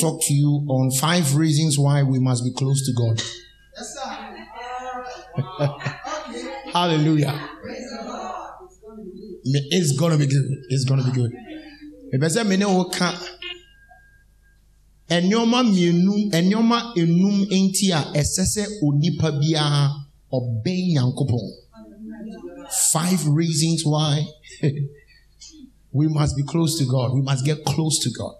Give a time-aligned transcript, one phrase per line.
[0.00, 3.22] talk to you on five reasons why we must be close to God.
[6.72, 7.48] Hallelujah.
[9.44, 10.48] It's gonna be good.
[10.68, 11.32] It's gonna be good.
[12.14, 13.12] Ebese mene woka
[15.10, 19.90] nneɛma mmienu nneɛma enum nti a sɛ onipa biara
[20.32, 21.46] ɔbɛn nyankopɔn.
[22.92, 24.24] Five reasons why
[25.92, 27.12] we must be close to God.
[27.14, 28.34] We must get close to God.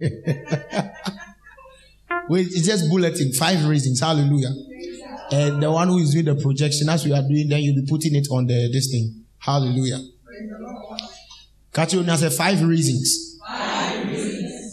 [2.28, 3.32] Wait, it's just bulletin.
[3.32, 4.00] Five reasons.
[4.00, 4.50] Hallelujah.
[5.32, 7.86] And the one who is doing the projection, as we are doing, then you'll be
[7.88, 9.24] putting it on the this thing.
[9.38, 9.98] Hallelujah.
[11.72, 13.38] Catch you say five reasons.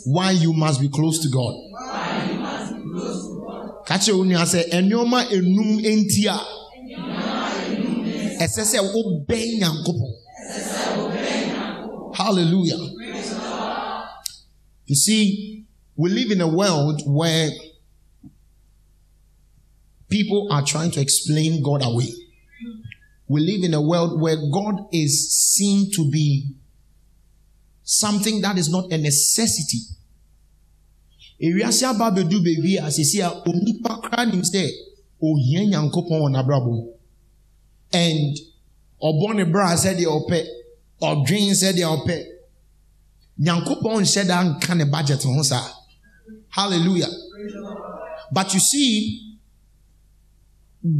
[0.05, 1.55] Why you must be close to God.
[3.85, 6.39] Catch you say enyoma enum entia.
[8.39, 10.13] Ɛsɛ sɛ wobɛn nyankopɔn.
[12.15, 12.79] Hallelujah.
[14.89, 17.51] You see, we live in a world where
[20.09, 22.11] people are trying to explain God away.
[23.27, 26.55] We live in a world where God is seen to be
[27.83, 29.77] something that is not a necessity.
[31.39, 34.67] Ewiase aba bedu beebi a sisi a onipa kra nim sɛ
[35.21, 36.93] ohia nyankopɔn wɔ n'abrabɔ.
[37.93, 38.37] And.
[43.39, 45.73] Nyankopɔn nhyɛ da nka ne budget ho saa.
[46.49, 47.09] Hallelujah.
[48.31, 49.37] But you see,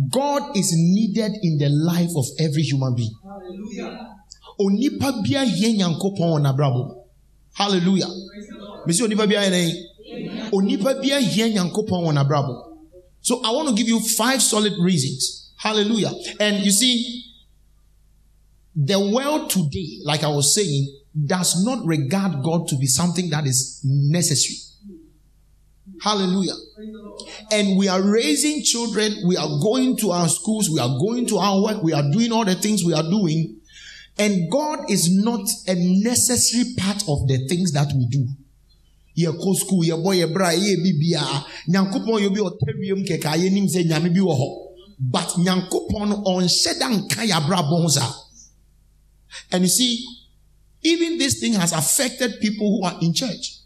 [0.09, 3.13] God is needed in the life of every human being.
[4.59, 6.95] Onipa bia hie nyankopɔn wɔ n'abrabɔ.
[7.53, 8.09] Hallelujah.
[8.85, 10.51] Mesi onipa bia yɛ dɛn?
[10.51, 12.65] Onipa bia hie nyankopɔn wɔ n'abrabɔ.
[13.21, 15.51] So I want to give you five solid reasons.
[15.57, 16.11] Hallelujah.
[16.39, 17.25] And you see,
[18.75, 23.45] the world today, like I was saying, does not regard God to be something that
[23.45, 24.57] is necessary.
[26.01, 26.53] Hallelujah.
[27.51, 31.37] And we are raising children, we are going to our schools, we are going to
[31.37, 33.57] our work, we are doing all the things we are doing.
[34.17, 38.27] And God is not a necessary part of the things that we do.
[39.17, 41.21] yɛkɔ school yɛbɔ yɛ bra yɛ bibia
[41.67, 44.21] nyankopɔn yɛ bi ɔtɛ wiem kɛkɛ ayɛ nim bi
[44.99, 48.15] but nyankopɔn no ɔnhyɛ da nka
[49.51, 50.05] and you see
[50.81, 53.57] even this thing has affected people who are in church.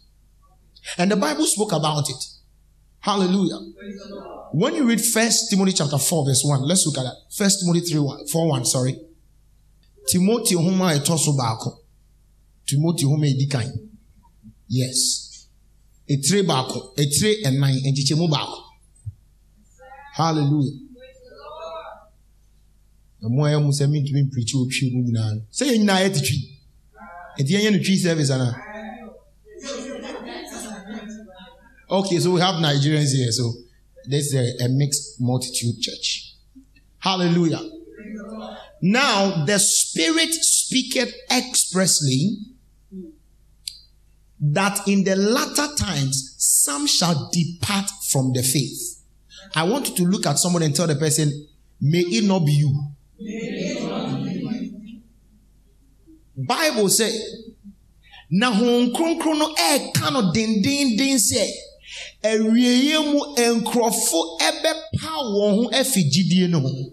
[0.98, 2.24] And the bible spoke about it.
[3.00, 3.58] Hallelujah.
[4.52, 7.16] When you read first timothy chapter 4 verse 1 let's look at that.
[7.36, 8.98] First timothy 3 1 4 1 sorry.
[10.08, 11.78] Timothy homa ɛtɔ so baako.
[12.66, 13.70] Timothy homa edi kan
[14.68, 15.46] yes.
[16.08, 16.94] Etire baako.
[16.96, 18.58] Etire ɛnan nkyekyɛmu baako.
[20.14, 20.78] Hallelujah.
[23.22, 25.40] Ɛmo a ɛmu sɛ mintumi mpirikyi otwi mu nyinaa.
[25.52, 26.53] Sɛ yɛn nyinaa yɛte twi
[27.38, 28.48] eti yɛn yɛ no twi service ana
[31.90, 33.52] okay so we have nigerians here so
[34.06, 36.34] this is a, a mixed multitude church
[36.98, 37.60] hallelujah
[38.82, 42.38] now the spirit speaketh expressly
[44.40, 49.02] that in the latter times some shall depart from the faith.
[49.54, 51.46] I want you to look at someone and tell the person,
[51.80, 52.90] may it not be you.
[56.36, 57.12] Bible say,
[58.30, 61.46] na hon kronkron no ɛɛka no dendenden sɛ
[62.22, 66.90] awieeɛ mu nkurɔfo ɛbɛpa wɔn ho afi gyidie no ho.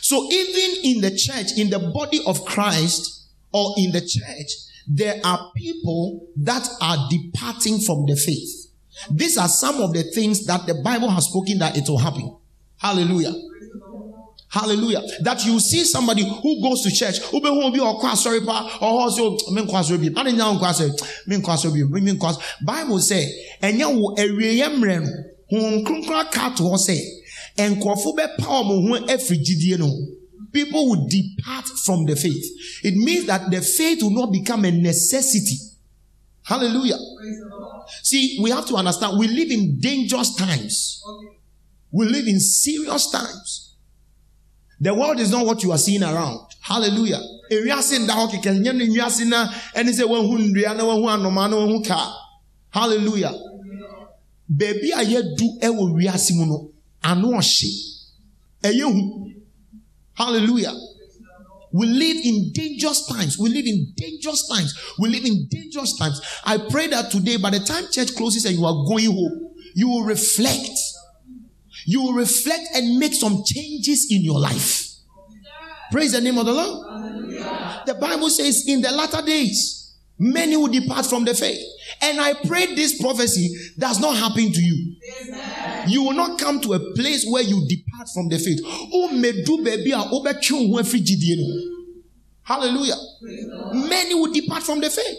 [0.00, 4.50] So even in the church, in the body of Christ, or in the church,
[4.88, 8.72] there are people that are departing from the faith.
[9.10, 12.36] These are some of the things that the Bible has spoken that it will happen.
[12.76, 13.32] Hallelujah.
[14.54, 15.02] Hallelujah.
[15.22, 18.40] That you see somebody who goes to church, who be who be or class sorry
[18.40, 20.16] pa or so oh, men class sorry be.
[20.16, 20.80] I didn't know class
[21.26, 22.16] men class sorry be men.
[22.64, 23.26] Bible say
[23.60, 25.10] enya wo ewie mre no.
[25.50, 27.00] Hon kronkron ka to say
[27.56, 29.90] enkrofo be pa mo ho afrigidie no
[30.52, 32.46] people will depart from the faith.
[32.84, 35.56] It means that the faith will not become a necessity.
[36.44, 36.98] Hallelujah.
[38.04, 41.02] See, we have to understand we live in dangerous times.
[41.90, 43.73] We live in serious times.
[44.80, 46.40] The world is not what you are seeing around.
[46.60, 47.20] Hallelujah.
[47.50, 51.48] Ewiase nda hɔ kɛkɛ nyɛ no ewiase na ɛne sɛ ho nnua na ho anoma
[51.50, 52.12] na ho kaa.
[52.70, 53.32] Hallelujah.
[54.50, 56.70] beebi a yɛdu wɔ wiase mu no
[57.02, 57.70] ano ɔhye
[58.62, 59.34] ɛyɛ
[60.14, 60.72] hallelujah
[61.76, 63.36] we live in dangerous times.
[63.36, 64.72] We live in dangerous times.
[64.96, 66.20] We live in dangerous times.
[66.44, 69.88] I pray that today, by the time church closes and you are going home, you
[69.88, 70.70] will reflect.
[71.86, 74.90] You will reflect and make some changes in your life.
[75.90, 76.86] Praise the name of the Lord.
[77.86, 81.60] The Bible says, in the latter days, many will depart from the faith.
[82.00, 84.96] And I pray this prophecy does not happen to you.
[85.86, 88.60] You will not come to a place where you depart from the faith.
[92.42, 92.96] Hallelujah.
[93.88, 95.18] Many will depart from the faith.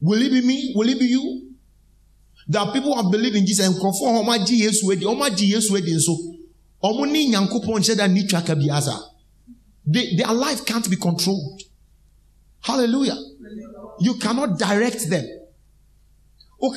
[0.00, 0.72] Will it be me?
[0.76, 1.43] Will it be you?
[2.52, 5.36] Are people who have believed in Jesus and conform how much Jesus wedi, how much
[5.36, 6.12] Jesus wedi so.
[6.82, 8.98] Omo ni nyankopon hyɛ da ni twaka biasa.
[9.86, 11.62] Their life can't be controlled.
[12.60, 13.16] Hallelujah.
[14.00, 15.26] You cannot direct them.
[16.60, 16.72] You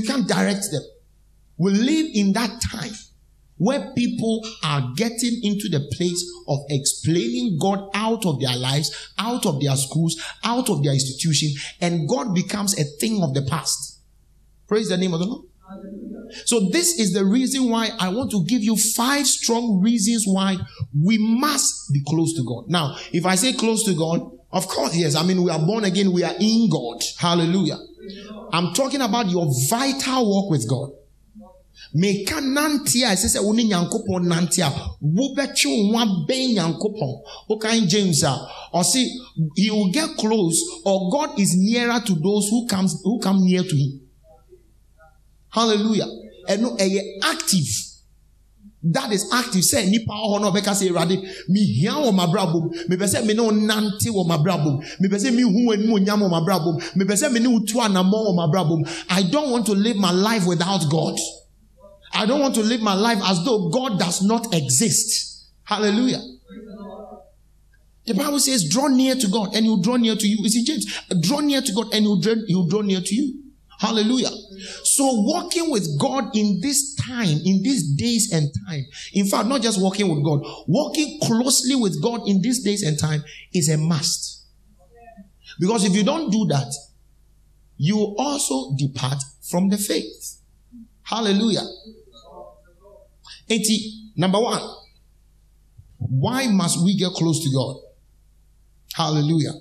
[0.00, 0.82] can't direct them.
[1.58, 2.92] We live in that time
[3.58, 9.46] where people are getting into the place of explaining God out of their lives, out
[9.46, 11.50] of their schools, out of their institution,
[11.80, 14.00] and God becomes a thing of the past.
[14.68, 15.46] Praise the name of the Lord.
[16.44, 20.56] So this is the reason why I want to give you five strong reasons why
[21.00, 22.68] we must be close to God.
[22.68, 25.14] Now, if I say close to God, of course, yes.
[25.14, 26.12] I mean, we are born again.
[26.12, 27.02] We are in God.
[27.18, 27.78] Hallelujah.
[28.52, 30.90] I'm talking about your vital walk with God.
[31.96, 34.70] Meka nante a ɛsɛ sɛ wo ne nyankopɔn nante a
[35.00, 37.12] wobɛtwe wo abɛn nyankopɔn.
[37.48, 38.36] Wokan james a
[38.74, 39.02] ɔse
[39.56, 43.62] he will get close or god is nearer to those who comes who come near
[43.62, 44.00] to him.
[45.48, 46.08] Hallelujah.
[46.48, 47.68] Ɛno ɛyɛ active.
[48.82, 49.62] That is active.
[49.62, 51.16] Sɛ nipa hɔ no ɔbɛka sɛ awurade
[51.48, 52.70] mehia wɔ m'abrabɔ mu.
[52.90, 54.82] Mepɛ sɛ me ne wo nante wɔ m'abrabɔ mu.
[55.00, 56.80] Mepɛ sɛ mehu w'anim onyam wɔ m'abrabɔ mu.
[57.04, 58.84] Mepɛ sɛ me ne wo tu anammɔ wɔ m'abrabɔ mu.
[59.08, 61.18] I don't want to live my life without god
[62.16, 65.50] I don't want to live my life as though God does not exist.
[65.64, 66.20] Hallelujah.
[68.06, 70.36] The Bible says, draw near to God and he'll draw near to you.
[70.40, 70.86] You see, James,
[71.20, 73.42] draw near to God and he'll draw, he'll draw near to you.
[73.78, 74.30] Hallelujah.
[74.84, 79.60] So walking with God in this time, in these days and time, in fact, not
[79.60, 83.22] just walking with God, walking closely with God in these days and time
[83.52, 84.46] is a must.
[85.60, 86.72] Because if you don't do that,
[87.76, 90.40] you also depart from the faith.
[91.02, 91.62] Hallelujah.
[93.48, 94.12] 80.
[94.16, 94.62] Number one.
[95.98, 97.76] Why must we get close to God?
[98.94, 99.52] Hallelujah.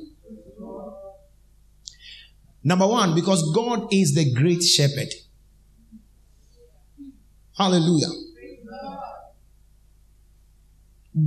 [2.63, 5.09] Number one, because God is the great shepherd.
[7.57, 8.07] Hallelujah.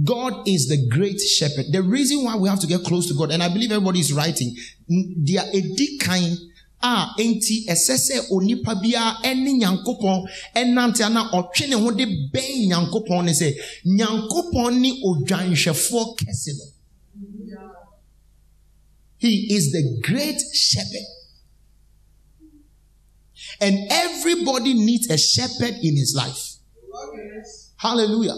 [0.04, 1.66] God is the great shepherd.
[1.72, 4.12] The reason why we have to get close to God, and I believe everybody is
[4.12, 4.54] writing,
[4.88, 6.36] they are a kind
[6.80, 12.68] a enti ɛsɛ sɛ onipa biara ɛne nyankopɔn ɛnante na ɔtwe ne ho de bɛn
[12.68, 13.54] nyankopɔn ne sɛ
[13.84, 16.64] nyankopɔn ne odwanhwɛfoɔ kɛse no.
[19.18, 21.06] He is the great shepherd.
[23.60, 26.58] And everybody needs a shepherd in his life.
[27.76, 28.36] Hallelujah.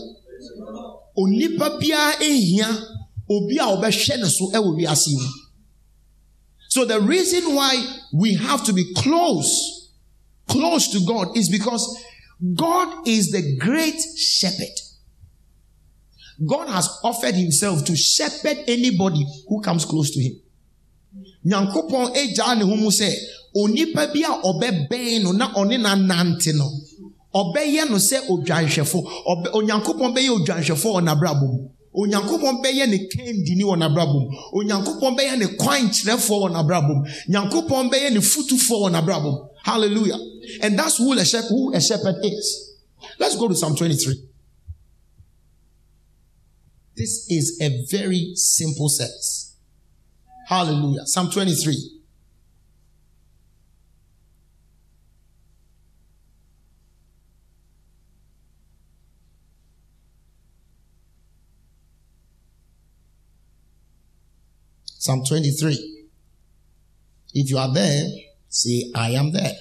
[1.19, 2.69] Onipa biara ehia
[3.29, 5.29] obi a ɔbɛhwɛ ne so ɛwɔ wiase mu.
[6.71, 7.75] So the reason why
[8.13, 9.93] we have to be close,
[10.49, 12.05] close to God is because
[12.55, 14.77] God is the great shepherd.
[16.47, 20.41] God has offered himself to shepherd anybody who comes close to him.
[21.45, 23.13] Nyankopɔn agya ne ho mu sɛ
[23.57, 26.71] onipa bi a ɔbɛbɛn no na ɔne na nante no
[27.35, 29.03] ɔbɛyɛ no sɛ odwanhwɛfo
[29.55, 31.01] onyankopɔn bɛyɛ odwanhwɛfo
[31.95, 37.91] onyankopɔn bɛyɛ ne kɛndini wɔ n'abrabɔ mu onyankopɔn bɛyɛ ne kwankyerɛfoɔ wɔ n'abrabɔ mu nyankopɔn
[37.91, 40.19] bɛyɛ ne futufoɔ wɔ n'abrabɔ mu hallelujah.
[40.63, 42.77] And that's who a shepherd who a shepherd is.
[43.19, 44.31] Let's go to psalm 23
[46.97, 49.57] this is a very simple sense
[50.49, 51.07] hallelujah.
[51.07, 52.00] Psalm 23
[65.01, 66.05] Psalm 23.
[67.33, 68.05] If you are there,
[68.51, 69.55] say, I am there.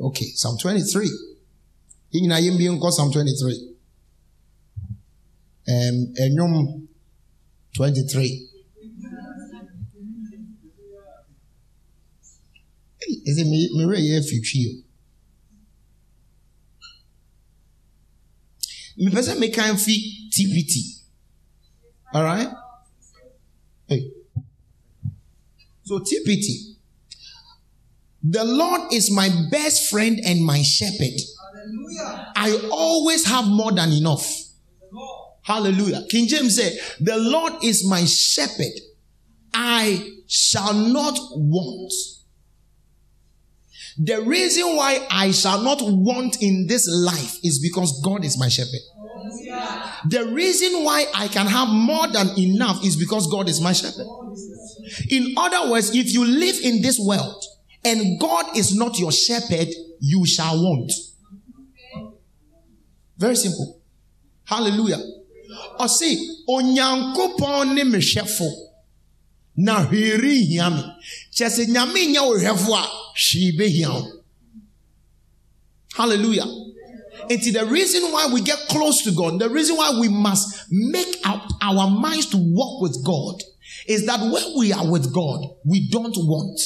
[0.00, 1.08] Okay, Psalm 23.
[2.14, 3.74] In Yimbi Psalm 23.
[5.68, 6.88] Um, Enyum
[7.76, 8.48] 23.
[13.26, 13.70] Is it me?
[13.72, 14.82] Me re future.
[18.96, 21.04] Me pese me kan fi TPT.
[22.12, 22.48] All right.
[23.86, 24.10] Hey.
[25.84, 26.76] So TPT,
[28.22, 31.12] The Lord is my best friend and my shepherd.
[31.52, 32.32] Hallelujah.
[32.36, 34.26] I always have more than enough.
[35.42, 36.04] Hallelujah.
[36.10, 38.72] King James said, The Lord is my shepherd.
[39.52, 41.92] I shall not want.
[43.98, 48.48] The reason why I shall not want in this life is because God is my
[48.48, 48.80] shepherd.
[50.08, 54.06] The reason why I can have more than enough is because God is my shepherd.
[54.08, 54.34] Oh,
[55.08, 57.42] In other words, if you live in this world
[57.84, 59.68] and God is not your shepherd,
[60.00, 60.92] you shall want.
[63.16, 63.80] Very simple.
[64.44, 65.00] Hallelujah.
[65.78, 67.84] Or see, onyankopon ne
[69.56, 70.58] na me.
[71.32, 74.10] Kyɛ sɛ nyame nyɛ wo hwɛfo a hwee behia wo.
[75.94, 76.46] Hallelujah.
[77.30, 81.16] It's the reason why we get close to God, the reason why we must make
[81.24, 83.40] up our minds to walk with God
[83.86, 86.60] is that when we are with God, we don't want.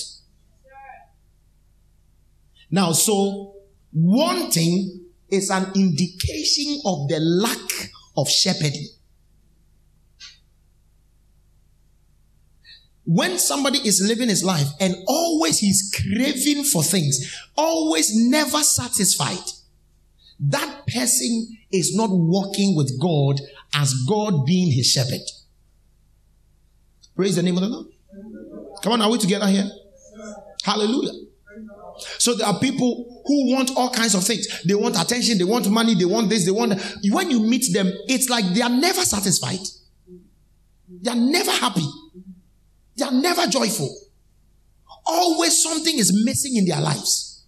[2.71, 3.55] Now, so
[3.93, 8.89] wanting is an indication of the lack of shepherding.
[13.05, 19.51] When somebody is living his life and always he's craving for things, always never satisfied,
[20.41, 23.41] that person is not walking with God
[23.75, 25.23] as God being his shepherd.
[27.19, 27.87] Praise the name of the Lord.
[28.81, 29.69] Come on, are we together here?
[30.63, 31.11] Hallelujah.
[32.19, 34.47] So there are people who want all kinds of things.
[34.63, 36.81] They want attention, they want money, they want this, they want.
[37.11, 39.59] When you meet them, it's like they are never satisfied.
[40.89, 41.89] They are never happy.
[42.97, 43.93] They are never joyful.
[45.05, 47.45] Always something is missing in their lives.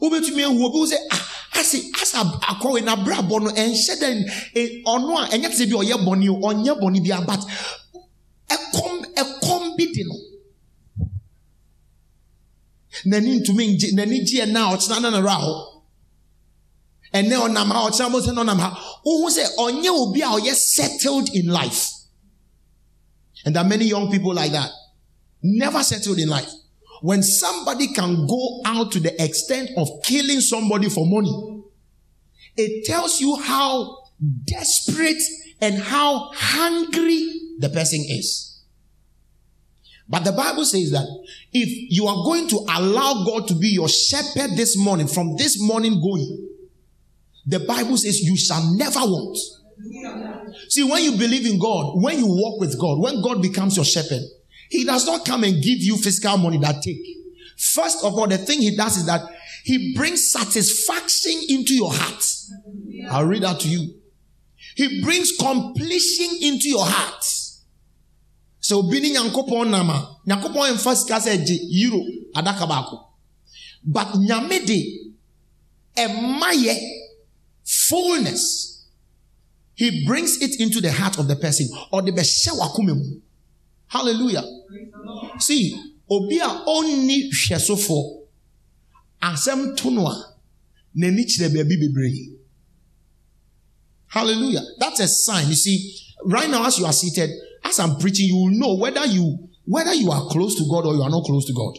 [0.00, 2.18] sɛ ah ase asa
[2.48, 6.80] akɔwe n'abrabɔ no ɛnhyɛ dɛ ɔno a ɛnyɛ te sɛ bi ɔyɛ bɔne o ɔnyɛ
[6.80, 7.44] bɔne bi but
[8.54, 10.16] ɛkɔm ɛkɔm bi di no.
[13.06, 15.54] N'ani ntumi ngye n'ani gye ɛna a ɔkyena na n'ara hɔ?
[17.14, 18.70] Ɛnɛ ɔnam ha ɔkyena mo sɛ na ɔnam ha.
[19.04, 21.90] Wohu sɛ ɔnyɛ obi a ɔyɛ settled in life.
[23.44, 24.70] And there are many young people like that.
[25.42, 26.50] Never settled in life.
[27.02, 31.54] When somebody can go out to the extent of killing somebody for money
[32.56, 33.98] it tells you how
[34.44, 35.22] desperate
[35.60, 38.54] and how hungry the person is
[40.08, 41.06] but the Bible says that
[41.52, 45.60] if you are going to allow God to be your shepherd this morning, from this
[45.60, 46.50] morning going,
[47.46, 49.38] the Bible says you shall never want.
[50.68, 53.84] See, when you believe in God, when you walk with God, when God becomes your
[53.84, 54.20] shepherd,
[54.68, 57.00] He does not come and give you fiscal money that take.
[57.56, 59.22] First of all, the thing He does is that
[59.64, 62.24] He brings satisfaction into your heart.
[63.10, 63.94] I'll read that to you.
[64.76, 67.24] He brings completion into your heart.
[68.66, 72.00] Sɛ obi ne nyankopɔn nam a nyankopɔn mfa sika sɛ gye euro
[72.34, 72.96] adaka baako.
[73.84, 74.78] But nyame de
[75.96, 76.74] ɛmayɛ
[77.64, 78.70] fullness.
[79.74, 81.66] He brings it into the heart of the person.
[81.90, 83.20] The bɛhyɛ wakoma mu.
[83.88, 84.44] Hallelujah.
[85.40, 85.76] See
[86.10, 88.20] obi a ɔnni hwɛsofoɔ
[89.22, 90.34] asɛm to no a
[90.96, 92.30] n'ani kyerɛ baabi bebree.
[94.06, 94.62] Hallelujah.
[94.78, 95.48] That's a sign.
[95.48, 97.30] You see right now as you are seated
[97.64, 100.94] as I'm preaching, you will know whether you whether you are close to God or
[100.94, 101.78] you are not close to God.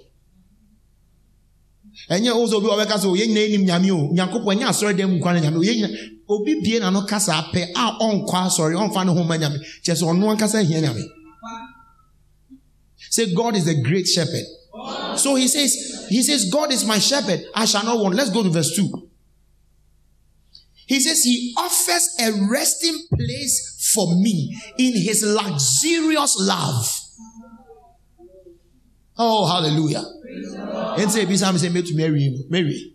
[2.10, 4.14] ɛnyɛ wo sɛ obi wɔbɛka sɛ oyɛ nyina nim nyame o.
[4.14, 5.90] Nyankopɔn ɛnyɛ asɔre dɛm nkwa no nyame oyɛ nyina
[6.28, 9.60] obi bie na no kasa apɛ a ɔnkɔ asɔre ɔmfa ne ho ma nyame.
[9.84, 11.04] Kyɛ sɛ ɔno ankasa hia nyame.
[13.12, 14.46] Say god is the great shepherd.
[15.18, 17.46] So he says he says god is my shepherd.
[17.56, 18.16] I shall not want.
[18.16, 19.06] Let's go to verse 2
[20.88, 26.86] he says he offers a resting place for me in his luxurious love.
[29.18, 30.04] Oh, hallelujah.
[31.02, 32.92] And say, say, to Mary, Mary.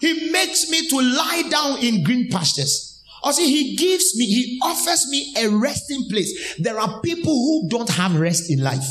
[0.00, 3.02] He makes me to lie down in green pastures.
[3.24, 6.56] Or see, he gives me, he offers me a resting place.
[6.58, 8.84] There are people who don't have rest in life.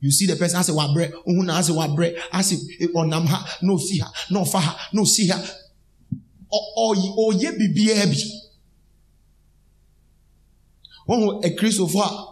[0.00, 1.12] You see the person, I say, what bread,
[1.50, 3.28] I say, what bread, I say, onam
[3.62, 5.42] no see her, no fa her, no see her.
[6.50, 7.72] Or, or, ye be
[11.10, 12.29] be One who a Christopher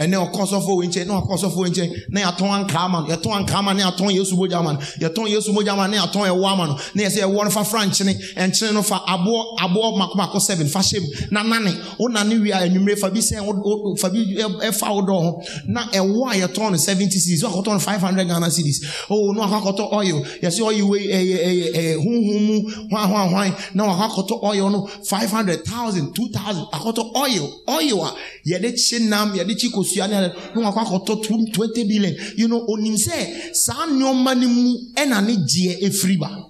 [0.00, 3.06] ɛnɛ ɔkɔ sɔfo wo nkyɛn na ɔkɔ sɔfo wo nkyɛn na yɛatɔn ankaa ma no
[3.14, 6.28] yɛtɔn ankaa ma na yɛatɔn yesu mogya ma no yɛtɔn yesu mogya ma na yɛatɔn
[6.32, 9.98] ɛwɔ ama no na yɛsɛ ɛwɔ no fa fra nkyene nkyene no fa aboɔ aboɔ
[9.98, 13.18] mako mako seven fa hyɛ mu na nane wo nane wie a anwummere fa bi
[13.20, 14.18] sɛn wo fa bi
[14.64, 18.26] ɛfa wo dɔɔ ho na ɛwɔ a yɛtɔn no seventy series wakɔtɔn no five hundred
[18.26, 23.08] ghana series oh no akɔkɔtɔ oil yɛsɛ oil wei ɛyɛ ɛyɛ ɛyɛ huhum mu hwan
[23.10, 28.14] hwan hwan na wakɔtɔ oil no five hundred thousand two thousand akɔtɔ oil oil a
[28.48, 33.86] yɛde kye nam yɛde kye akosua wakɔ akɔtɔ twenty billion you know onim sɛ saa
[33.86, 36.48] nneɛma no mu ɛna ne gyeɛ ba.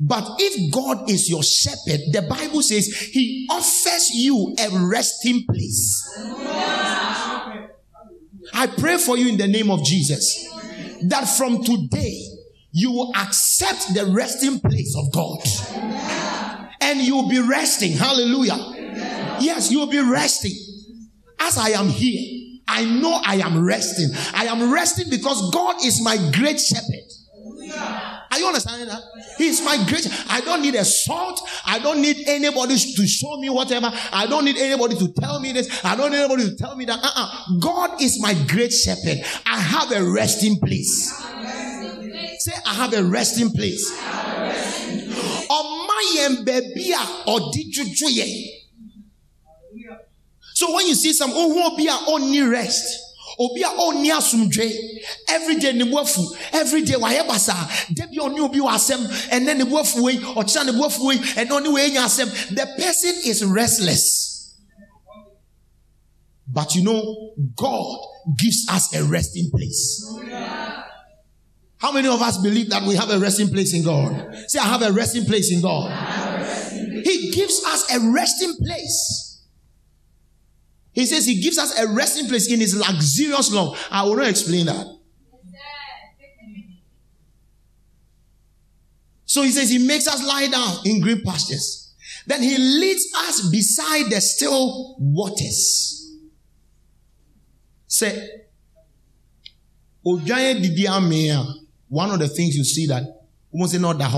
[0.00, 6.18] But if God is your shepherd, the Bible says he offers you a resting place.
[8.54, 10.48] I pray for you in the name of Jesus
[11.02, 12.20] that from today
[12.72, 15.40] you will accept the resting place of God.
[16.80, 17.92] And you'll be resting.
[17.92, 18.56] Hallelujah.
[19.40, 20.52] Yes, you'll be resting.
[21.42, 24.08] As I am here, I know I am resting.
[24.34, 27.12] I am resting because God is my great shepherd.
[28.30, 29.02] Are you understanding that?
[29.36, 30.06] He's my great.
[30.30, 31.40] I don't need a salt.
[31.66, 33.90] I don't need anybody to show me whatever.
[34.12, 35.84] I don't need anybody to tell me this.
[35.84, 36.98] I don't need anybody to tell me that.
[37.02, 37.58] Uh-uh.
[37.58, 39.18] God is my great shepherd.
[39.46, 41.12] I have a resting place.
[42.38, 43.90] Say, I have a resting place.
[45.50, 46.94] On my baby
[47.26, 47.84] or did you
[50.62, 52.84] So when you see some oh won't be only rest
[53.36, 54.70] obi a ɔnni asomdwe
[55.28, 57.52] everyday ne bu afu everyday wayɛ basa
[57.92, 61.16] debi ɔne obi wɔ asɛm ɛnɛ ne bu afu wei ɔkyerɛ ne bu afu wei
[61.16, 64.54] ɛnɛ ɔne wei nya asɛm the person is restless
[66.46, 67.98] but you know God
[68.38, 70.06] gives us a resting place.
[71.78, 74.32] How many of us believe that we have a resting place in God?
[74.46, 75.90] Say, I have a resting place in God.
[77.04, 79.31] He gives us a resting place.
[80.92, 83.78] He says he gives us a resting place in his luxurious love.
[83.90, 84.86] I will not explain that.
[89.24, 91.94] So he says he makes us lie down in green pastures.
[92.26, 96.18] Then he leads us beside the still waters.
[97.86, 98.28] Say,
[100.02, 100.20] one
[102.10, 103.04] of the things you see that
[103.50, 104.10] almost not that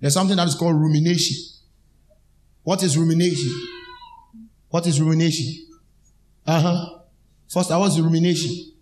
[0.00, 1.36] There's something that is called rumination.
[2.62, 3.50] What is rumination?
[4.68, 5.65] What is rumination?
[6.46, 6.98] Uh huh.
[7.48, 8.72] First, I was rumination.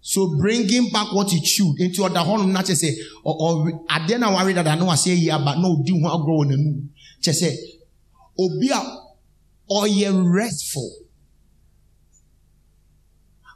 [0.00, 4.04] So bringing back what he chewed into other horn, not just say, or, or I
[4.04, 6.56] didn't worry that I know I say yeah, but no, do want grow in the
[6.56, 6.90] moon.
[7.20, 7.56] Just say,
[8.38, 8.98] Obia,
[9.70, 10.90] or ye restful.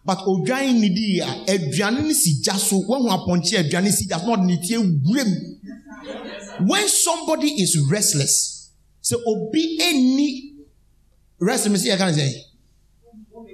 [0.04, 4.06] But odwan ni di a aduane ni si gya so wɔn ho apɔnkye aduane si
[4.06, 5.58] gya so na ɔde ne.
[6.60, 8.70] When somebody is restless,
[9.02, 10.55] sɛ obi eni
[11.40, 12.26] rest mi si yɛ ka ne sɛ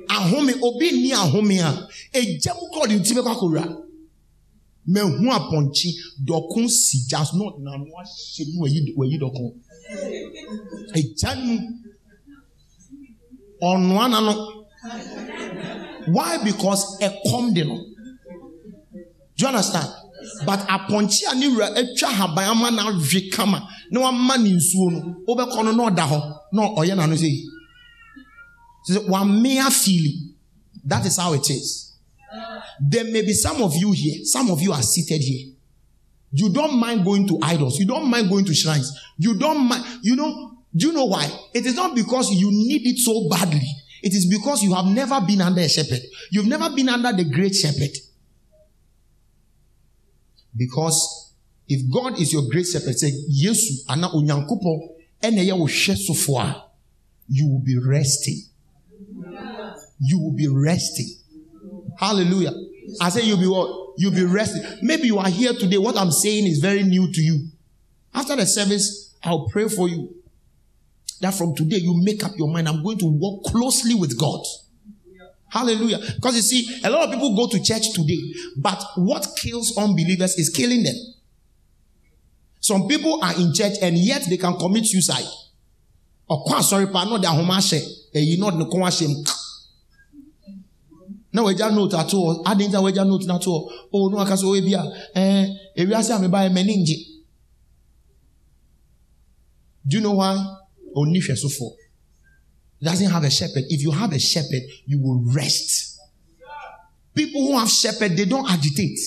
[0.09, 1.89] ahome obi ni ahome a.
[2.13, 3.65] Egya mu kɔɔ de ti bɛ kɔ akɔwura
[4.89, 5.91] mɛhu apɔnkye
[6.27, 9.43] dɔko si gya so na ɔde n'ano ahyɛ mu wɔyi wɔyi dɔko
[10.95, 11.55] egya mu
[13.63, 14.33] ɔnoa n'ano
[16.09, 16.39] why?
[16.45, 17.77] Because ɛkɔm de no
[19.37, 19.89] do you understand?
[20.45, 23.69] But apɔnkye a ne wura atwa haban ama na awe kama.
[23.91, 26.19] Na wama ne nsuo no wobɛkɔ no na ɔda hɔ
[26.53, 27.49] na ɔyɛ n'ano sɛ yi.
[29.07, 30.35] One mere feeling.
[30.85, 31.93] That is how it is.
[32.81, 34.25] There may be some of you here.
[34.25, 35.53] Some of you are seated here.
[36.33, 37.79] You don't mind going to idols.
[37.79, 38.91] You don't mind going to shrines.
[39.19, 39.85] You don't mind.
[40.03, 41.31] You know, do you know why?
[41.53, 43.67] It is not because you need it so badly.
[44.03, 46.01] It is because you have never been under a shepherd.
[46.31, 47.91] You've never been under the great shepherd.
[50.57, 51.35] Because
[51.69, 55.69] if God is your great shepherd, say, Yesu, ana unyankupo, ene wo
[57.29, 58.43] you will be resting
[60.03, 61.09] you will be resting.
[61.99, 62.53] Hallelujah.
[63.01, 63.95] I say you'll be what?
[63.99, 64.63] You'll be resting.
[64.83, 65.79] Maybe you are here today.
[65.79, 67.49] What I'm saying is very new to you.
[68.13, 70.15] After the service, I'll pray for you.
[71.21, 72.69] That from today you make up your mind.
[72.69, 74.41] I'm going to walk closely with God.
[75.51, 75.99] Hallelujah.
[76.17, 78.19] Because you see, a lot of people go to church today,
[78.57, 80.97] but what kills unbelievers is killing them.
[82.59, 85.27] Some people are in church and yet they can commit suicide.
[86.29, 87.75] Oh, or sorry, pa no de ahomashe.
[87.75, 88.51] E eh, you no
[91.33, 93.61] na wagya note ato hɔ adi nta wagya note na ato hɔ
[93.93, 94.83] o no aka so ebi a
[95.17, 96.97] ɛɛ ewiase a meba yɛ mɛni ngye
[99.85, 100.37] do you know why?
[100.95, 101.73] Oh, Oni hwɛ so for
[102.81, 103.65] doesn't have a shepherd.
[103.69, 105.99] If you have a shepherd you will rest.
[107.15, 108.99] People who have shepherd they don't agitate.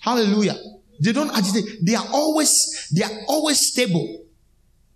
[0.00, 0.56] Hallelujah.
[1.00, 1.84] They don't agitate.
[1.84, 4.24] They are always they are always stable.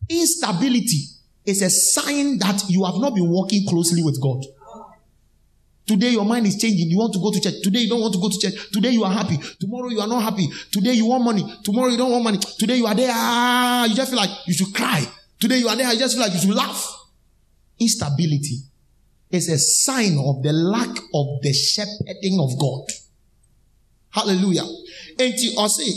[0.09, 1.13] Instability
[1.45, 4.45] is a sign that you have not been working closely with god
[5.87, 6.89] Today your mind is changing.
[6.89, 7.61] You want to go to church.
[7.63, 8.71] Today you don't want to go to church.
[8.73, 9.37] Today you are happy.
[9.61, 10.49] Tomorrow you are not happy.
[10.71, 11.45] Today you want money.
[11.65, 12.39] Tomorrow you don't want money.
[12.59, 13.11] Today you are there.
[13.13, 15.05] Ah, you just feel like you should cry.
[15.41, 15.93] Today you are there.
[15.93, 16.87] You just feel like you should laugh.
[17.81, 18.59] Instability
[19.31, 22.83] is a sign of the lack of the shepherding of God.
[24.11, 24.65] Hallelujah.
[25.19, 25.91] And you say,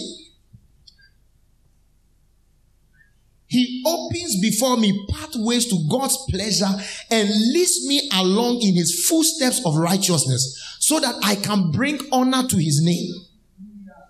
[3.47, 6.69] He opens before me pathways to God's pleasure
[7.11, 12.47] and leads me along in his footsteps of righteousness so that I can bring honor
[12.47, 13.13] to his name.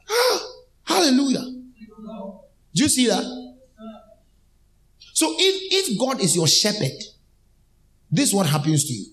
[0.10, 0.40] Ah,
[0.84, 1.44] hallelujah.
[2.74, 3.24] Do you see that?
[5.14, 6.92] So if, if God is your shepherd,
[8.12, 9.06] this is what happens to you.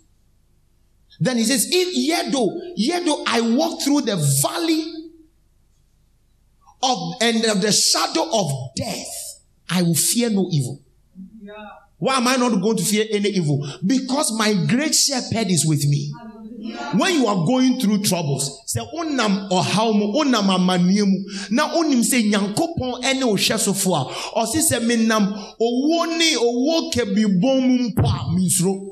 [1.20, 4.85] Then he says, if yet though, yet though I walk through the valley
[6.82, 9.06] of and of the shadow of death,
[9.72, 10.80] I will fear no evil.
[11.98, 13.66] Why am I not going to fear any evil?
[13.87, 16.12] Because my great shepherd is with me.
[16.96, 21.18] When you are going through troubles, say unam ɔhaw mu unam amanneɛ mu
[21.50, 24.04] na onim sɛ nyankopɔn ɛne ɔhwɛ sofo a
[24.40, 27.94] ɔsi sɛ menam owó ne owó kɛbibɔn
[28.32, 28.88] mu.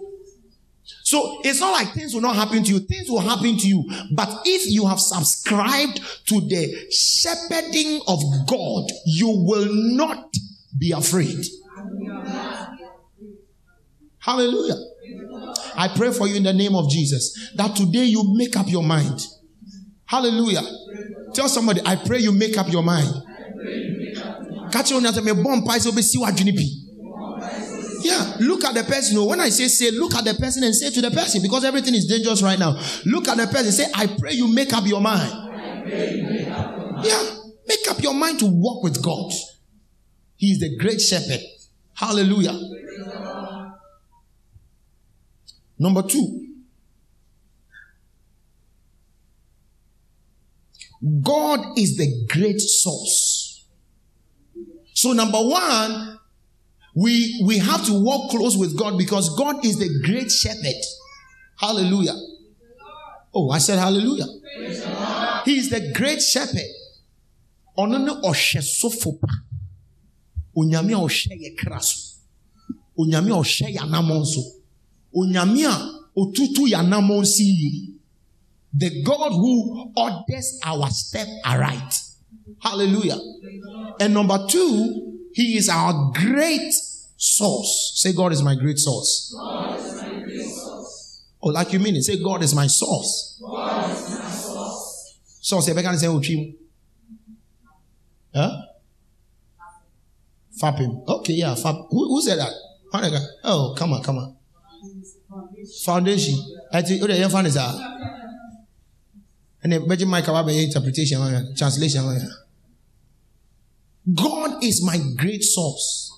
[1.04, 2.80] So it's not like things will not happen to you.
[2.80, 3.84] Things will happen to you.
[4.12, 10.32] But if you have subscribed to the shepherding of God, you will not
[10.78, 11.44] be afraid.
[14.18, 14.76] Hallelujah.
[15.76, 18.82] I pray for you in the name of Jesus that today you make up your
[18.82, 19.20] mind.
[20.06, 20.62] Hallelujah.
[21.34, 23.08] Tell somebody, I pray you make up your mind.
[24.72, 26.36] Catch on me bomb pies see what
[28.02, 29.22] yeah, look at the person.
[29.24, 31.94] When I say say, look at the person and say to the person because everything
[31.94, 32.80] is dangerous right now.
[33.04, 33.72] Look at the person.
[33.72, 35.30] Say, I pray you make up your mind.
[37.04, 39.30] Yeah, make up your mind to walk with God.
[40.40, 41.40] He is the great shepherd.
[41.92, 42.58] Hallelujah.
[45.78, 46.46] Number two,
[51.22, 53.66] God is the great source.
[54.94, 56.18] So, number one,
[56.96, 60.80] we, we have to walk close with God because God is the great shepherd.
[61.58, 62.14] Hallelujah.
[63.34, 64.24] Oh, I said hallelujah.
[65.44, 66.70] He is the great shepherd.
[67.76, 69.28] ɔno ne ɔhwɛ pa
[70.56, 72.16] onyame a ɔhwɛ yɛ kra so
[72.98, 74.42] onyame a ɔhwɛ yɛ anammɔn so
[75.14, 75.74] onyame a
[76.16, 77.94] otutu yɛ anammɔn si yie
[78.72, 81.92] the god who orders our step aright
[82.60, 83.18] hallelujah
[84.00, 86.72] and number two he is our great
[87.20, 87.92] source.
[87.96, 89.34] Say, God is my great source.
[91.42, 92.02] Oh, like you mean it.
[92.02, 93.38] Say, God is my source.
[93.40, 95.18] God is my source.
[95.40, 96.54] Source, can say, Uchim.
[98.34, 98.62] Huh?
[100.60, 101.08] Fapping.
[101.08, 101.54] Okay, yeah.
[101.54, 101.86] Fap.
[101.90, 102.52] Who, who said that?
[103.44, 104.36] Oh, come on, come on.
[105.84, 106.34] Foundation.
[106.72, 107.74] I think, oh, your is that.
[109.62, 112.02] And then, Benjamin Mike, interpretation, translation.
[114.12, 116.08] God is my great source.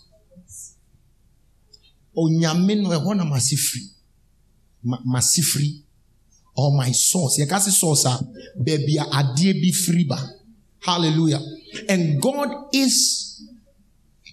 [2.16, 3.82] Onyame no ɛhɔ na masi firi.
[4.84, 5.82] Masi firi.
[6.54, 7.38] Or my source.
[7.40, 8.18] Yɛka se source a
[8.58, 10.16] baabi a.
[10.80, 11.40] Hallelujah.
[11.88, 13.31] And God is,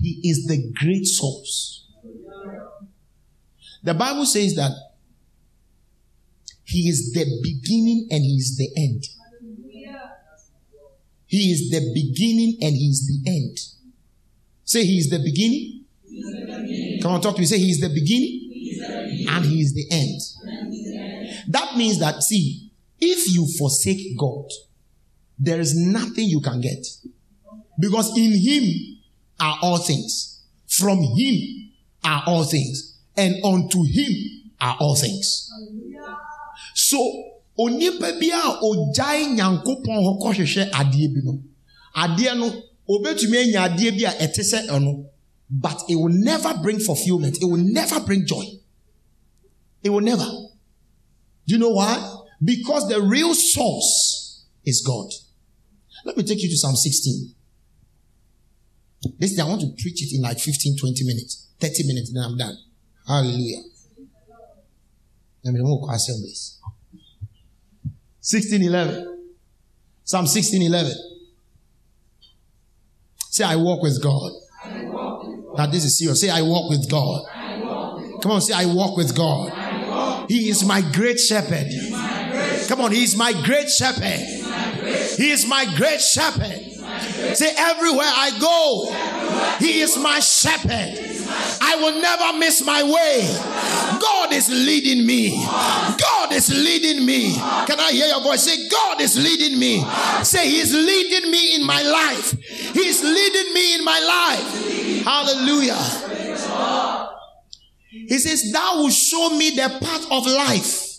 [0.01, 1.85] He is the great source.
[3.83, 4.71] The Bible says that
[6.63, 9.03] He is the beginning and He is the end.
[11.25, 13.57] He is the beginning and He is the end.
[14.63, 15.85] Say He is the beginning.
[17.01, 17.45] Come on, talk to me.
[17.45, 19.27] Say He is the beginning.
[19.29, 20.21] and He is the end.
[21.49, 24.45] That means that, see, if you forsake God,
[25.38, 26.85] there is nothing you can get.
[27.79, 28.98] Because in Him
[29.39, 30.41] are all things.
[30.67, 31.71] From Him
[32.04, 32.97] are all things.
[33.17, 34.12] And unto Him
[34.62, 35.52] are all things.
[36.75, 36.97] So,
[37.60, 41.34] onipa bi a ogyae nyankopɔn hɔ kɔhwehwɛ adeɛ bi no
[41.95, 42.47] adeɛ no
[42.88, 45.06] obetumi anya adeɛ bi a ɛte sɛ ɛno
[45.49, 48.45] but it will never bring fulfilment it will never bring joy
[49.84, 50.23] it will never
[51.47, 51.93] do you know why
[52.43, 55.10] because the real source is god
[56.06, 57.34] let me take you to psalm 16
[59.17, 62.38] this i want to preach it in like 15 20 minutes 30 minutes then i'm
[62.38, 62.55] done
[63.07, 63.63] hallelujah
[65.43, 66.59] let me move assemblies
[68.31, 69.31] 1611.
[70.03, 70.93] Psalm 1611.
[73.31, 74.31] Say, I walk with God.
[75.57, 76.21] Now, this is serious.
[76.21, 77.23] Say, I walk with God.
[78.21, 80.29] Come on, say, I walk with God.
[80.29, 81.69] He is my great shepherd.
[81.69, 84.19] Great Come on, he is my great shepherd.
[85.17, 86.78] He is my great shepherd.
[87.35, 91.19] Say, everywhere I go, he is my shepherd.
[91.62, 93.99] I will never miss my way.
[93.99, 95.43] God is leading me.
[95.45, 97.33] God is leading me.
[97.33, 98.43] Can I hear your voice?
[98.43, 99.83] Say, God is leading me.
[100.23, 102.31] Say, He's leading me in my life.
[102.73, 105.03] He's leading me in my life.
[105.03, 105.77] Hallelujah.
[107.89, 110.89] He says, Thou will show me the path of life.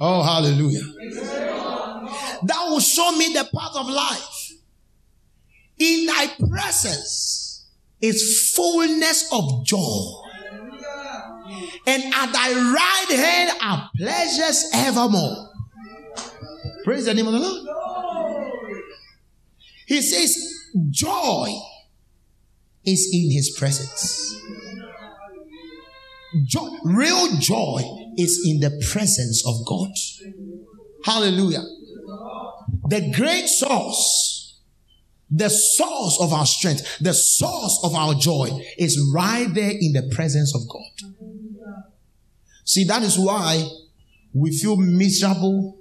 [0.00, 1.51] Oh, hallelujah.
[2.44, 4.52] Thou will show me the path of life.
[5.78, 7.66] In thy presence
[8.00, 10.18] is fullness of joy.
[11.86, 15.50] And at thy right hand are pleasures evermore.
[16.84, 17.68] Praise the name of the Lord.
[19.86, 20.36] He says,
[20.90, 21.48] joy
[22.84, 24.40] is in his presence.
[26.44, 27.82] Joy, real joy
[28.16, 29.90] is in the presence of God.
[31.04, 31.62] Hallelujah.
[32.88, 34.58] The great source,
[35.30, 38.48] the source of our strength, the source of our joy
[38.78, 41.12] is right there in the presence of God.
[42.64, 43.66] See, that is why
[44.32, 45.78] we feel miserable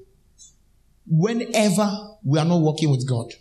[1.07, 3.33] whenever we are not working with God.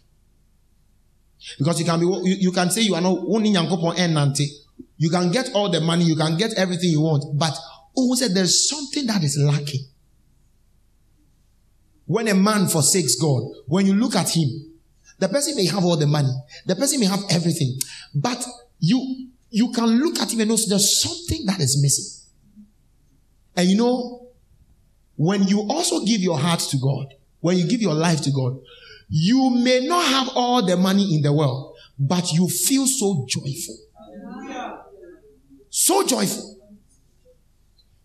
[1.58, 4.46] Because you can be, you, you can say you are not only Nante.
[4.98, 7.56] You can get all the money, you can get everything you want, but
[8.16, 9.86] said there's something that is lacking.
[12.10, 14.48] When a man forsakes God, when you look at him,
[15.20, 16.32] the person may have all the money,
[16.66, 17.78] the person may have everything,
[18.12, 18.44] but
[18.80, 22.28] you you can look at him and know there's something that is missing.
[23.54, 24.26] And you know,
[25.14, 28.58] when you also give your heart to God, when you give your life to God,
[29.08, 33.76] you may not have all the money in the world, but you feel so joyful.
[35.68, 36.56] So joyful.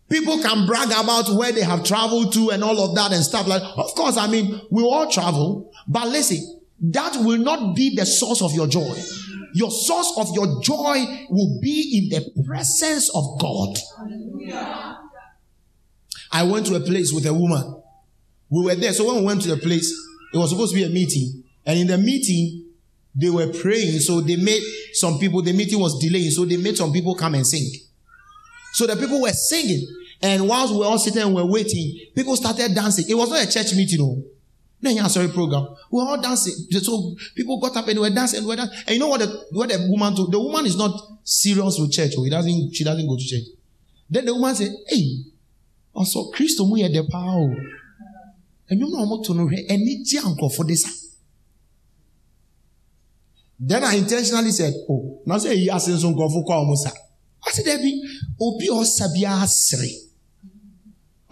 [0.08, 3.46] People can brag about where they have traveled to and all of that and stuff
[3.48, 8.06] like, of course, I mean, we all travel, but listen, that will not be the
[8.06, 8.94] source of your joy.
[9.54, 13.76] Your source of your joy will be in the presence of God.
[16.30, 17.82] I went to a place with a woman.
[18.50, 18.92] We were there.
[18.92, 19.92] So when we went to the place,
[20.32, 21.42] it was supposed to be a meeting.
[21.64, 22.66] And in the meeting,
[23.14, 23.98] they were praying.
[24.00, 26.30] So they made some people, the meeting was delaying.
[26.30, 27.66] So they made some people come and sing.
[28.76, 29.88] So the people were singing.
[30.20, 33.06] And whilst we were all sitting and we were waiting, people started dancing.
[33.08, 34.22] It was not a church meeting, oh.
[34.82, 34.92] no.
[34.92, 35.66] No, sorry, program.
[35.90, 36.52] We were all dancing.
[36.82, 38.76] So people got up and were dancing and were dancing.
[38.86, 40.30] And you know what the, what the woman told?
[40.30, 40.92] The woman is not
[41.24, 42.12] serious with church.
[42.18, 42.24] Oh.
[42.24, 43.44] he doesn't, she doesn't go to church.
[44.10, 45.22] Then the woman said, hey,
[45.94, 47.48] also, Christo mu yɛ dɛ paa o.
[48.70, 50.20] Ɛnwom na wɔn to no hwɛ, ɛni gye
[50.66, 50.90] de sa.
[53.58, 57.05] Then I intentionally said, oh, na sɛ eyi ase nso nkorɔfo kɔ a.
[57.46, 57.90] Ɔsi dɛbi,
[58.40, 59.90] obi ɔsa bi asere.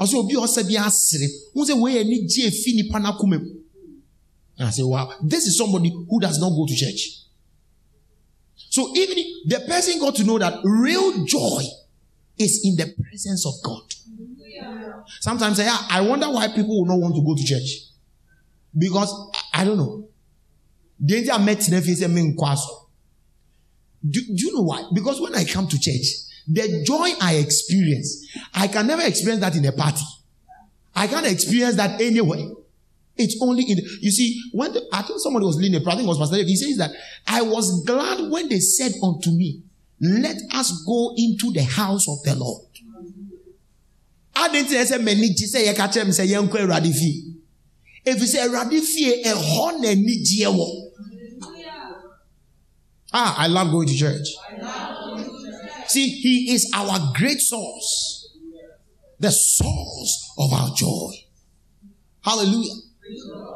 [0.01, 1.27] Ɔsi obi ɔsa bi asere.
[1.55, 3.51] Wɔn sɛ wɔyɛ ani gye efi nipa n'akoma mu.
[4.57, 7.25] And I say, wow, this is somebody who does not go to church.
[8.71, 11.63] So even the person got to know that real joy
[12.39, 13.83] is in the presence of God.
[15.21, 17.91] Sometimes I, I wonder why people will not want to go to church.
[18.77, 19.13] Because
[19.53, 20.09] I don't know.
[24.09, 24.85] Do, do you know why?
[24.95, 26.07] Because when I come to church,
[26.47, 30.05] the joy I experience, I can never experience that in a party.
[30.95, 32.51] I can't experience that anywhere.
[33.17, 35.95] It's only in, the, you see, when the, I think somebody was leading a prayer,
[35.95, 36.91] I think was Pastor he says that,
[37.27, 39.63] I was glad when they said unto me,
[40.01, 42.63] let us go into the house of the Lord.
[44.35, 47.23] adi nti na sɛ m'ani gye sɛ yɛka kyerɛ me sɛ yɛnkɔ awurade fie
[48.05, 50.67] ɛfiri sɛ awurade fie ɛhɔ na anigyeɛ wɔ
[53.15, 54.27] ah i love going to church.
[55.87, 58.37] See he is our great source.
[59.21, 61.13] The source of our joy.
[62.23, 62.73] Hallelujah.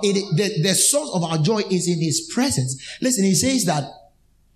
[0.02, 2.96] It, the, the source of our joy is in his presence.
[3.00, 3.84] Listen he says that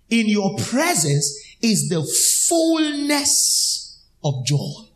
[0.09, 2.03] in your presence is the
[2.47, 4.89] fullness of joy.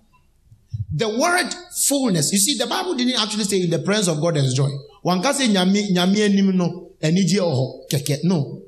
[0.94, 1.50] The word
[1.88, 4.70] fullness, you see, the Bible didn't actually say in the presence of God there's joy.
[8.24, 8.62] No.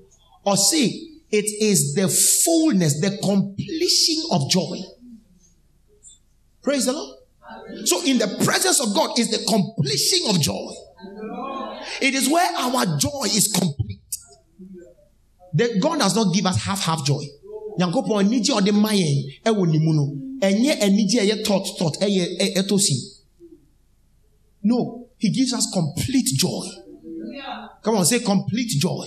[0.45, 4.77] Or see, it is the fullness, the completion of joy.
[6.61, 7.17] Praise the Lord.
[7.85, 10.71] So in the presence of God is the completion of joy.
[12.01, 13.99] It is where our joy is complete.
[15.53, 17.23] That God does not give us half half joy.
[24.63, 26.65] No he gives us complete joy
[27.83, 29.05] come on say complete joy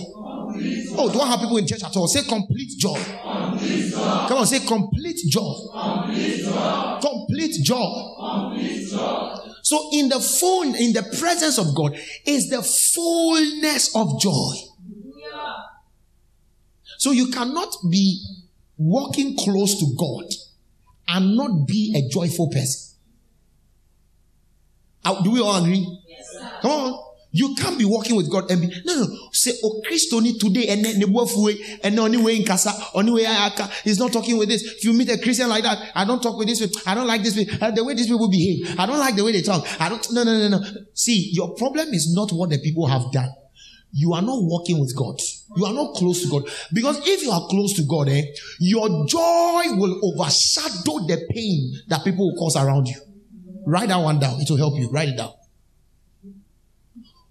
[0.97, 4.25] oh do I have people in church at all say complete joy, complete joy.
[4.27, 8.15] come on say complete joy complete joy, complete joy.
[8.19, 9.35] Complete joy.
[9.61, 14.55] so in the full in the presence of God is the fullness of joy
[16.97, 18.23] so you cannot be
[18.77, 20.25] walking close to God
[21.09, 22.97] and not be a joyful person.
[25.05, 25.85] Uh, do we all agree?
[26.07, 27.02] Yes, Come on.
[27.35, 30.67] You can't be walking with God and be no no say oh Christ only today
[30.67, 33.49] and then the way and only way in casa only way I
[33.83, 34.61] he's not talking with this.
[34.61, 36.61] If you meet a Christian like that, I don't talk with this.
[36.85, 37.47] I don't like this way.
[37.59, 38.79] Uh, the way these people behave.
[38.79, 39.65] I don't like the way they talk.
[39.81, 40.63] I don't no no no no.
[40.93, 43.31] See, your problem is not what the people have done.
[43.91, 45.19] You are not walking with God.
[45.57, 46.43] You are not close to God.
[46.71, 48.21] Because if you are close to God, eh,
[48.59, 53.01] your joy will overshadow the pain that people will cause around you.
[53.65, 54.39] Write that one down.
[54.39, 54.89] It will help you.
[54.91, 55.33] Write it down.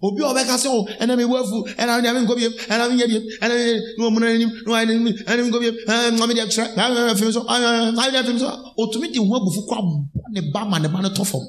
[0.05, 3.07] Obi a ɔbɛka sɛ o ɛna mi wafu ɛna mi nkɔ biem ɛna mi nyɛ
[3.11, 3.63] biem ɛna mi
[3.97, 7.19] no ɔmu n'anim no anim ɛna mi nkɔ biem ɛna mi de kyerɛ ɛna mi
[7.19, 9.93] fim so ɛna mi de fim so otumi di ho abufu kɔ abɔ
[10.33, 11.41] ne ba ma ne ba ne tɔ fam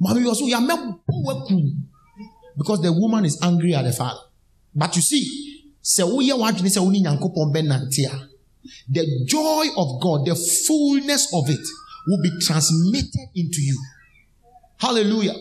[0.00, 0.74] maame yi ɔso yamɛ
[1.08, 1.56] bɔ waku
[2.56, 4.18] because the woman is angry at the father.
[4.74, 5.24] But you see
[5.82, 8.28] sɛ woyɛ wadwene sɛ woni nyankopɔn bɛ nante a
[8.88, 10.34] the joy of God the
[10.66, 11.64] fullness of it
[12.06, 13.78] will be transmitted into you.
[14.78, 15.34] Hallelujah.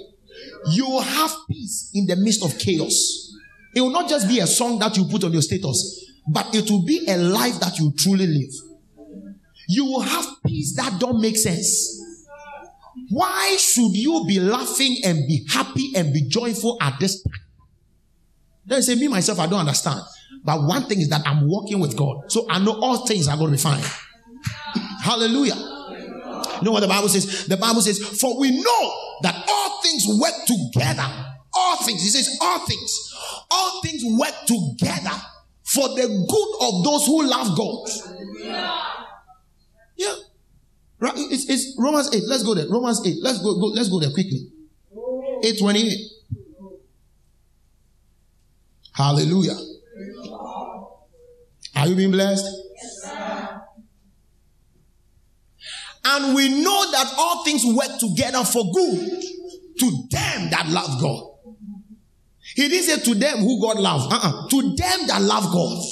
[0.72, 3.34] You will have peace in the midst of chaos.
[3.76, 6.70] It will not just be a song that you put on your status, but it
[6.70, 8.52] will be a life that you truly live.
[9.70, 12.02] You will have peace that don't make sense.
[13.10, 17.34] Why should you be laughing and be happy and be joyful at this time?
[18.66, 20.02] Then say, me myself, I don't understand.
[20.44, 22.32] But one thing is that I'm walking with God.
[22.32, 23.84] So I know all things are going to be fine.
[25.04, 25.77] Hallelujah.
[26.60, 27.48] You know what the Bible says?
[27.48, 28.94] The Bible says, For we know
[29.24, 31.08] that all things work together.
[31.54, 32.02] All things.
[32.04, 33.16] He says, All things.
[33.50, 35.16] All things work together
[35.64, 37.90] for the good of those who love God.
[39.96, 40.14] Yeah.
[41.00, 41.14] Right?
[41.16, 42.24] It's, it's Romans 8.
[42.28, 42.68] Let's go there.
[42.70, 43.18] Romans 8.
[43.22, 44.48] Let's go, go let's go there quickly.
[45.44, 45.94] 828.
[48.94, 49.58] Hallelujah.
[51.76, 52.46] Are you being blessed?
[52.76, 53.04] Yes,
[56.10, 59.24] and we know that all things work together for good
[59.80, 61.24] to them that love God.
[62.56, 64.06] He didn't say to them who God loves.
[64.06, 64.48] Uh-uh.
[64.48, 65.84] To them that love God.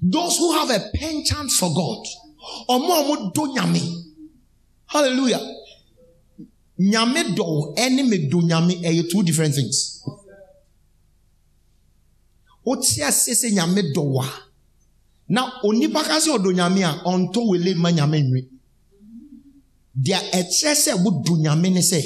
[0.00, 2.06] Those who have a penchant for God.
[4.86, 5.40] Hallelujah.
[6.80, 10.02] Nyame do any me do nyame eh, are two different things.
[12.66, 14.26] Wotsi ase se nyame do wa.
[15.28, 18.53] Na onipa ka se odo nyame a onto wele ma nyame nwe
[19.96, 22.02] deɛ ɛkyerɛ sɛ wodu nyame ne sɛ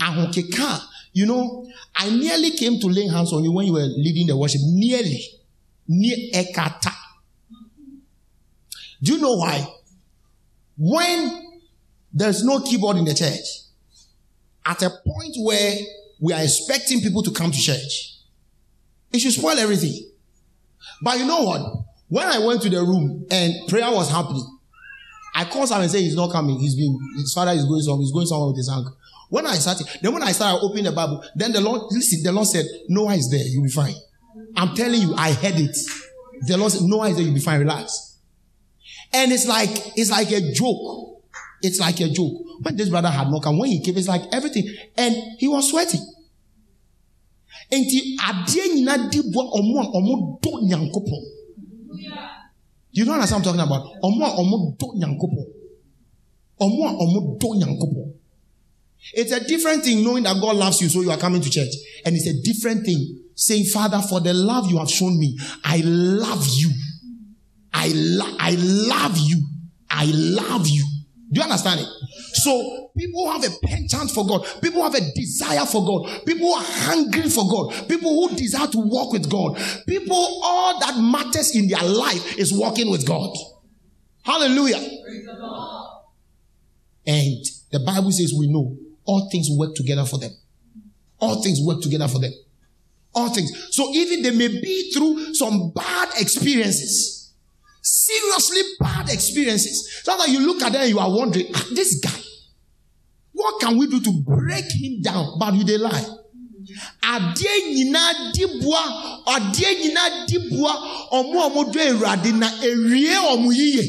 [0.00, 4.26] ahokeka you know i nearly came to lay hands on you when you were leading
[4.26, 5.38] the worship nearly
[5.88, 6.92] near ekata.
[9.02, 9.66] Do you know why?
[10.76, 11.60] When
[12.12, 13.46] there's no keyboard in the church
[14.66, 15.76] at a point where
[16.20, 18.16] we are expecting people to come to church
[19.12, 20.10] it should spoil everything.
[21.02, 21.84] But you know what?
[22.08, 24.57] When i went to the room and prayer was happening
[25.34, 26.58] I called Sam and say he's not coming.
[26.58, 28.02] He's been his father is going somewhere.
[28.02, 28.96] He's going somewhere with his uncle.
[29.28, 32.32] When I started, then when I started opening the Bible, then the Lord listen, the
[32.32, 33.94] Lord said, Noah is there, you'll be fine.
[34.56, 35.76] I'm telling you, I heard it.
[36.46, 38.18] The Lord said, Noah is there, you'll be fine, relax.
[39.12, 41.22] And it's like it's like a joke.
[41.60, 42.32] It's like a joke.
[42.62, 44.68] When this brother had not come, when he came, it's like everything.
[44.96, 46.00] And he was sweating.
[47.70, 50.50] Enti adeɛ nyinaa di bɔ ɔmo a ɔmo do.
[52.98, 53.86] You know what I'm talking about?
[54.02, 55.42] Ọmọ ọmọ do nyankopɔ.
[56.60, 58.12] Ọmọ ọmọ do nyankopɔ.
[59.14, 61.72] It's a different thing knowing that God loves you, so you are coming to church.
[62.04, 65.76] And it's a different thing saying, Father, for the love you have shown me, I
[65.84, 66.70] love you.
[67.72, 69.46] I, lo- I love you.
[69.88, 70.84] I love you.
[71.30, 71.86] Do you understand it?
[72.34, 74.44] So people who have a penchant for God.
[74.60, 76.26] People who have a desire for God.
[76.26, 77.88] People who are hungry for God.
[77.88, 79.56] People who desire to walk with God.
[79.86, 83.34] People, all that matters in their life is walking with God.
[84.24, 84.78] Hallelujah.
[87.06, 90.32] And the Bible says we know all things work together for them.
[91.20, 92.32] All things work together for them.
[93.14, 93.50] All things.
[93.70, 97.18] So even they may be through some bad experiences
[97.88, 100.02] seriously bad experiences.
[100.02, 102.20] So that you look at them and you are wondering, ah, this guy,
[103.38, 105.38] what can we do to break him down?
[105.38, 106.04] But you they lie.
[107.02, 108.82] adeɛ nyinaa di boa
[109.34, 110.72] adeɛ nyinaa di boa
[111.16, 113.84] ɔmo a ɔmo do awurade na ewie ɔmo yie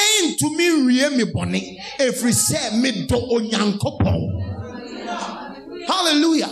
[0.00, 1.60] ɛntumi nwie mi bɔne
[1.98, 4.20] efiri sɛ mi do onyankopɔn
[5.86, 6.50] hallelujah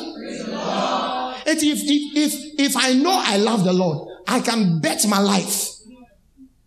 [1.47, 1.81] if if
[2.15, 5.79] if if i know i love the lord i can bet my life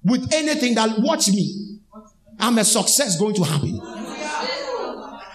[0.04, 1.78] with anything that watch me,
[2.40, 3.80] I'm a success going to happen.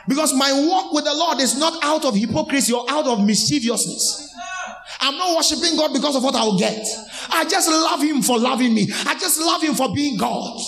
[0.08, 4.34] Because my walk with the Lord is not out of hypocrisy or out of mischievousness.
[5.00, 6.86] I'm not worshiping God because of what I'll get.
[7.30, 8.88] I just love Him for loving me.
[9.06, 10.60] I just love Him for being God.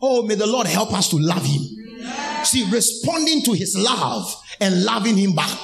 [0.00, 1.62] Oh, may the Lord help us to love Him.
[2.44, 5.58] See, responding to His love and loving Him back.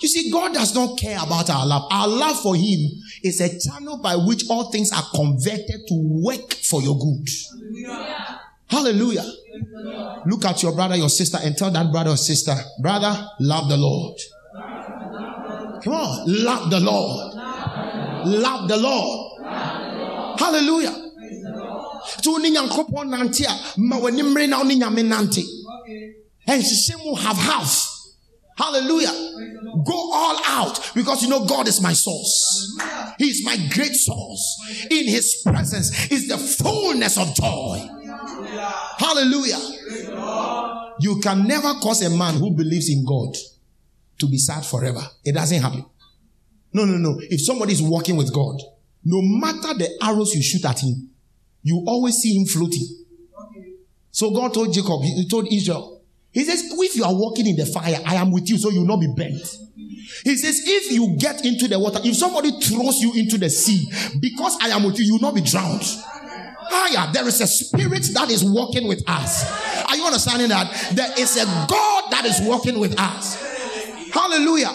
[0.00, 1.86] You see, God does not care about our love.
[1.92, 2.80] Our love for Him
[3.22, 7.28] is a channel by which all things are converted to work for your good.
[7.50, 8.40] Hallelujah.
[8.68, 9.32] Hallelujah.
[10.26, 13.76] Look at your brother, your sister, and tell that brother or sister, brother, love the
[13.76, 14.18] Lord.
[15.82, 16.24] Come on.
[16.26, 17.34] Love the Lord.
[18.26, 19.40] Love the Lord.
[20.38, 20.98] Hallelujah.
[22.22, 25.42] So ni nyankopɔn nante a ma w'ani na ne nyame nante
[26.48, 27.88] ɛnhyehyɛ mu have half
[28.58, 29.12] hallelujah
[29.84, 32.76] go all out because you know god is my source
[33.18, 37.88] he is my great source in his presence is the fullness of joy
[38.98, 39.58] hallelujah
[41.00, 43.34] you can never cause a man who believes in god
[44.18, 45.84] to be sad forever it doesn't happen
[46.72, 48.56] no no no if somebody is walking with god
[49.04, 51.08] no matter the arrows you shoot at him
[51.62, 52.86] you always see him floating.
[54.10, 56.02] So God told Jacob, he told Israel,
[56.32, 58.80] He says, if you are walking in the fire, I am with you, so you
[58.80, 59.58] will not be burnt.
[60.24, 63.90] He says, if you get into the water, if somebody throws you into the sea,
[64.20, 65.82] because I am with you, you will not be drowned.
[66.90, 69.44] Yeah, there is a spirit that is walking with us.
[69.88, 70.92] Are you understanding that?
[70.94, 73.36] There is a God that is walking with us.
[74.12, 74.68] Hallelujah.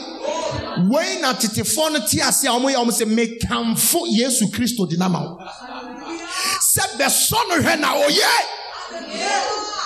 [0.90, 4.98] When a titefo no te ase a ɔmo yɛ ɔmo sɛ mekamfo Yesu Kristo di
[4.98, 5.38] nama wo.
[6.60, 9.77] Sɛ bɛsɔ no hwɛ na ɔyɛ.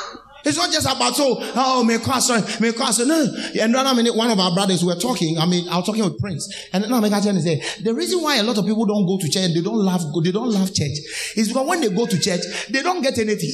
[0.44, 3.28] It's not just about so oh me sorry me sorry no
[3.62, 6.20] and I mean one of our brothers were talking I mean I was talking with
[6.20, 9.30] Prince and now to say the reason why a lot of people don't go to
[9.30, 10.98] church they don't love they don't love church
[11.36, 13.52] is because when they go to church they don't get anything.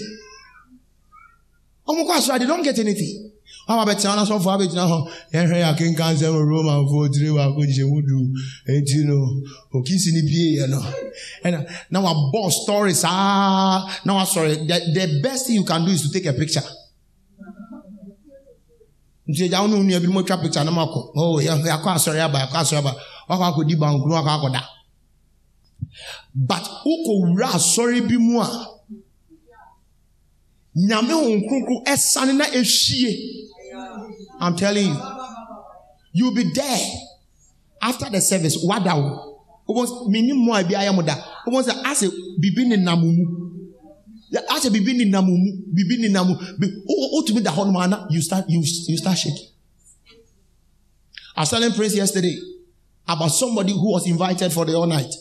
[1.88, 3.31] They don't get anything.
[3.68, 5.05] How about Tiana so far bit now?
[5.32, 8.32] Henry Akin can say Roman for three wa ko je wudu
[8.70, 9.41] enti no
[9.74, 10.82] o kisi ni pie you know.
[11.43, 15.91] And now our boss stories ah now sorry the, the best thing you can do
[15.91, 16.63] is to take a picture.
[19.28, 22.39] nti agya wo ne nua bi mu atwa picture no makɔ oh yɛakɔ asɔre aba
[22.39, 22.95] yɛakɔ asɔre aba
[23.30, 24.61] wakɔ akɔdi bankunu wakɔ akɔda
[26.34, 28.47] but wokɔwura asɔre bi mu a
[30.88, 33.11] nyame ho nkronkron ɛsane na ɛhyie
[34.39, 35.17] i'm telling you.
[36.17, 36.79] You'll be there
[37.79, 41.13] after the service wada wo wobɔ menim mu a bi ayɛ mo da
[41.45, 42.09] wobɔ sɛ asɛ
[42.41, 43.38] biribi ne nam mu
[44.33, 45.35] akyɛ biribi nenam mu
[45.75, 46.35] biribi nenam mu
[47.13, 49.47] wotumi da hɔ nom you start you, you start shaking.
[51.35, 52.35] I was telling Prince yesterday
[53.07, 55.13] about somebody who was invited for the all night.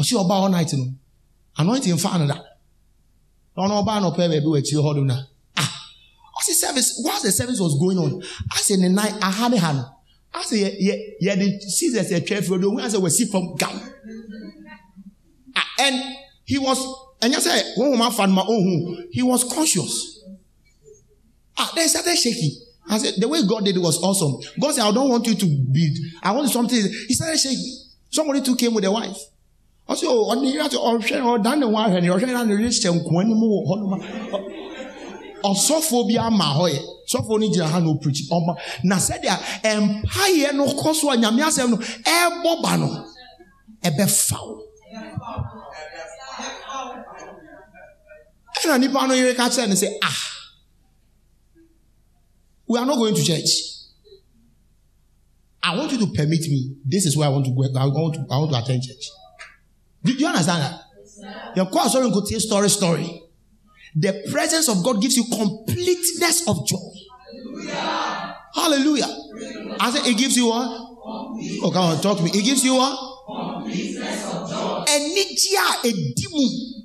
[0.00, 0.94] Ɔsi about all night no
[1.58, 2.40] anointing fa no da
[3.58, 5.26] ɔno ɔba no pɛ baabi wɔ akyire hɔ
[6.48, 8.20] ɔsi service whilst the service was going on
[8.52, 9.84] asɛ ne nan aha ne ha no
[10.34, 13.80] asɛ yɛ yɛ yɛde scissors atwa afiri do ohun asɛ wɔsi fam gam
[15.56, 16.02] ah and
[16.44, 16.78] he was
[17.20, 20.22] And you say, when woman found my own, he was conscious.
[21.56, 22.52] Ah, they started shaking.
[22.88, 24.38] I said, the way God did it was awesome.
[24.60, 26.78] God said, I don't want you to be, I want something.
[26.78, 27.82] He started shaking.
[28.10, 29.16] Somebody took him with a wife.
[29.88, 32.48] I said, oh, on the to or share or done the wife and you're sharing
[32.48, 33.04] the rich and
[35.42, 35.54] quanimo.
[35.54, 36.80] Ɔsɔfo bi ama hɔ yɛ.
[37.08, 41.40] Sɔfo ni gyina ha na opirikyi ɔma na sɛdeɛ mpaeɛ no kɔ so a nyame
[41.42, 43.04] asɛm no ɛbɔ ba no
[43.82, 44.62] ɛbɛfa wo.
[48.64, 50.16] Ɛna nipa no yere ka kyerɛ no sɛ ah
[52.66, 53.48] we are not going to church.
[55.62, 56.76] I want you to permit me.
[56.84, 59.08] This is where i want to go i want to i want to attend church.
[60.04, 60.80] Do, you understand that?
[61.56, 63.22] Yɛn kɔ asɔre nkotie story story
[63.94, 66.76] the presence of god gives you completeness of joy
[68.54, 69.08] hallelujah
[69.80, 70.68] i say it gives you what
[71.62, 73.08] oh come on talk to me it gives you what
[74.94, 76.84] ɛnigye a edi mu.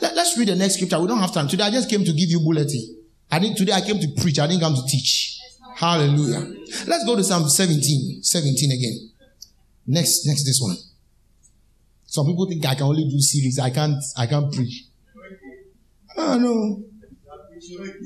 [0.00, 1.00] Let, us read the next scripture.
[1.00, 1.48] We don't have time.
[1.48, 2.96] Today I just came to give you bulletin.
[3.30, 4.38] I didn't, today I came to preach.
[4.38, 5.38] I didn't come to teach.
[5.76, 6.40] Hallelujah.
[6.86, 8.22] Let's go to Psalm 17.
[8.22, 9.10] 17 again.
[9.86, 10.76] Next, next this one.
[12.06, 13.58] Some people think I can only do series.
[13.58, 14.84] I can't, I can't preach.
[16.16, 16.82] Oh no.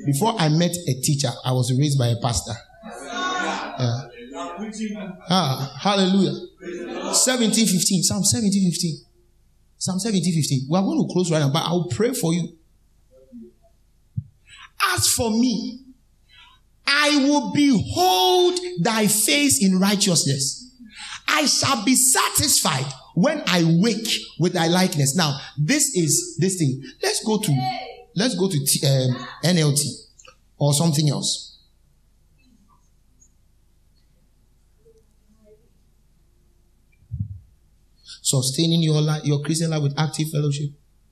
[0.07, 2.53] Before I met a teacher, I was raised by a pastor.
[2.85, 4.09] Yeah.
[5.31, 6.35] Ah, hallelujah.
[7.15, 8.03] 17, 15.
[8.03, 8.97] Psalm 17, 15.
[9.79, 10.67] Psalm 17, 15.
[10.69, 12.57] We are going to close right now, but I'll pray for you.
[14.95, 15.81] As for me,
[16.87, 20.77] I will behold thy face in righteousness.
[21.29, 25.15] I shall be satisfied when I wake with thy likeness.
[25.15, 26.83] Now, this is this thing.
[27.03, 27.53] Let's go to
[28.19, 29.81] let's go to T, um, NLT
[30.59, 31.49] or something else.
[38.29, 40.71] sustaining your life, your Christian life with active fellowship.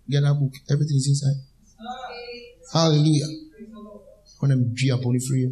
[0.09, 0.53] Get that book.
[0.71, 1.41] Everything is inside.
[2.73, 3.25] Hallelujah.
[4.43, 5.51] I'm G up only free.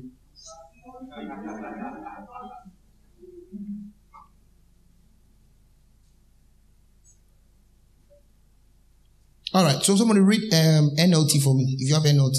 [9.55, 12.39] All right, so somebody read um, NLT for me if you have NLT.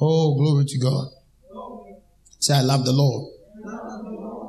[0.00, 1.08] Oh, glory to God.
[2.38, 3.34] Say, I love the Lord.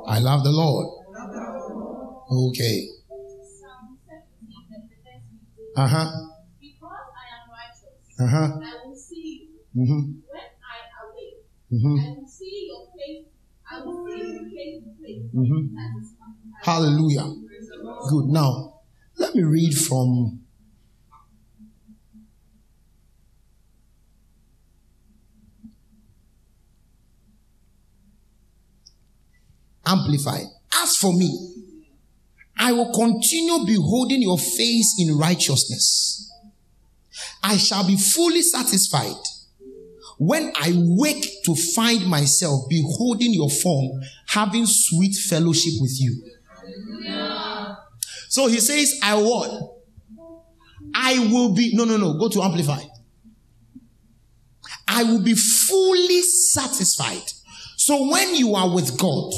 [0.08, 0.86] I love the Lord.
[2.32, 2.88] Okay.
[5.76, 6.10] Uh huh.
[6.58, 8.48] Because I am righteous, Uh huh.
[8.62, 9.82] I will see you.
[9.82, 10.00] Mm-hmm.
[10.28, 11.98] When I awake, Mm-hmm.
[11.98, 13.26] I will see your face.
[13.70, 15.22] I will see you face to face.
[15.34, 16.11] Mm-hmm.
[16.62, 17.28] Hallelujah.
[18.08, 18.26] Good.
[18.26, 18.82] Now,
[19.18, 20.38] let me read from.
[29.84, 30.44] Amplified.
[30.80, 31.52] As for me,
[32.56, 36.32] I will continue beholding your face in righteousness.
[37.42, 39.16] I shall be fully satisfied
[40.18, 46.31] when I wake to find myself beholding your form, having sweet fellowship with you.
[48.28, 49.50] So he says, I what?
[50.94, 52.80] I will be, no, no, no, go to amplify.
[54.88, 57.24] I will be fully satisfied.
[57.76, 59.32] So when you are with God,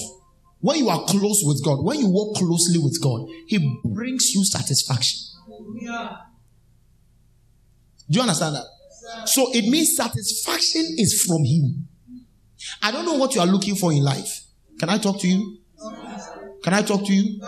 [0.60, 4.44] when you are close with God, when you walk closely with God, He brings you
[4.44, 5.18] satisfaction.
[8.10, 8.64] Do you understand that?
[9.26, 11.88] So it means satisfaction is from Him.
[12.82, 14.42] I don't know what you are looking for in life.
[14.80, 15.58] Can I talk to you?
[16.64, 17.40] Can I talk to you?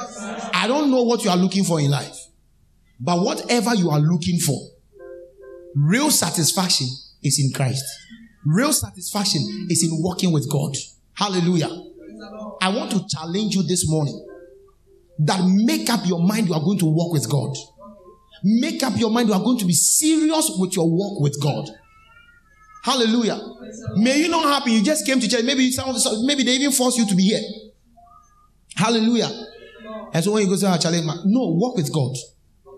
[0.53, 2.15] I don't know what you are looking for in life.
[3.01, 4.59] But whatever you are looking for,
[5.75, 6.87] real satisfaction
[7.23, 7.83] is in Christ.
[8.45, 9.41] Real satisfaction
[9.71, 10.75] is in walking with God.
[11.15, 11.71] Hallelujah.
[12.61, 14.23] I want to challenge you this morning
[15.21, 17.57] that make up your mind you are going to walk with God.
[18.45, 21.71] Make up your mind you are going to be serious with your walk with God.
[22.85, 23.41] Hallelujah.
[23.97, 24.73] May you not happen.
[24.73, 25.43] You just came to church.
[25.45, 25.97] Maybe some,
[26.27, 27.41] maybe they even force you to be here.
[28.77, 29.31] Hallelujah.
[30.13, 32.15] And so when you go to our challenge, no, walk with God.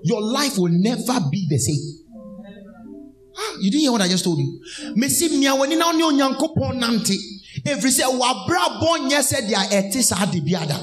[0.03, 2.05] Your life will never be the same.
[3.37, 4.61] Ah, you didn't hear what I just told you.
[4.97, 7.17] Mesi mia wani na oni onyankopon nante.
[7.67, 10.79] Every say wabra bon said dia ete sa biada.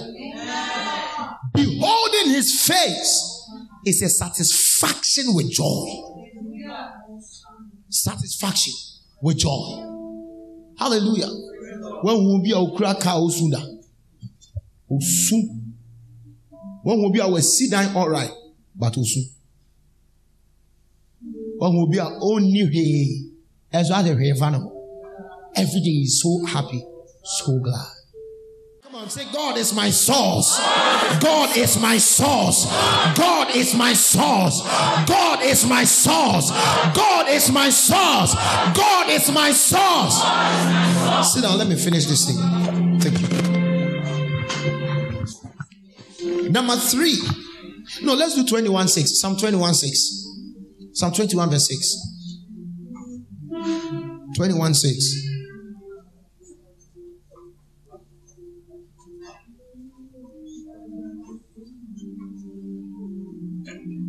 [1.53, 3.49] Beholding his face
[3.85, 5.87] is a satisfaction with joy.
[7.89, 8.73] Satisfaction
[9.21, 9.83] with joy.
[10.77, 11.29] Hallelujah.
[12.01, 13.74] When we be a okra ka osunda.
[14.91, 15.65] Osu.
[16.83, 18.29] When we be a we sit down all right,
[18.75, 19.23] but osu.
[21.57, 23.31] When we be a only he
[23.73, 24.69] as well the revenue.
[25.55, 26.85] Every day is so happy,
[27.23, 27.87] so glad.
[28.83, 30.59] Come on, say, God is my source.
[31.19, 32.65] God is my source.
[33.17, 34.61] God is my source.
[35.07, 36.51] God is my source.
[36.95, 38.35] God is my source.
[38.75, 41.33] God is my source.
[41.33, 42.99] Sit down, let me finish this thing.
[42.99, 43.34] Thank you.
[46.49, 47.17] Number three.
[48.01, 49.19] No, let's do 21 6.
[49.19, 50.25] Psalm 21 6.
[50.93, 52.15] Psalm 21 verse 6.
[54.35, 55.25] 21 6.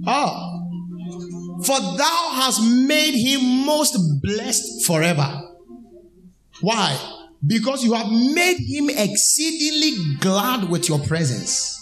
[0.07, 0.53] Ah.
[1.65, 5.43] For thou hast made him most blessed forever.
[6.61, 6.97] Why?
[7.45, 11.76] Because you have made him exceedingly glad with your presence,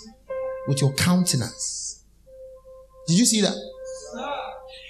[0.69, 2.05] with your countenance.
[3.07, 3.55] Did you see that?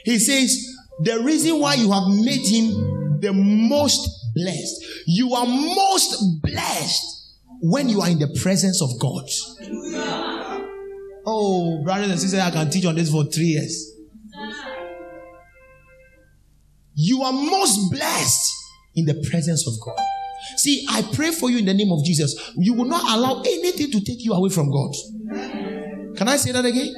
[0.05, 6.41] He says, the reason why you have made him the most blessed, you are most
[6.43, 9.25] blessed when you are in the presence of God.
[11.27, 13.93] Oh, brothers and sisters, I can teach on this for three years.
[16.95, 18.53] You are most blessed
[18.95, 19.99] in the presence of God.
[20.59, 22.53] See, I pray for you in the name of Jesus.
[22.57, 24.95] You will not allow anything to take you away from God.
[26.17, 26.95] Can I say that again?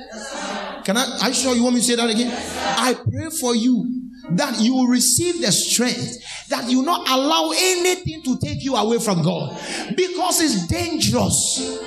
[0.85, 1.19] Can I?
[1.23, 2.31] Are you sure you want me to say that again?
[2.79, 6.19] I pray for you that you will receive the strength
[6.49, 9.57] that you not allow anything to take you away from God
[9.97, 11.79] because it's dangerous.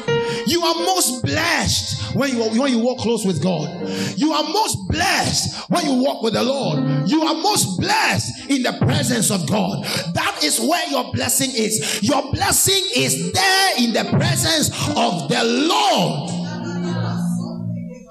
[0.46, 3.70] You are most blessed when you when you walk close with God.
[4.18, 7.08] You are most blessed when you walk with the Lord.
[7.10, 9.84] You are most blessed in the presence of God.
[10.14, 12.02] That is where your blessing is.
[12.02, 16.32] Your blessing is there in the presence of the Lord.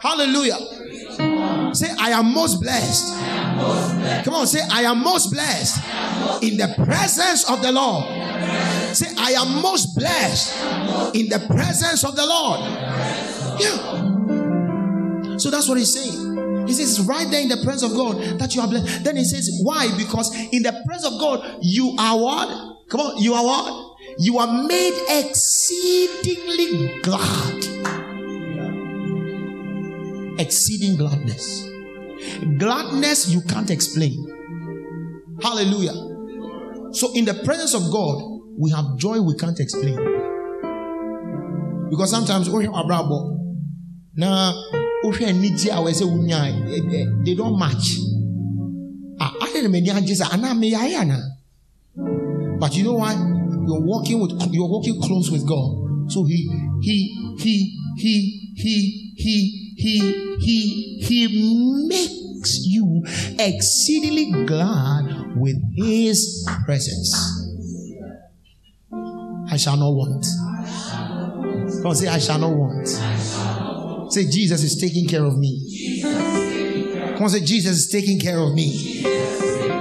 [0.00, 0.77] Hallelujah.
[1.74, 3.14] Say, I am most blessed.
[4.24, 5.78] Come on, say, I am most blessed
[6.42, 8.04] in the presence of the Lord.
[8.94, 12.60] Say, I am most blessed in the presence of the Lord.
[13.60, 15.36] Yeah.
[15.38, 16.66] So that's what he's saying.
[16.66, 19.04] He says, right there in the presence of God that you are blessed.
[19.04, 19.88] Then he says, why?
[19.96, 22.48] Because in the presence of God, you are what?
[22.88, 23.96] Come on, you are what?
[24.18, 27.64] You are made exceedingly glad
[30.38, 31.68] exceeding gladness.
[32.58, 34.16] Gladness you can't explain.
[35.42, 35.94] Hallelujah.
[36.92, 39.96] So, in the presence of God, we have joy we can't explain.
[41.90, 43.36] Because sometimes we are brabo.
[44.16, 44.52] Now,
[47.24, 47.98] they don't match.
[49.20, 49.34] Ah,
[52.58, 53.16] But you know what?
[53.16, 56.10] You're walking with you're walking close with God.
[56.10, 56.48] So he
[56.80, 63.04] he he he he he he he he makes you
[63.38, 67.14] exceedingly glad with his presence.
[69.50, 70.26] I shall not want.
[71.82, 74.12] Come say, I shall not want.
[74.12, 76.00] Say, Jesus is taking care of me.
[76.02, 79.04] Come on, say, Jesus is taking care of me.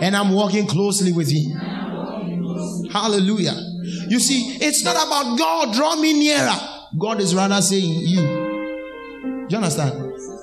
[0.01, 1.51] And I'm walking closely with him.
[2.91, 3.55] Hallelujah.
[4.09, 6.55] You see, it's not about God, draw me nearer.
[6.99, 8.36] God is rather saying, You.
[9.49, 9.93] Do you understand?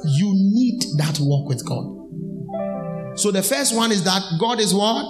[0.07, 3.19] You need that walk with God.
[3.19, 5.05] So the first one is that God is what?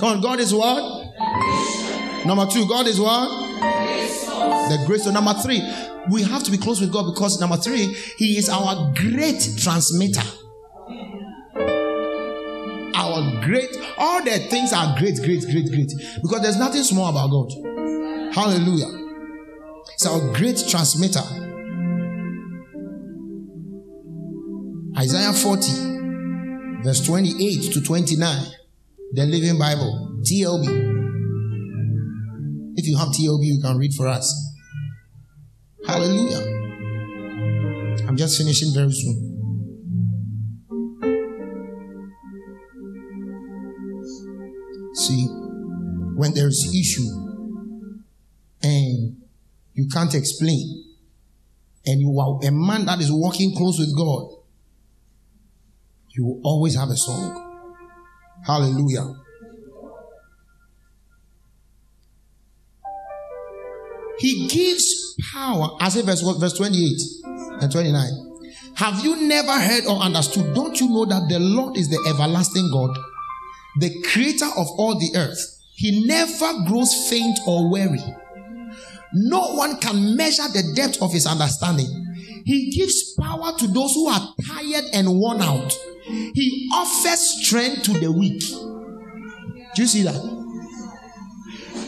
[0.00, 1.14] Come on, God is what?
[2.24, 3.28] Number two, God is what?
[4.70, 5.04] The grace.
[5.04, 5.60] So number three,
[6.10, 10.26] we have to be close with God because number three, He is our great transmitter.
[12.94, 15.92] Our great, all the things are great, great, great, great.
[16.22, 18.34] Because there's nothing small about God.
[18.34, 18.88] Hallelujah.
[19.94, 21.49] It's our great transmitter.
[25.00, 28.44] Isaiah 40, verse 28 to 29,
[29.12, 30.66] the Living Bible, TLB.
[32.76, 34.30] If you have TLB, you can read for us.
[35.86, 36.42] Hallelujah.
[38.06, 39.26] I'm just finishing very soon.
[44.96, 45.28] See,
[46.14, 47.08] when there's issue
[48.62, 49.16] and
[49.72, 50.84] you can't explain,
[51.86, 54.39] and you are a man that is walking close with God,
[56.12, 57.66] you will always have a song.
[58.44, 59.14] Hallelujah.
[64.18, 65.76] He gives power.
[65.80, 67.00] as say verse, verse 28
[67.62, 68.30] and 29.
[68.74, 70.54] Have you never heard or understood?
[70.54, 72.96] Don't you know that the Lord is the everlasting God,
[73.78, 75.38] the creator of all the earth?
[75.74, 78.02] He never grows faint or weary.
[79.14, 82.42] No one can measure the depth of his understanding.
[82.44, 85.72] He gives power to those who are tired and worn out.
[86.34, 88.42] He offers strength to the weak.
[89.74, 90.40] Do you see that?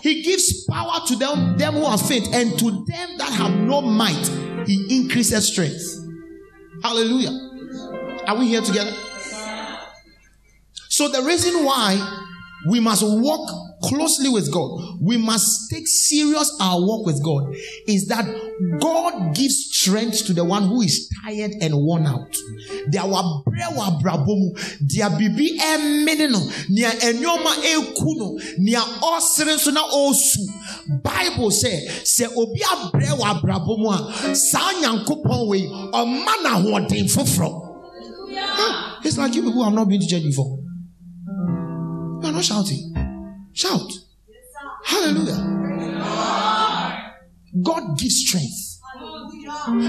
[0.03, 3.81] He gives power to them, them who are faint, and to them that have no
[3.81, 4.29] might,
[4.67, 5.99] he increases strength.
[6.83, 7.31] Hallelujah.
[8.27, 8.93] Are we here together?
[10.89, 11.97] So the reason why
[12.69, 13.51] we must walk
[13.83, 17.55] closely with God, we must take serious our walk with God,
[17.87, 18.25] is that
[18.79, 22.37] God gives strength to the one who is tired and worn out.
[22.89, 29.83] There were brewa brabomu, dia bibi emene no, nia enyoma ekuno, nia osere so na
[29.83, 30.47] osu.
[31.03, 37.71] Bible say, se obi abrewa brabomu a, sa nyankopon we, o mana hoden foforo.
[39.05, 40.62] It's like you people who have not been to church before.
[42.33, 42.95] Are not shouting.
[43.53, 43.93] Shout.
[44.87, 45.37] Hallelujah.
[47.63, 48.81] God gives strength.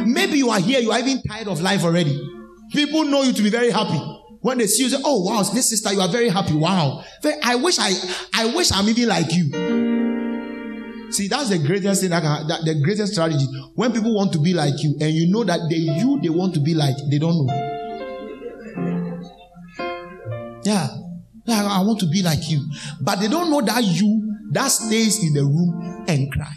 [0.06, 2.22] Maybe you are here, you are even tired of life already.
[2.74, 3.98] People know you to be very happy.
[4.42, 6.54] When they see you, say, "Oh wow, this sister, you are very happy.
[6.54, 7.06] Wow,
[7.44, 7.94] I wish I,
[8.34, 12.10] I wish I'm even like you." See, that's the greatest thing.
[12.10, 13.46] That can, that, the greatest strategy.
[13.76, 16.56] When people want to be like you, and you know that they you they want
[16.56, 17.54] to be like, they don't know.
[20.66, 21.03] Yeah.
[21.48, 22.66] I want to be like you.
[23.02, 26.54] But they don't know that you that stays in the room and cry.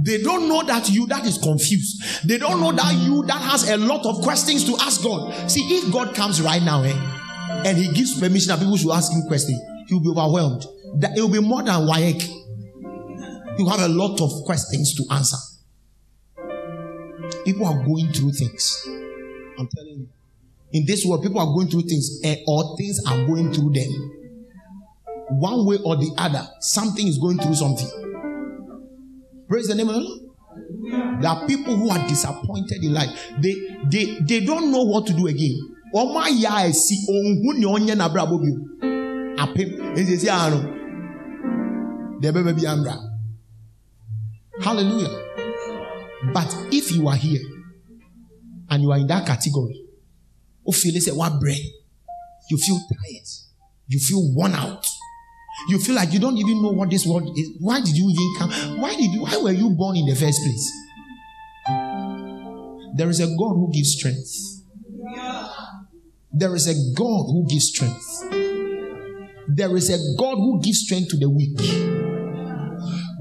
[0.00, 2.28] They don't know that you that is confused.
[2.28, 5.50] They don't know that you that has a lot of questions to ask God.
[5.50, 6.92] See, if God comes right now eh,
[7.64, 10.64] and He gives permission that people should ask Him questions, He will be overwhelmed.
[11.00, 12.28] That it will be more than WAEC.
[13.58, 15.36] You have a lot of questions to answer.
[17.44, 18.82] People are going through things.
[19.58, 20.08] I'm telling you.
[20.72, 23.92] In this world, people are going through things, eh, or things are going through them.
[25.38, 27.88] One way or the other, something is going through something.
[29.48, 30.20] Praise the name of the Lord.
[31.20, 33.10] There are people who are disappointed in life.
[33.40, 33.54] They
[33.90, 35.58] they they don't know what to do again.
[35.94, 38.56] Ọmọ ayé esi ohun ni onye na abúlé abóbi o.
[39.42, 39.68] Apim
[42.20, 42.96] bebi ambra.
[44.60, 45.10] Hallelujah.
[46.32, 47.42] But if you are here
[48.70, 49.82] and you are in that category,
[50.64, 51.58] who feel say what bread.
[52.50, 53.28] You feel tired.
[53.88, 54.86] You feel worn out.
[55.68, 57.50] You feel like you don't even know what this world is.
[57.60, 58.80] Why did you even come?
[58.80, 60.72] Why did you why were you born in the first place?
[62.96, 64.62] There is a god who gives strength.
[66.32, 68.62] There is a god who gives strength.
[69.48, 71.58] There is a God who gives strength to the weak.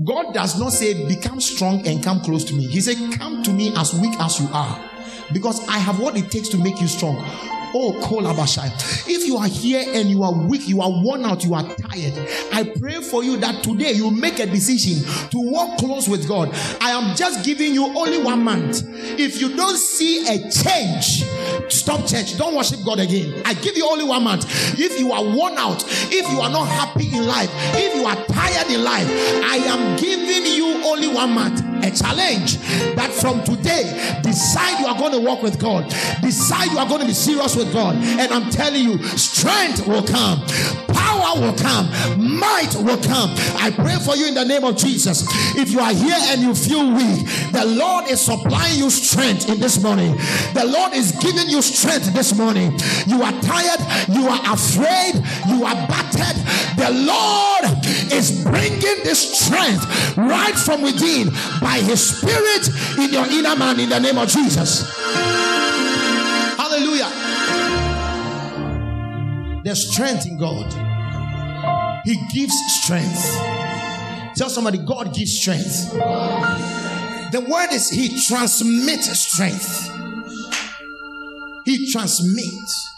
[0.05, 2.67] God does not say, Become strong and come close to me.
[2.67, 4.79] He said, Come to me as weak as you are,
[5.33, 7.17] because I have what it takes to make you strong.
[7.73, 9.07] Oh, Kolabashai.
[9.07, 12.13] If you are here and you are weak, you are worn out, you are tired,
[12.51, 16.49] I pray for you that today you make a decision to walk close with God.
[16.81, 18.83] I am just giving you only one month.
[19.17, 21.23] If you don't see a change,
[21.71, 22.37] stop church.
[22.37, 23.41] Don't worship God again.
[23.45, 24.45] I give you only one month.
[24.79, 28.15] If you are worn out, if you are not happy in life, if you are
[28.25, 29.07] tired in life,
[29.43, 31.61] I am giving you only one month.
[31.83, 32.57] A challenge
[32.95, 35.89] that from today, decide you are going to walk with God.
[36.21, 37.95] Decide you are going to be serious with God.
[37.95, 40.45] And I'm telling you, strength will come,
[41.31, 43.33] power will come, might will come.
[43.57, 45.25] I pray for you in the name of Jesus.
[45.55, 49.59] If you are here and you feel weak, the Lord is supplying you strength in
[49.59, 50.15] this morning.
[50.53, 52.73] The Lord is giving you strength this morning.
[53.07, 53.79] You are tired,
[54.09, 55.15] you are afraid,
[55.47, 56.37] you are battered.
[56.77, 57.65] The Lord
[58.11, 61.29] is bringing this strength right from within
[61.61, 64.89] by His Spirit in your inner man in the name of Jesus.
[66.57, 67.09] Hallelujah.
[69.63, 70.90] There's strength in God.
[72.03, 73.37] He gives strength.
[74.35, 75.91] Tell somebody, God gives strength.
[77.31, 79.89] The word is He transmits strength.
[81.65, 82.89] He transmits.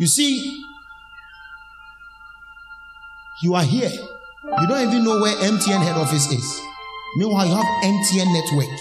[0.00, 0.64] You see,
[3.42, 3.90] you are here.
[3.90, 6.60] You don't even know where MTN head office is.
[7.16, 8.78] Meanwhile, you have MTN network.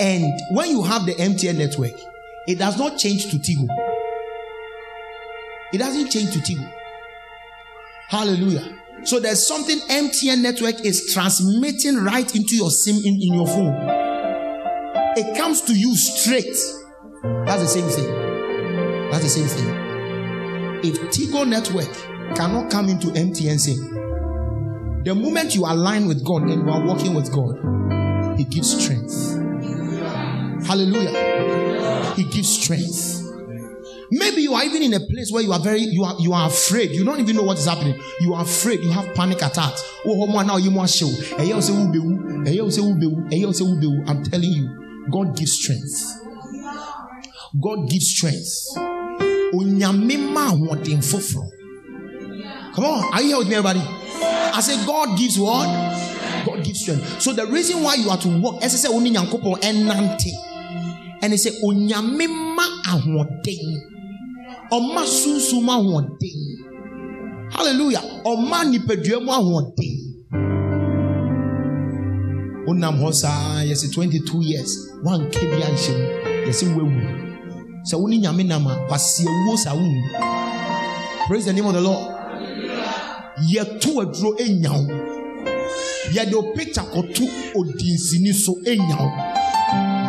[0.00, 1.98] And when you have the MTN network,
[2.46, 3.66] it does not change to Tigo.
[5.72, 6.72] It doesn't change to Tigo.
[8.08, 8.78] Hallelujah.
[9.04, 13.74] So there's something MTN network is transmitting right into your SIM in, in your phone.
[15.16, 16.56] It comes to you straight.
[17.46, 19.10] That's the same thing.
[19.10, 19.86] That's the same thing.
[20.84, 21.92] If Tigo network
[22.36, 27.14] cannot come into MTN SIM, the moment you align with God and you are working
[27.14, 29.34] with God, He gives strength.
[30.66, 32.14] Hallelujah.
[32.14, 33.25] He gives strength.
[34.10, 36.46] Maybe you are even in a place where you are very you are you are
[36.48, 36.90] afraid.
[36.92, 38.00] You don't even know what is happening.
[38.20, 38.80] You are afraid.
[38.80, 39.82] You have panic attacks.
[40.04, 41.10] Oh, oh now you must show.
[44.06, 44.68] I'm telling you,
[45.10, 46.22] God gives strength.
[47.60, 48.74] God gives strength.
[52.74, 53.80] Come on, are you here with me, everybody?
[53.80, 55.66] I say God gives what?
[56.44, 57.22] God gives strength.
[57.22, 59.10] So the reason why you are to walk, as I say, only
[61.22, 61.32] and
[61.62, 63.95] onyame ma ahoden,
[64.72, 66.40] ɔma sunsun mu ahoden,
[67.50, 69.96] hallelujah, ɔma nipadua mu ahoden.
[72.66, 74.90] Onam hɔ saa yɛsɛ twenty two years.
[75.02, 77.00] One bi anhyɛ mu yɛsɛ wewu.
[77.86, 79.86] Sɛ wo ne nyame nam a wasi ewuo saa wo
[81.28, 82.12] praise the name of the lord.
[83.52, 84.94] Yɛto aduro enya wo.
[86.12, 89.45] Yɛde o picture kɔto odinsini so enya wo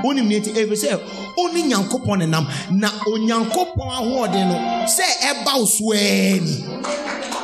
[0.03, 0.99] onim ne ti ebi sɛ
[1.37, 6.55] oni nyankopɔn nenam na onyankopɔn ahoɔden no sɛ ɛba wo so ɛɛni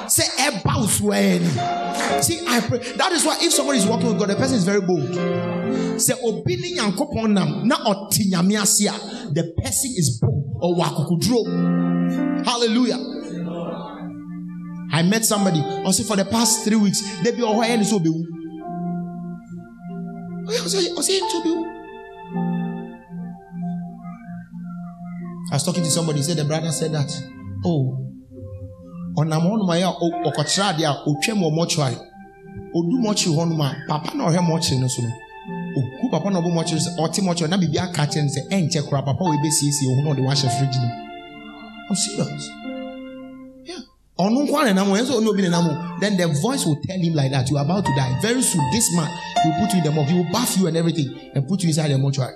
[0.08, 1.84] sɛ ɛba wo so ɛɛni.
[2.22, 2.80] See, I pray.
[2.98, 6.00] That is why if somebody is working with God, the person is very bold.
[6.00, 8.94] Say, obi ni nyankopɔn nam na ɔte nyame ase a,
[9.34, 10.44] the person is bold.
[10.62, 12.46] Ɔwɔ akokoduro.
[12.46, 13.00] Hallelujah.
[14.92, 15.60] I met somebody.
[15.84, 18.10] Also for the past three weeks, they be all and so be.
[20.46, 20.76] I was
[25.64, 26.20] talking to somebody.
[26.20, 27.12] He said the brother said that.
[27.66, 28.04] Oh,
[29.18, 29.90] ɔnam a yɛ
[30.28, 31.98] ɔkɔkyerɛ adeɛ a ɔtwam wɔ mɔkyerɛ
[32.76, 35.10] odu mɔkyerɛ hɔnom a papa na ɔhwɛ mɔkyerɛ no so no
[35.78, 38.90] oku papa na ɔbɔ mɔkyerɛ sɛ ɔte mɔkyerɛ na biribi aka kyerɛ no sɛ ɛnkyɛ
[38.90, 40.90] kora papa wɔ ebesiesie ohun na ɔde wahyɛ fridge no
[41.90, 42.63] I'm serious
[44.18, 44.36] then
[46.18, 48.94] the voice will tell him like that you are about to die very soon this
[48.96, 49.10] man
[49.44, 51.70] will put you in the morgue he will bath you and everything and put you
[51.70, 52.34] inside the mortuary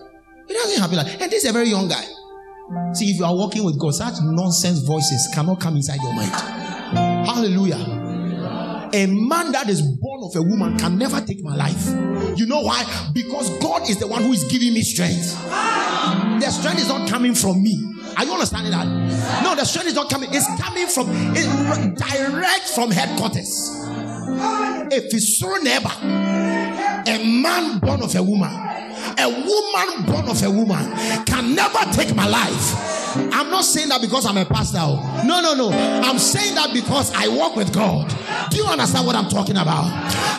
[0.49, 2.03] it doesn't happen like and this is a very young guy
[2.93, 6.32] see if you are walking with God such nonsense voices cannot come inside your mind.
[7.28, 8.89] Hallelujah.
[8.93, 11.88] A man that is born of a woman can never take my life.
[12.38, 12.84] You know why?
[13.13, 15.34] Because God is the one who is giving me strength.
[16.41, 17.75] The strength is not coming from me.
[18.18, 19.43] Are you understanding that?
[19.43, 20.30] No, the strength is not coming.
[20.34, 23.72] It's coming from it's direct from headquarters.
[24.91, 25.89] If it's so never,
[27.07, 28.49] a man born of a woman,
[29.20, 34.01] a woman born of a woman can never take my life I'm not saying that
[34.01, 34.80] because I'm a pastor.
[34.82, 35.24] oh.
[35.26, 35.72] No, no, no.
[35.72, 38.10] I'm saying that because I walk with God.
[38.49, 39.86] Do you understand what I'm talking about?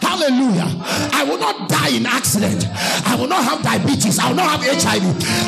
[0.02, 0.68] Hallelujah.
[1.12, 2.66] I will not die in accident.
[3.06, 4.18] I will not have diabetes.
[4.18, 5.02] I will not have HIV.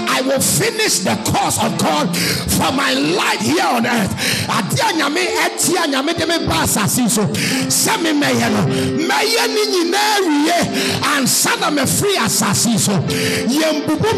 [0.08, 2.16] I will finish the course of God
[2.56, 4.10] for my life here on earth.
[5.00, 5.06] De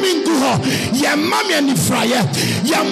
[0.00, 0.22] me.
[1.02, 2.20] Yɛmma me anifraeɛ.
[2.64, 2.91] Yɛmbɔ me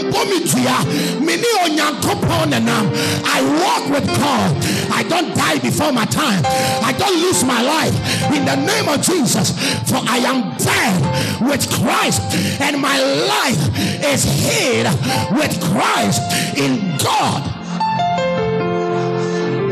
[3.25, 4.57] I walk with God.
[4.93, 6.43] I don't die before my time.
[6.85, 7.95] I don't lose my life
[8.33, 9.51] in the name of Jesus.
[9.89, 12.21] For I am dead with Christ,
[12.61, 13.61] and my life
[14.05, 14.87] is hid
[15.33, 16.21] with Christ
[16.59, 17.61] in God.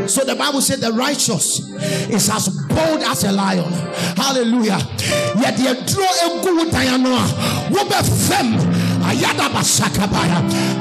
[0.09, 1.59] So the Bible said the righteous
[2.09, 3.71] is as bold as a lion.
[4.17, 4.79] Hallelujah.
[5.37, 7.27] Yet the draw a good Diana.
[7.69, 8.78] Wobe fem.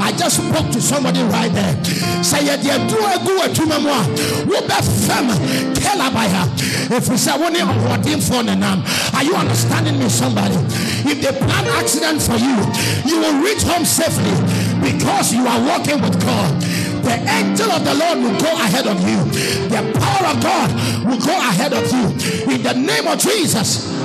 [0.00, 1.74] I just spoke to somebody right there.
[2.22, 4.04] Say yet the draw a good tumamwa.
[4.44, 5.28] Wobe fem.
[5.74, 6.44] Kelabaya.
[6.90, 8.82] If we say one awarding for the name,
[9.14, 10.56] are you understanding me, somebody?
[11.08, 12.56] If they plan accident for you,
[13.04, 14.36] you will reach home safely
[14.80, 16.60] because you are walking with God.
[17.02, 19.24] The angel of the Lord will go ahead of you.
[19.68, 20.68] The power of God
[21.04, 22.52] will go ahead of you.
[22.52, 23.97] In the name of Jesus.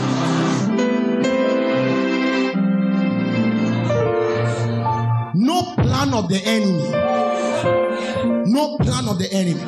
[6.04, 6.90] Plan of the enemy.
[8.52, 9.62] No plan of the enemy.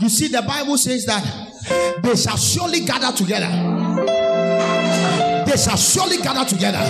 [0.00, 1.22] You see, the Bible says that
[2.02, 3.48] they shall surely gather together.
[5.46, 6.80] They shall surely gather together.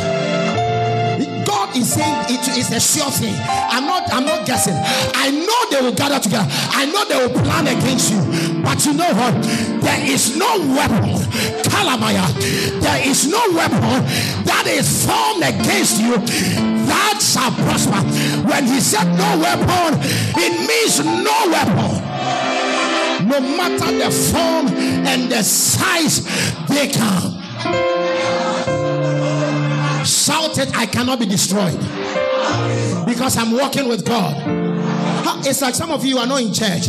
[1.44, 3.34] God is saying it is a sure thing.
[3.46, 4.74] I'm not, I'm not guessing.
[4.76, 6.46] I know they will gather together.
[6.48, 8.62] I know they will plan against you.
[8.62, 9.42] But you know what?
[9.82, 11.59] There is no weapon.
[12.80, 14.04] There is no weapon
[14.44, 16.16] that is formed against you
[16.86, 18.00] that shall prosper.
[18.46, 19.98] When he said no weapon,
[20.36, 23.28] it means no weapon.
[23.28, 24.68] No matter the form
[25.06, 26.24] and the size
[26.68, 27.40] they come.
[30.04, 31.78] Shout it, I cannot be destroyed.
[33.06, 34.36] Because I'm walking with God.
[35.46, 36.88] It's like some of you are not in church.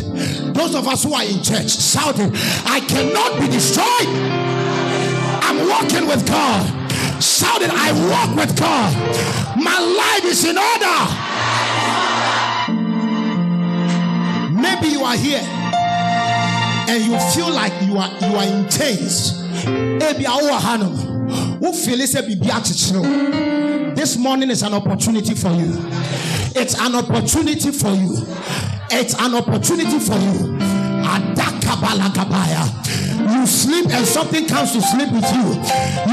[0.54, 2.32] Those of us who are in church, shout it,
[2.66, 4.51] I cannot be destroyed.
[5.70, 6.66] Walking with God.
[7.22, 8.96] Shout it, I walk with God.
[9.58, 10.98] My life is in order.
[14.62, 15.42] Maybe you are here
[16.90, 19.40] and you feel like you are you are in chains.
[23.96, 25.74] This morning is an opportunity for you.
[26.56, 28.26] It's an opportunity for you.
[28.90, 30.91] It's an opportunity for you.
[33.42, 35.58] You sleep and something comes to sleep with you.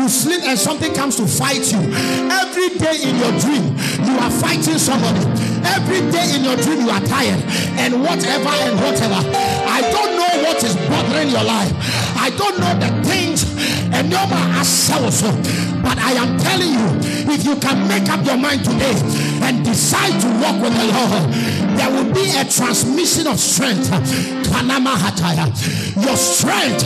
[0.00, 1.80] You sleep and something comes to fight you.
[2.30, 5.20] Every day in your dream, you are fighting somebody.
[5.68, 7.42] Every day in your dream, you are tired.
[7.76, 9.20] And whatever and whatever.
[9.68, 11.72] I don't know what is bothering your life.
[12.16, 12.90] I don't know the
[15.82, 18.94] But I am telling you, if you can make up your mind today
[19.42, 21.32] and decide to walk with the Lord,
[21.76, 23.90] there will be a transmission of strength.
[24.46, 25.46] Kanama hataya.
[26.04, 26.84] Your strength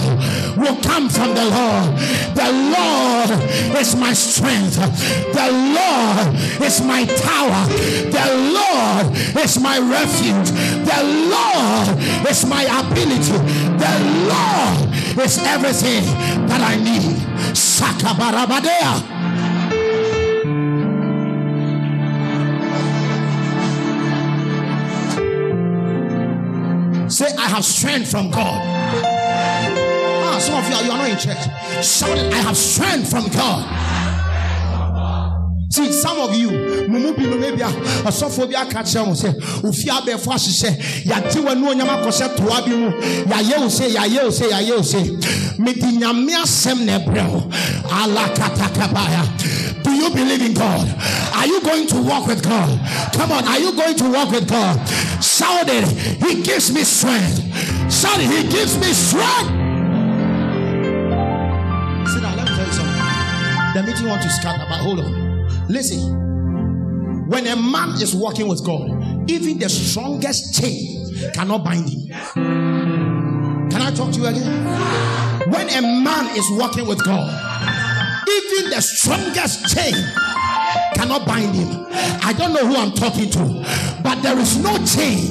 [0.56, 1.98] will come from the Lord.
[2.34, 3.30] The Lord
[3.76, 4.76] is my strength.
[4.76, 7.68] The Lord is my tower.
[8.08, 10.50] The Lord is my refuge.
[10.88, 13.71] The Lord is my ability.
[13.82, 13.94] The
[14.30, 14.94] Lord
[15.26, 16.04] is everything
[16.46, 17.18] that I need.
[17.50, 18.92] Sakabarabadea.
[27.10, 28.60] Say, I have strength from God.
[30.24, 31.84] Ah, some of you are, you are not in church.
[31.84, 33.66] Shout I have strength from God.
[35.72, 39.32] See, some of you, mumu bi no maybe asɔfo bi aka kyerɛ mo sɛ
[39.64, 40.70] ofi abɛɛfo ahyehyɛ
[41.06, 42.90] yagye w'anu onyam akɔhyɛ toa bi mu
[43.24, 45.00] yayɛ wo se yayɛ wo se yayɛ wo se
[45.56, 47.48] mede nyame asɛm na ɛbrɛ wo
[47.88, 49.24] alakatakabaya
[49.82, 50.86] do you believe in God?
[51.34, 52.78] Are you going to walk with God?
[53.14, 54.76] Come on, are you going to walk with God?
[55.24, 55.88] Shout it,
[56.22, 57.40] He gives me strength.
[57.90, 59.48] Shout it, He gives me strength.
[62.12, 63.72] See now, let me tell you something.
[63.72, 65.21] The meeting want to scatter, but hold on.
[65.68, 72.08] Listen, when a man is walking with God, even the strongest chain cannot bind him.
[73.70, 74.64] Can I talk to you again?
[75.50, 77.30] When a man is walking with God,
[78.28, 79.94] even the strongest chain
[80.94, 81.86] cannot bind him.
[82.22, 85.30] I don't know who I'm talking to, but there is no chain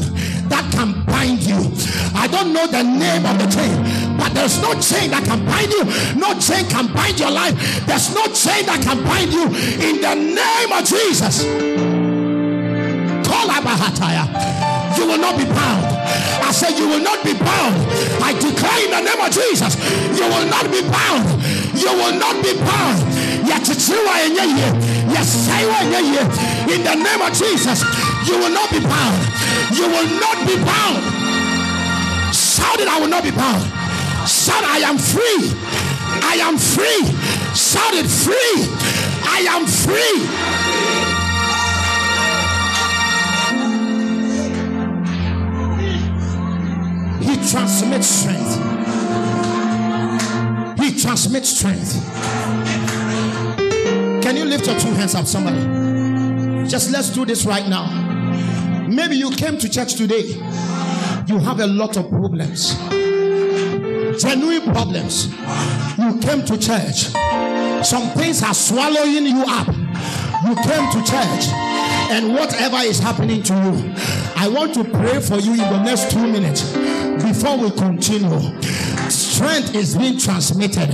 [0.49, 1.59] that can bind you.
[2.15, 5.74] I don't know the name of the chain, but there's no chain that can bind
[5.74, 5.82] you.
[6.13, 7.57] No chain can bind your life.
[7.89, 9.49] There's no chain that can bind you
[9.82, 11.41] in the name of Jesus.
[15.01, 15.82] You will not be bound.
[16.45, 17.74] I said, You will not be bound.
[18.22, 19.74] I declare in the name of Jesus,
[20.13, 21.26] you will not be bound.
[21.74, 23.01] You will not be bound.
[26.69, 27.82] In the name of Jesus,
[28.28, 29.17] you will not be bound.
[29.74, 31.01] You will not be bound.
[32.36, 33.80] Shout it, I will not be bound.
[34.28, 35.51] Shout, I am free.
[36.24, 37.05] I am free.
[37.55, 38.67] Shout it, free.
[39.26, 40.22] I am free.
[47.26, 48.57] He transmits strength.
[50.80, 51.93] He transmits strength.
[54.24, 56.67] Can you lift your two hands up, somebody?
[56.67, 57.89] Just let's do this right now.
[58.88, 60.36] Maybe you came to church today.
[61.28, 62.76] You have a lot of problems,
[64.22, 65.28] genuine problems.
[65.97, 67.11] You came to church.
[67.86, 69.67] Some things are swallowing you up.
[69.67, 71.47] You came to church,
[72.11, 73.93] and whatever is happening to you,
[74.36, 76.63] I want to pray for you in the next two minutes
[77.24, 78.59] before we continue.
[79.09, 80.89] Strength is being transmitted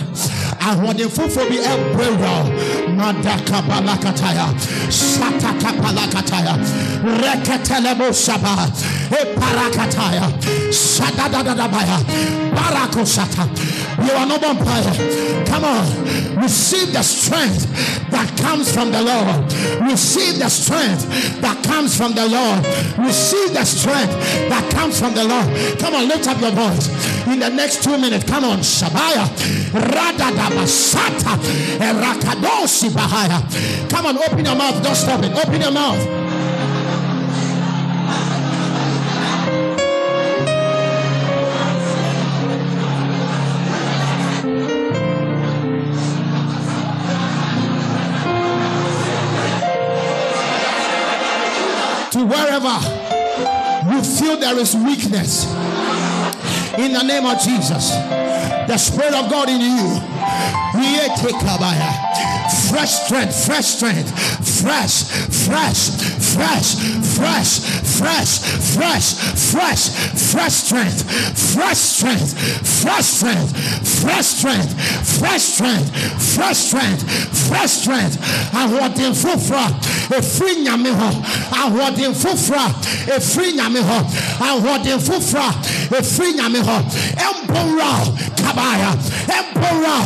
[0.70, 2.36] ahoɔdenfofo bi ɛbrɛ wura
[2.98, 4.48] madaka balakataya
[4.90, 6.54] sataka balakataya
[7.22, 8.54] rɛkɛtɛlɛmo saba
[9.12, 10.28] eparakataya.
[10.72, 11.98] Sadadadadabaya
[12.56, 13.48] barako sata
[14.06, 14.58] you are not on
[15.46, 16.42] come on.
[16.42, 17.66] Receive the strength
[18.18, 19.46] that comes from the lord.
[19.86, 21.06] Receive the strength
[21.42, 22.66] that comes from the lord.
[22.98, 24.14] Receive the strength
[24.50, 25.46] that comes from the lord.
[25.78, 26.90] Come on lift up your voice.
[27.28, 29.30] In the next two minutes come on shabaya.
[32.98, 33.40] Bahaya
[33.90, 34.82] come on open your mouth.
[34.82, 35.32] Don't stop it.
[35.38, 36.27] Open your mouth
[52.68, 55.46] wherever you feel there is weakness
[56.78, 57.92] in the name of Jesus.
[58.68, 60.18] The Spirit of God in you.
[62.48, 64.10] Fresh strength, fresh strength,
[64.62, 65.90] fresh, fresh,
[66.32, 66.76] fresh,
[67.18, 67.60] fresh,
[67.98, 68.40] fresh,
[68.78, 69.14] fresh,
[69.52, 69.90] fresh,
[70.32, 71.04] fresh strength,
[71.54, 72.38] fresh strength,
[72.82, 73.58] fresh strength,
[74.00, 74.72] fresh strength,
[75.20, 75.90] fresh strength,
[76.36, 77.04] fresh strength,
[77.48, 78.18] fresh strength.
[78.54, 79.66] Ahoɔden foforɔ
[80.18, 81.10] efiri nyame hɔ.
[81.52, 82.66] Ahoɔden foforɔ
[83.08, 84.00] efiri nyame hɔ.
[84.40, 85.52] Ahoɔden foforɔ
[86.00, 86.78] efiri nyame hɔ.
[87.18, 87.92] Ɛmpɔwura
[88.38, 88.92] kabaya.
[89.28, 89.98] Ɛmpɔwura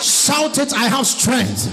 [0.00, 1.64] Shout it, I have strength.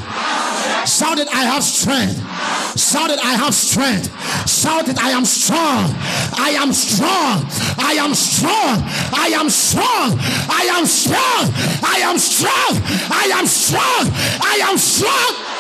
[0.87, 2.30] Shout it, I have strength.
[2.78, 4.09] Shout it, I have strength.
[4.49, 5.93] Shout it, I am strong.
[6.38, 7.45] I am strong.
[7.78, 8.84] I am strong.
[9.13, 10.17] I am strong.
[10.49, 11.51] I am strong.
[11.84, 12.82] I am strong.
[13.11, 14.07] I am strong.
[14.41, 15.51] I am strong.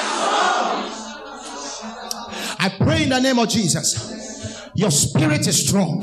[2.63, 4.10] I pray in the name of Jesus.
[4.81, 6.01] Your spirit is strong.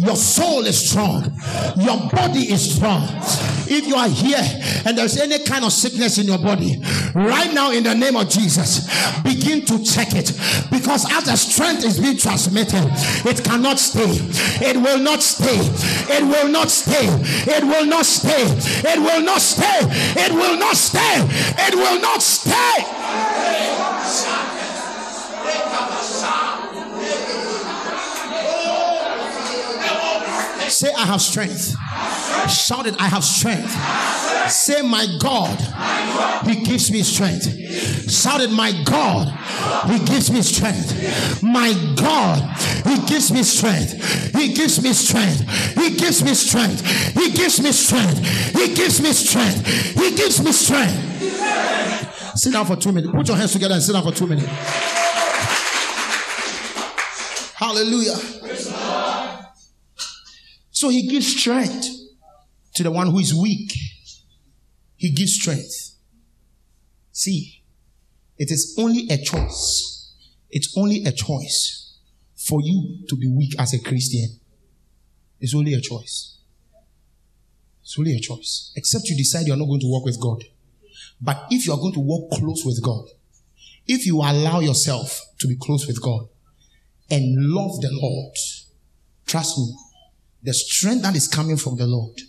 [0.00, 1.32] Your soul is strong.
[1.78, 3.08] Your body is strong.
[3.68, 4.44] If you are here
[4.84, 6.82] and there's any kind of sickness in your body,
[7.14, 8.84] right now in the name of Jesus,
[9.22, 10.30] begin to check it.
[10.70, 12.84] Because as the strength is being transmitted,
[13.24, 14.20] it cannot stay.
[14.60, 15.56] It will not stay.
[16.14, 17.06] It will not stay.
[17.50, 18.44] It will not stay.
[18.92, 19.78] It will not stay.
[20.20, 21.24] It will not stay.
[21.66, 22.76] It will not stay.
[30.68, 31.76] Say, I have strength.
[32.50, 33.70] Shout it, I have strength.
[34.50, 35.58] Say, my God,
[36.46, 37.44] He gives me strength.
[38.10, 39.28] Shout it, my God,
[39.90, 41.42] He gives me strength.
[41.42, 42.40] My God,
[42.86, 44.34] He gives me strength.
[44.34, 45.48] He gives me strength.
[45.74, 46.80] He gives me strength.
[47.14, 48.18] He gives me strength.
[48.54, 49.66] He gives me strength.
[49.94, 51.16] He gives me strength.
[52.36, 53.12] Sit down for two minutes.
[53.12, 54.46] Put your hands together and sit down for two minutes.
[57.56, 59.45] Hallelujah.
[60.76, 61.88] So he gives strength
[62.74, 63.72] to the one who is weak.
[64.96, 65.96] He gives strength.
[67.12, 67.62] See,
[68.36, 70.12] it is only a choice.
[70.50, 71.96] It's only a choice
[72.36, 74.38] for you to be weak as a Christian.
[75.40, 76.36] It's only a choice.
[77.82, 78.74] It's only a choice.
[78.76, 80.44] Except you decide you're not going to walk with God.
[81.22, 83.06] But if you are going to walk close with God,
[83.86, 86.28] if you allow yourself to be close with God
[87.10, 88.36] and love the Lord,
[89.24, 89.74] trust me,
[90.46, 92.20] the strength that is coming from the Lord,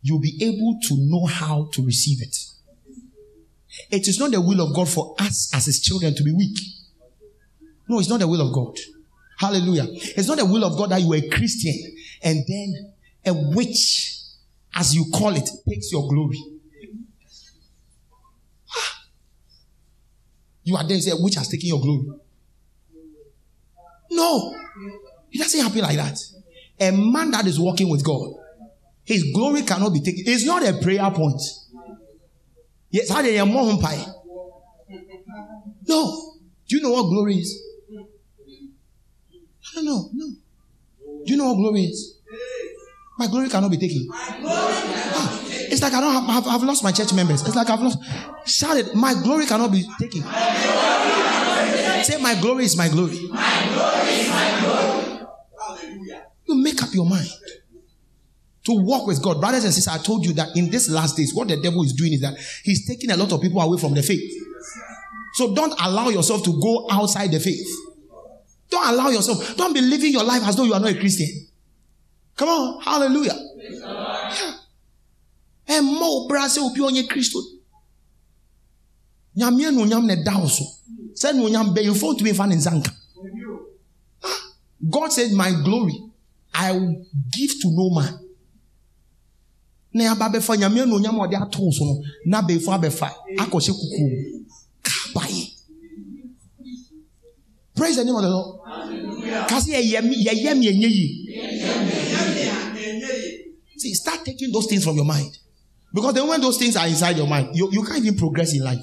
[0.00, 2.36] you'll be able to know how to receive it.
[3.90, 6.56] It is not the will of God for us as his children to be weak.
[7.88, 8.78] No, it's not the will of God.
[9.40, 9.86] Hallelujah.
[9.88, 11.74] It's not the will of God that you are a Christian
[12.22, 12.92] and then
[13.26, 14.20] a witch,
[14.76, 16.38] as you call it, takes your glory.
[18.70, 19.02] Ah.
[20.62, 22.06] You are there and say, a witch has taken your glory.
[24.12, 24.56] No,
[25.32, 26.18] it doesn't happen like that.
[26.80, 28.34] A man that is walking with God,
[29.04, 30.22] his glory cannot be taken.
[30.26, 31.40] It's not a prayer point.
[32.90, 33.78] Yes, how they are more.
[35.86, 36.34] No.
[36.68, 37.62] Do you know what glory is?
[39.76, 40.26] No, no, no.
[41.24, 42.18] Do you know what glory is?
[43.18, 44.08] My glory cannot be taken.
[44.12, 47.42] Ah, it's like I don't have, I've, I've lost my church members.
[47.46, 47.98] It's like I've lost.
[48.46, 48.94] Shout it.
[48.94, 50.22] My glory cannot be taken.
[52.04, 53.28] Say, my glory is my glory.
[53.28, 56.24] My glory is my glory.
[56.48, 57.28] You make up your mind
[58.64, 59.40] to walk with God.
[59.40, 61.92] Brothers and sisters, I told you that in these last days, what the devil is
[61.92, 62.34] doing is that
[62.64, 64.32] he's taking a lot of people away from the faith.
[65.34, 67.66] So don't allow yourself to go outside the faith.
[68.70, 69.56] Don't allow yourself.
[69.56, 71.28] Don't be living your life as though you are not a Christian.
[72.36, 72.80] Come on.
[72.82, 73.34] Hallelujah.
[73.56, 74.54] Yeah.
[75.68, 77.40] Eh, and more brase obi onye Christo.
[79.36, 80.64] Nyame no nyam ne da so.
[81.14, 82.90] Say no nyam be you to be fan in zanka.
[84.24, 84.52] Ah,
[84.88, 86.07] God said my glory
[86.60, 88.18] I will give to no man.
[89.94, 93.72] Na ya ba befa nyame no nyam ode ato so no na befo abefa akɔhyɛ
[93.72, 94.08] kukuo.
[94.82, 95.54] Kabaye.
[97.76, 98.60] Praise the name of the Lord.
[99.48, 100.02] Kasi yɛyɛ
[100.58, 101.06] mi enye yi.
[103.78, 105.38] See, start taking those things from your mind.
[105.94, 108.64] Because then when those things are inside your mind, you, you can't even progress in
[108.64, 108.82] life.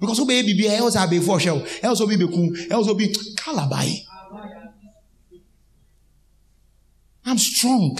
[0.00, 4.06] Because so baby be else have before show, else be beku, else be kalabai.
[7.24, 7.98] I'm strong.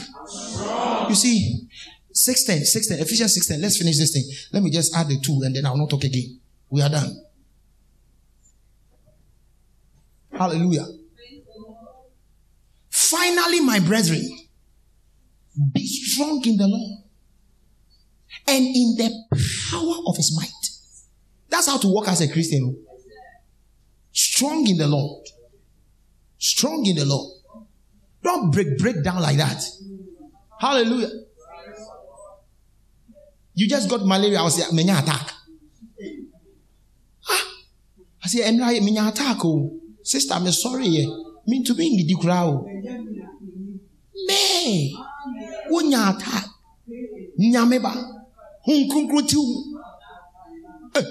[1.08, 1.68] You see,
[2.12, 3.60] 16, 16, Ephesians 16.
[3.60, 4.24] Let's finish this thing.
[4.52, 6.40] Let me just add the two and then I'll not talk again.
[6.68, 7.24] We are done.
[10.32, 10.86] Hallelujah.
[12.88, 14.26] Finally, my brethren,
[15.72, 17.02] be strong in the Lord
[18.46, 19.10] and in the
[19.70, 20.50] power of his might.
[21.48, 22.84] That's how to walk as a Christian.
[24.12, 25.26] Strong in the Lord.
[26.38, 27.39] Strong in the Lord.
[28.22, 29.62] Don't break break down like that.
[30.58, 31.10] Hallelujah.
[33.54, 34.40] You just got malaria.
[34.40, 35.32] I was say, many attack.
[37.28, 37.46] Ah,
[38.24, 39.44] I say, and many attack.
[39.44, 41.06] Oh, sister, I'm sorry.
[41.46, 42.64] Me to be in the crowd.
[44.26, 44.96] Me,
[45.70, 46.44] wonya attack.
[47.38, 47.92] Nyameba.
[48.66, 49.42] Hun kunkru tiu.
[50.94, 51.02] Eh.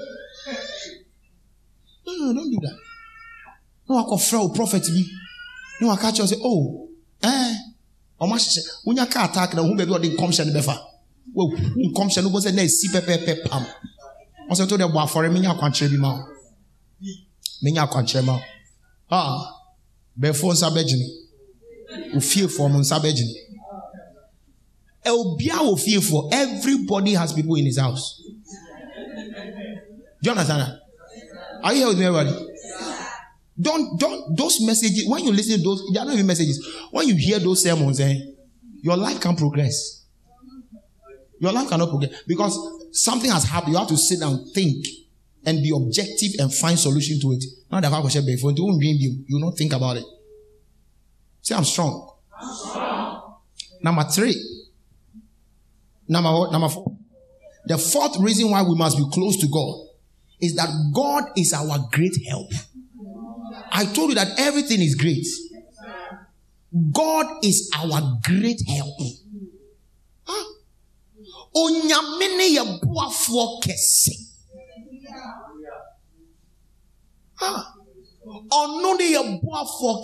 [2.05, 2.77] No, no, don't do that.
[3.87, 5.05] No, I could throw prophet me.
[5.81, 6.88] No, I catch you and say, oh,
[7.23, 7.55] eh.
[8.21, 10.75] ɔmo ahyehyɛ wonya car attack na ohun baabi ɔde nkɔmhyɛ no bɛfa
[11.33, 11.43] wo
[11.87, 13.65] nkɔmhyɛ no bɔ sɛ na pam.
[14.51, 16.25] Ɔsɛ to de bɔ afɔre menya akwankyerɛ bi ma
[17.63, 18.41] menya akwankyerɛ ma o
[19.11, 19.55] ah
[20.19, 21.07] bɛɛfo nsa bɛgyene
[22.15, 23.33] ofiefoɔ mo nsa bɛgyene
[25.05, 28.21] obia ofiefoɔ everybody has people in his house.
[30.21, 30.79] Do you understand
[31.63, 32.48] are you here with me everybody.
[33.59, 36.65] Don't, don't, those messages, when you listen to those, they are not even messages.
[36.91, 38.15] When you hear those sermons, eh,
[38.81, 40.05] your life can progress.
[41.39, 42.57] Your life cannot progress because
[42.91, 43.73] something has happened.
[43.73, 44.85] You have to sit down, think,
[45.45, 47.43] and be objective and find solution to it.
[47.71, 49.23] Not that I question before you won't dream you.
[49.27, 50.03] You don't think about it.
[51.41, 52.13] Say, I'm strong.
[52.41, 53.35] Strong.
[53.81, 54.35] Number three.
[56.07, 56.51] Number what?
[56.51, 56.95] Number four.
[57.65, 59.87] The fourth reason why we must be close to God
[60.41, 62.51] is that God is our great help.
[63.71, 65.25] I told you that everything is great.
[66.93, 68.99] God is our great help.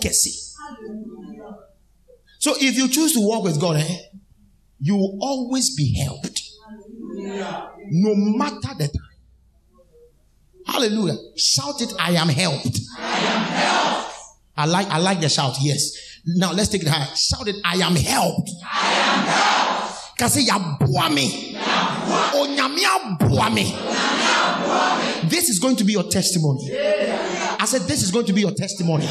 [0.02, 0.54] Kɛse.
[2.38, 3.98] So if you choose to walk with God, eh,
[4.80, 6.42] you will always be helped.
[7.90, 9.02] No matter the time.
[10.66, 11.16] Hallelujah.
[11.36, 12.80] Shout it, I am helped.
[12.98, 13.45] I am helped.
[14.56, 15.92] I like I like the shout, yes.
[16.24, 17.06] Now let's take it higher.
[17.14, 18.50] Shout it, I am helped.
[18.64, 19.66] I am helped.
[20.18, 20.58] Kasi ya
[21.10, 21.52] me.
[23.52, 23.76] me.
[25.28, 26.70] This is going to be your testimony.
[26.72, 29.06] I said, This is going to be your testimony.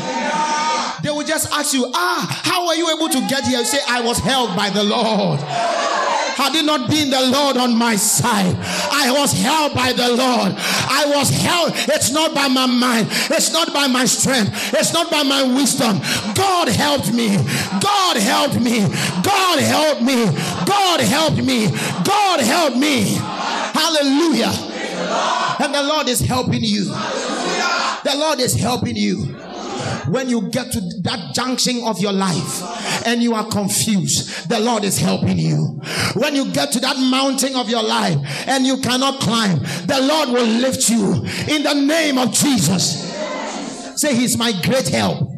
[1.04, 3.60] They will just ask you, Ah, how are you able to get here?
[3.60, 5.40] You say, I was held by the Lord.
[6.36, 8.56] Had it not been the Lord on my side,
[8.92, 10.52] I was held by the Lord.
[10.58, 11.72] I was held.
[11.88, 13.08] It's not by my mind.
[13.32, 14.74] It's not by my strength.
[14.74, 16.02] It's not by my wisdom.
[16.36, 17.38] God helped me.
[17.80, 18.82] God helped me.
[19.24, 20.26] God helped me.
[20.68, 21.68] God helped me.
[22.04, 23.16] God helped me.
[23.72, 24.52] Hallelujah.
[25.64, 26.86] And the Lord is helping you.
[28.04, 29.36] The Lord is helping you
[30.08, 34.84] when you get to that junction of your life and you are confused, the Lord
[34.84, 35.82] is helping you.
[36.16, 38.18] When you get to that mountain of your life
[38.48, 41.14] and you cannot climb, the Lord will lift you
[41.54, 43.14] in the name of Jesus.
[44.00, 45.30] Say, He's my great help.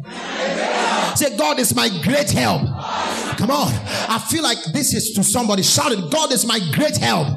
[1.16, 2.62] Say, God is my great help.
[3.38, 3.72] Come on.
[4.08, 5.62] I feel like this is to somebody.
[5.62, 6.10] Shout it.
[6.10, 7.28] God is my great help.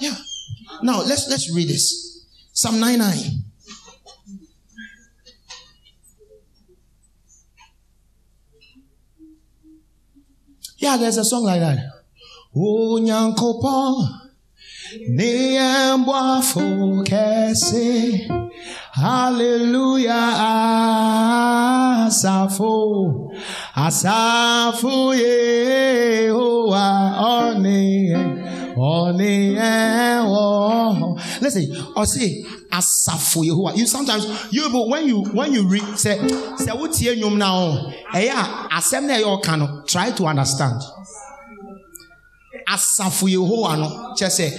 [0.00, 0.14] Yeah.
[0.82, 2.24] Now let's let's read this.
[2.52, 3.47] Psalm 99.
[10.80, 11.78] Yeah, there's a song like that.
[12.54, 14.08] Oh, nyankopo,
[15.10, 18.30] niambwafo kese,
[18.92, 20.34] hallelujah,
[22.06, 23.32] asafo,
[23.74, 26.86] asafo yehowa,
[27.18, 28.14] oni,
[28.76, 29.12] oh.
[31.54, 33.74] Listen, I say, asafo yehowa.
[33.76, 36.18] You sometimes, you, but when you, when you read, say,
[36.58, 40.80] say, what's here, nyom now, eh, yeah, asem na yo kano, try to understand.
[42.68, 44.50] Asafo yehowa no, just say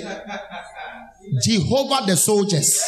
[1.43, 2.83] Jehovah the soldiers.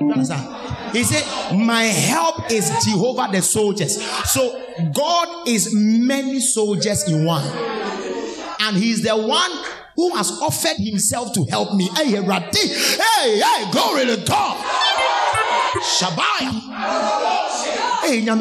[0.00, 0.96] You understand?
[0.96, 4.00] He said, My help is Jehovah the soldiers.
[4.30, 4.62] So
[4.94, 7.44] God is many soldiers in one.
[8.60, 9.50] And He's the one
[9.96, 11.88] who has offered Himself to help me.
[11.96, 14.56] Hey, hey, hey, glory to God.
[15.82, 16.52] Shabaya.
[18.02, 18.38] Hey, I'm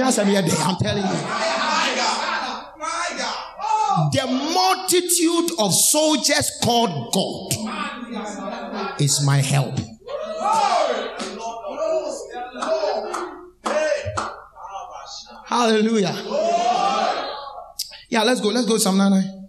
[0.77, 1.15] telling you.
[4.11, 9.80] The multitude of soldiers called God is my help.
[15.45, 16.14] Hallelujah.
[18.10, 18.49] Yeah, let's go.
[18.49, 19.45] Let's go, Psalm 99.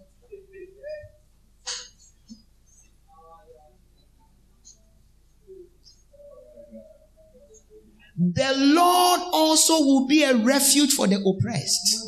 [8.17, 12.03] The Lord also will be a refuge for the oppressed.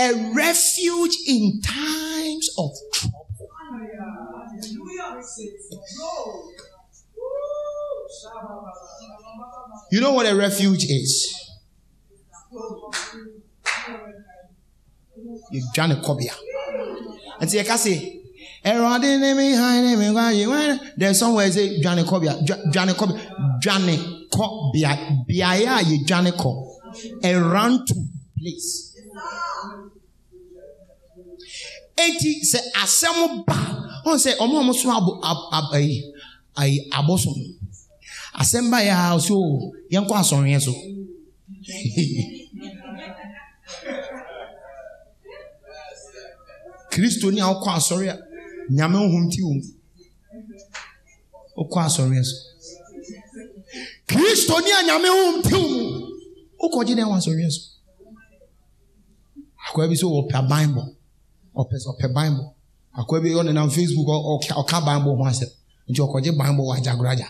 [0.00, 3.26] A refuge in times of trouble.
[9.90, 11.34] You know what a refuge is?
[15.50, 16.34] You dwane kɔbea
[17.40, 18.17] nti
[18.64, 22.04] yɛka se ɛwurade ne me han ne me nkwa yi wɛn there's somewhere say dwane
[22.04, 23.20] kɔbea Dwa- dwane kɔbea
[23.62, 23.98] dwane
[24.30, 26.64] kɔbea beaeɛ a yɛ dwane kɔ
[27.22, 27.94] a run to
[28.38, 28.94] place.
[31.96, 33.54] Eti sɛ asɛm ba.
[34.06, 36.02] Ɔn sɛ ɔmo a ɔmo so abo ab ab ayi
[36.56, 37.34] ayi abosom
[38.38, 40.72] asɛm ba yɛ a ɔsɛ o yɛn kɔ asɔreɛ so
[46.90, 48.27] kristoni a ɔkɔ asɔre a
[48.70, 49.52] nyame ohun ti o
[51.62, 52.36] ɔkɔ asɔreɛ so.
[54.08, 57.62] Kristoni a nyame ohun ti o ɔkɔ gye dɛn wɔ asɔreɛ so.
[59.66, 60.86] Akɔyɛ bi sɛ ɔpɛ bible.
[61.56, 62.54] Ɔpɛ sɛ ɔpɛ bible
[62.98, 64.08] akɔyɛ bi ɔnenam facebook
[64.60, 65.50] ɔka bible ho asɛm
[65.88, 67.28] nti ɔkɔgye bible wɔ agyagoraja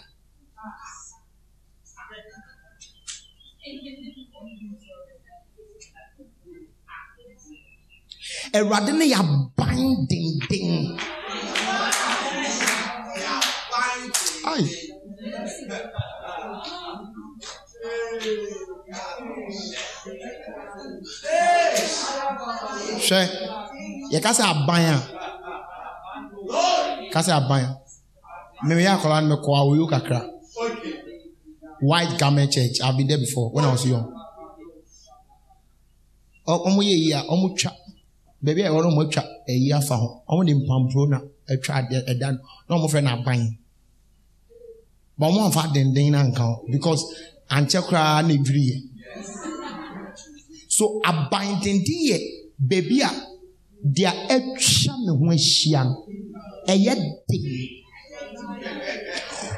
[8.56, 10.96] awurade ne yɛ aban denden.
[14.50, 14.64] Ai.
[23.06, 23.20] hwɛ
[24.12, 24.96] yɛka sɛ aban a.
[27.12, 27.70] Ka sɛ aban a.
[28.66, 30.20] Memeyɛ akɔla no mekɔ awoyo kakra.
[31.88, 32.76] White garment church.
[32.82, 34.06] I've been there before when i was young.
[36.46, 37.70] Ɔmo yɛ yi a ɔmo twa.
[38.42, 41.18] Baabi a ɛwɔ no ɔmo atwa ɛyi afa ho ɔmo de mpampuro na
[41.50, 41.72] atwa
[42.10, 42.38] ɛda no
[42.68, 43.40] na ɔmo fɛ no aban.
[45.18, 47.02] Ba ɔmo amfa denden na nka because
[47.50, 48.34] ankyɛ koraa na
[50.68, 52.18] so aban denden yɛ
[52.68, 53.10] baabi a
[53.84, 55.82] deɛ atwa ah, me ho ahyia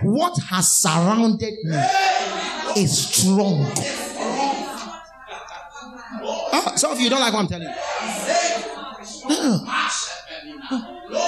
[0.03, 1.77] what has surrounded me
[2.77, 3.67] is strong.
[6.53, 7.75] Ah, some of you don't like what I'm telling you.
[9.29, 9.65] Ah.
[9.67, 10.11] Ah.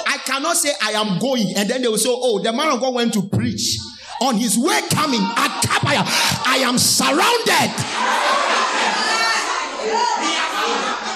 [0.07, 2.79] I cannot say I am going, and then they will say, Oh, the man of
[2.79, 3.77] God went to preach.
[4.21, 6.03] On his way coming at Kabaya,
[6.45, 7.73] I am surrounded.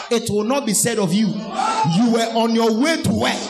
[0.10, 1.28] It will not be said of you.
[1.28, 3.48] You were on your way to where?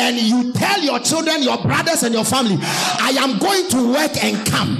[0.00, 4.24] And you tell your children, your brothers, and your family, I am going to work
[4.24, 4.78] and come.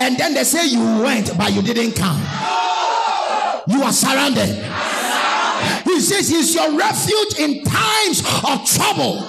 [0.00, 2.20] And then they say you went, but you didn't come.
[3.68, 4.48] You are surrounded.
[5.84, 9.28] He says he's your refuge in times of trouble.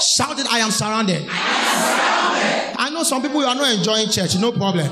[0.00, 1.26] Shout it, I am surrounded.
[1.30, 4.88] I know some people you are not enjoying church, no problem.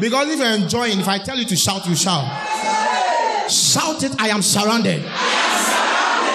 [0.00, 2.24] Because if you're enjoying, if I tell you to shout, you shout.
[3.50, 5.02] Shout it, I am surrounded.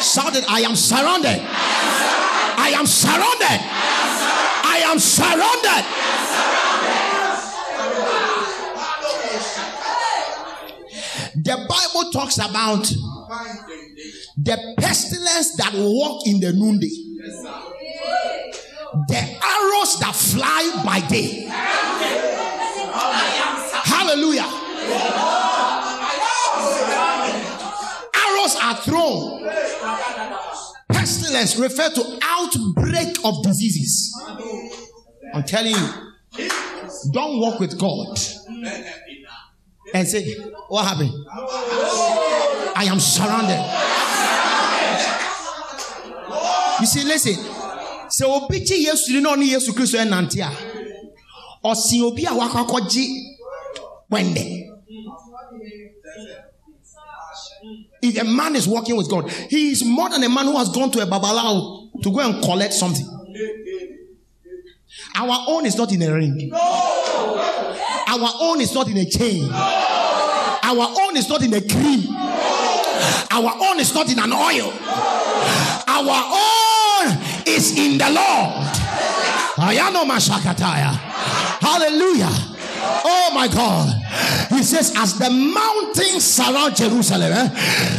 [0.01, 1.41] Shout it, I am surrounded.
[2.59, 3.59] I am surrounded.
[4.63, 5.85] I am surrounded.
[11.43, 12.91] The Bible talks about
[14.37, 16.89] the pestilence that walk in the noonday,
[19.07, 21.45] the arrows that fly by day.
[23.83, 24.45] Hallelujah.
[28.15, 29.49] Arrows are thrown.
[30.91, 34.13] Pestilence refer to outbreak of diseases.
[35.33, 35.89] I'm telling you,
[37.11, 38.17] don't walk with God
[39.93, 40.35] and say,
[40.69, 41.11] What happened?
[42.75, 43.96] I am surrounded.
[46.79, 47.35] You see, listen.
[48.09, 50.51] sɛ obi gye yesu ni na ɔne yesu kristo ɛnante a?
[51.65, 53.05] Ɔsi obi a wakɔ akɔgye
[54.11, 54.63] wɛndɛ
[58.01, 60.69] if a man is walking with god he is more than a man who has
[60.69, 63.05] gone to a babalawo to go and collect something.
[65.15, 66.51] Our own is not in a ring.
[66.53, 69.49] Our own is not in a chain.
[69.51, 72.07] Our own is not in a cream.
[73.31, 74.71] Our own is not in an oil.
[75.87, 76.66] Our own
[77.47, 78.67] is in the Lord.
[80.07, 80.91] Mashakataya.
[81.61, 82.31] Hallelujah.
[82.79, 83.93] Oh my God.
[84.49, 87.49] He says, as the mountains surround Jerusalem, eh,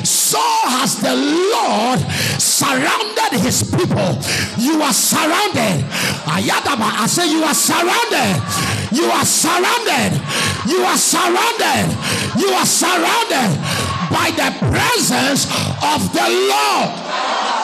[0.03, 0.41] so
[0.73, 2.01] has the Lord
[2.41, 4.19] surrounded his people.
[4.57, 5.85] You are surrounded.
[6.27, 8.41] I say, you are surrounded.
[8.91, 10.19] You are surrounded.
[10.67, 11.87] You are surrounded.
[12.39, 13.51] You are surrounded
[14.11, 15.47] by the presence
[15.83, 17.58] of the Lord.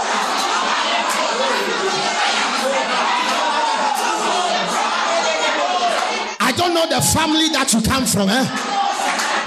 [6.57, 8.29] Don't know the family that you come from.
[8.29, 8.45] Eh?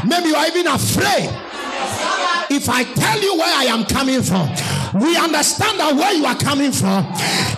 [0.06, 1.30] Maybe you are even afraid.
[2.50, 4.48] If I tell you where I am coming from,
[5.00, 7.06] we understand that where you are coming from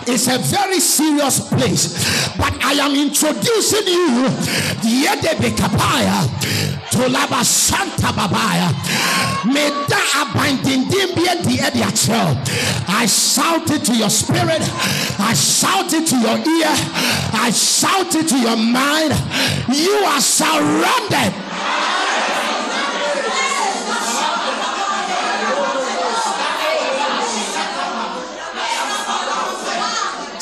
[0.06, 1.96] is a very serious place.
[2.36, 4.28] But I am introducing you
[6.90, 8.68] to Laba Santa Babaya.
[9.46, 12.36] Meda abandindimbia di ediachel.
[12.88, 14.60] I shout it to your spirit.
[15.18, 16.74] I shout it to your ear.
[17.32, 19.14] I shout it to your mind.
[19.72, 21.32] You are surrounded.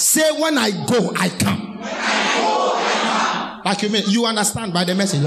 [0.08, 1.78] Say when I go, I come.
[3.62, 5.20] Like you mean, you understand by the message,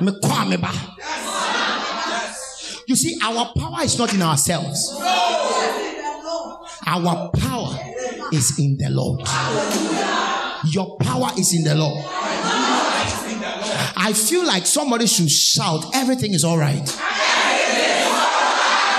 [0.00, 0.70] me ba.
[2.86, 4.96] You see, our power is not in ourselves.
[6.86, 7.76] Our power
[8.32, 9.22] is in the Lord.
[10.72, 12.04] Your power is in the Lord.
[13.96, 16.88] I feel like somebody should shout, everything is all right.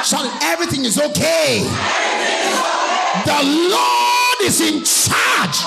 [0.03, 1.59] Shout, it, everything is okay.
[3.25, 5.59] The Lord is in charge.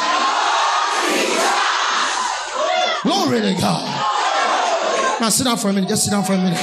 [3.02, 5.20] Glory to God.
[5.20, 5.88] Now sit down for a minute.
[5.88, 6.58] Just sit down for a minute.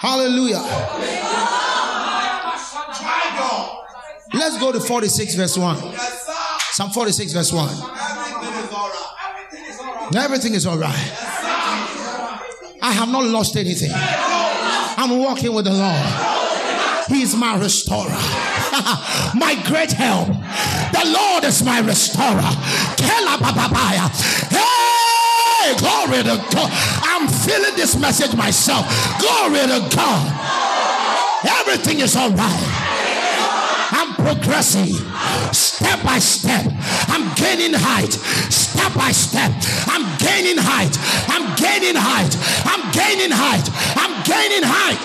[0.00, 0.62] Hallelujah.
[4.34, 5.76] Let's go to 46 verse 1.
[6.72, 7.68] Psalm 46 verse 1.
[10.16, 11.21] Everything is all right.
[12.82, 13.90] I have not lost anything.
[13.94, 16.02] I'm walking with the Lord.
[17.08, 18.08] He is my restorer,
[19.38, 20.28] my great help.
[20.28, 22.42] The Lord is my restorer.
[24.50, 26.70] Hey, glory to God.
[27.04, 28.86] I'm feeling this message myself.
[29.20, 30.26] Glory to God.
[31.60, 32.92] Everything is all right.
[33.92, 34.94] I'm progressing
[35.52, 36.66] step by step.
[37.08, 38.12] I'm gaining height
[38.50, 39.52] step by step.
[40.22, 40.94] Gaining height.
[41.28, 42.32] I'm gaining height.
[42.64, 43.66] I'm gaining height.
[43.98, 45.00] I'm gaining height.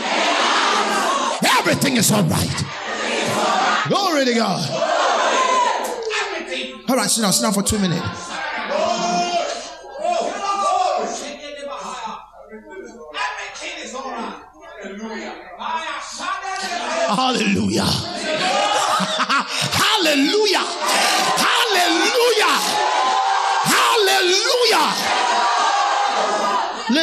[1.60, 2.64] Everything is all right.
[3.89, 4.69] Glory to God.
[6.89, 8.27] All right, sit down, sit down for two minutes.
[17.10, 18.07] Hallelujah.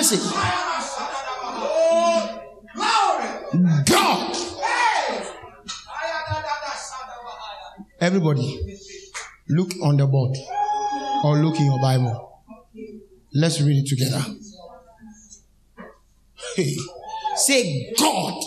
[0.04, 0.20] Listen.
[3.86, 4.36] God
[8.00, 8.78] Everybody,
[9.48, 10.36] look on the board
[11.24, 12.42] or look in your Bible.
[13.32, 14.22] Let's read it together.
[16.54, 16.76] Hey.
[17.36, 18.44] Say God.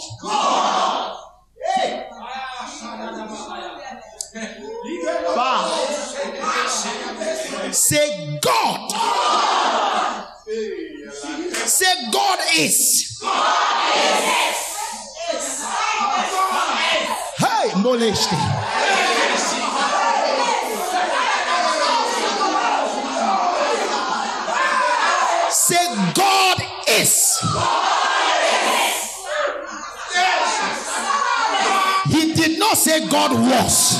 [5.33, 5.71] Five.
[7.73, 9.56] Say God.
[11.67, 13.19] Say God is.
[17.37, 17.71] Hey.
[25.51, 26.57] Say God
[26.87, 27.37] is.
[32.09, 33.99] He did not say God was.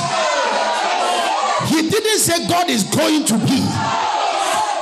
[1.68, 3.60] He didn't say God is going to be.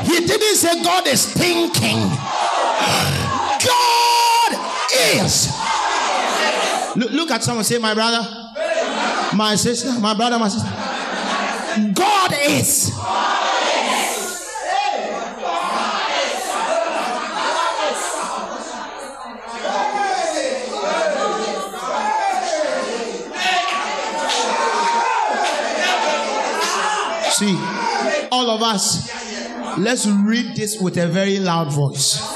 [0.05, 2.26] He didn't say God is thinking.
[3.65, 4.53] God
[5.25, 5.49] is.
[6.97, 8.27] Look, look at someone say, My brother,
[9.35, 11.93] my sister, my brother, my sister.
[11.93, 12.93] God is.
[27.37, 27.55] See,
[28.33, 29.11] all of us,
[29.77, 32.36] let's read this with a very loud voice.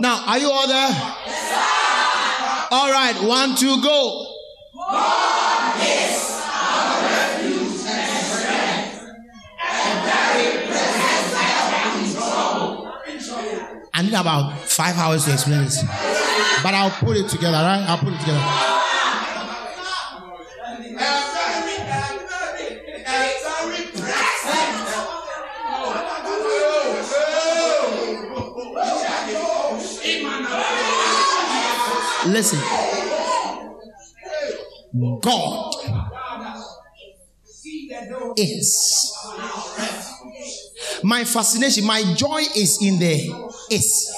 [0.00, 0.90] Now, are you all there?
[2.70, 4.30] All right, one, two, go.
[13.96, 15.82] I need about five hours to explain this.
[16.62, 17.84] But I'll put it together, right?
[17.86, 18.40] I'll put it together.
[32.26, 32.58] Listen.
[35.20, 35.74] God
[38.36, 39.12] is.
[41.02, 44.10] My fascination, my joy is in the is.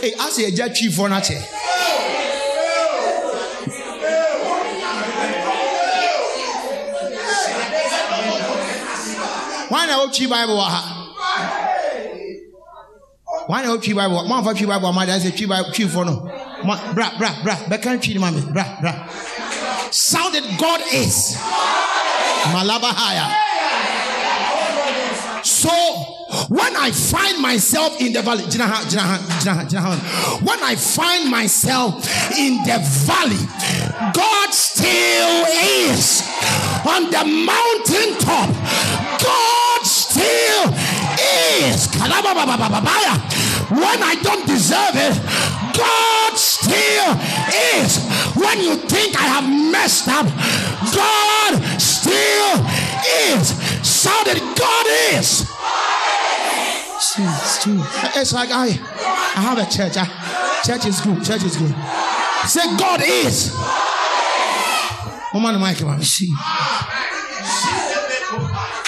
[0.00, 1.40] Hey, I say, a chief for nothing.
[9.68, 10.95] Why not Bible?
[13.46, 13.52] Ha?
[13.52, 14.28] Why not Chi Bible?
[14.28, 16.20] One for Chi Bible, my dad said Chi Bible, Chi for no.
[16.94, 19.06] Bra, bra, bra, Bekan Chi, mommy, bra, bra.
[19.90, 21.36] sound Sounded God is.
[22.52, 23.44] Malabahaya.
[25.44, 25.70] So
[26.48, 31.94] when I find myself in the valley, Jinaha, Jinaha, Jinaha, Jinaha, when I find myself
[32.36, 33.38] in the valley,
[34.12, 35.46] God still
[35.90, 36.22] is
[36.86, 38.50] on the mountain top.
[39.22, 40.74] God still
[41.62, 41.86] is.
[41.88, 43.35] Kalabababababaya.
[43.68, 45.14] When I don't deserve it,
[45.76, 47.10] God still
[47.82, 47.98] is.
[48.36, 50.26] When you think I have messed up,
[50.94, 52.62] God still
[53.34, 53.48] is.
[53.82, 55.50] Sounded God is.
[57.18, 57.66] It's.
[58.16, 59.96] It's like I, I have a church.
[59.96, 60.06] I,
[60.64, 61.24] church is good.
[61.24, 61.74] Church is good.
[62.46, 63.52] Say God is.
[65.34, 66.02] Woman, the mic, man.
[66.02, 66.28] See.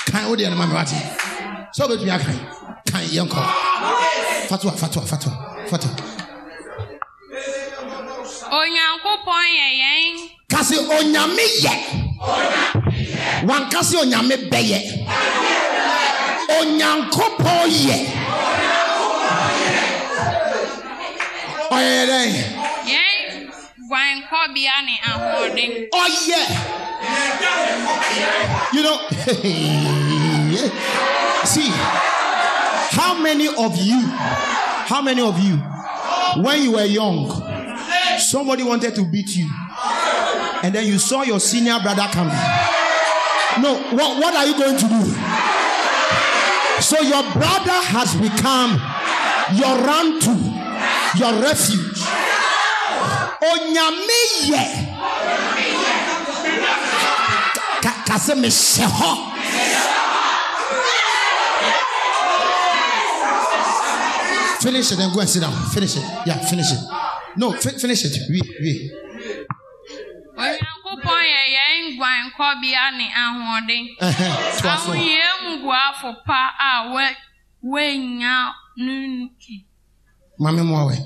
[0.06, 1.68] Can hold the other man, right?
[1.72, 2.40] So, but we are kind.
[2.86, 3.67] Kind, young call.
[4.48, 5.32] Fatwa, fatwa, fatwa,
[5.70, 5.90] fatwa.
[8.50, 10.14] onyankopɔn yɛ yɛn
[10.48, 11.72] Kasi onyame yɛ.
[13.48, 14.78] Wankasi onyame bɛyɛ.
[16.58, 17.96] Onyankopɔn yɛ.
[21.76, 22.30] Ɔyɛ dɛn?
[22.90, 23.16] yɛn
[23.88, 26.42] guankɔbea ne ahoɔden Ɔyɛ.
[28.72, 28.98] You know,
[31.44, 31.70] see,
[32.98, 34.00] how many of you,
[34.90, 35.56] how many of you,
[36.42, 37.30] when you were young,
[38.18, 39.48] somebody wanted to beat you,
[40.64, 42.34] and then you saw your senior brother coming?
[43.62, 45.04] No, what, what are you going to do?
[46.82, 48.74] So your brother has become
[49.54, 50.34] your run to,
[51.18, 52.02] your refuge.
[53.38, 54.20] Onyame
[54.50, 54.66] yɛ.
[57.80, 58.18] Ka- ka
[64.60, 65.52] Finish it and go and sit down.
[65.70, 66.02] Finish it.
[66.26, 66.78] Yeah, finish it.
[67.36, 68.16] No, fi- finish it.
[68.30, 68.90] We, we.
[70.38, 77.16] onyankopɔn yɛ yɛn guankɔbea ne ahoɔden ahoyɛ mbuafo pa a wɔ-
[77.64, 79.64] wɔanya no nti
[80.38, 80.96] Mame mmoa wɛ.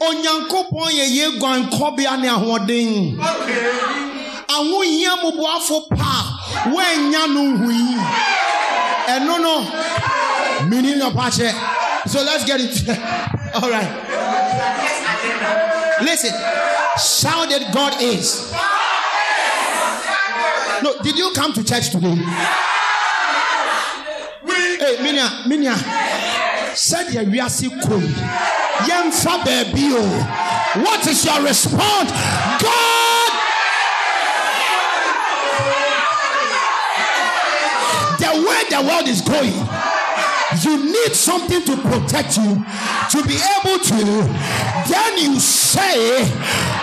[0.00, 3.18] onyankopɔn yɛ yɛ guankɔbea ne ahoɔden
[4.48, 6.24] ahohia mmoboafo pa
[6.64, 7.96] a woanya no hui
[9.08, 11.52] ɛno no meaning of akyɛ
[12.06, 12.88] so let's get it
[13.54, 13.92] all right
[16.02, 16.32] listen
[16.98, 18.52] shout that god is
[20.82, 22.16] no did you come to church today
[24.86, 25.74] Hey, minia, minia.
[26.74, 27.70] Sɛdeɛ wiase yi,
[28.86, 29.98] yɛmfa baabi o.
[29.98, 30.82] Oh.
[30.84, 32.10] What is your response?
[32.62, 33.05] God!
[38.64, 39.52] The the world is going,
[40.62, 42.64] you need something to protect you
[43.10, 44.04] to be able to.
[44.88, 46.24] Then you say,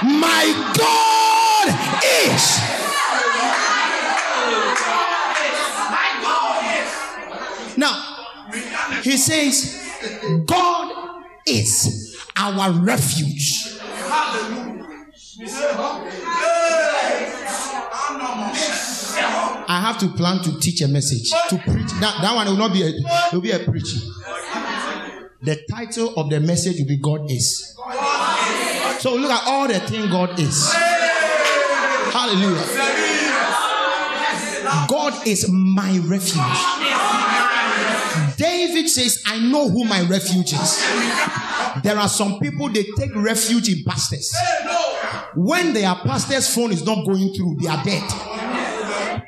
[0.03, 1.67] My God
[2.03, 2.59] is.
[7.77, 7.95] Now,
[9.01, 9.81] he says,
[10.45, 13.79] God is our refuge.
[19.67, 21.91] I have to plan to teach a message to preach.
[21.99, 22.91] That, that one will not be a
[23.33, 24.01] will be a preaching.
[25.41, 27.75] The title of the message will be God is.
[28.99, 30.71] So look at all the thing God is.
[32.13, 32.65] Hallelujah.
[34.87, 36.43] God is my refuge.
[38.37, 40.83] David says, I know who my refuge is.
[41.83, 44.31] There are some people they take refuge in pastors.
[45.35, 48.03] When their pastor's phone is not going through, they are dead.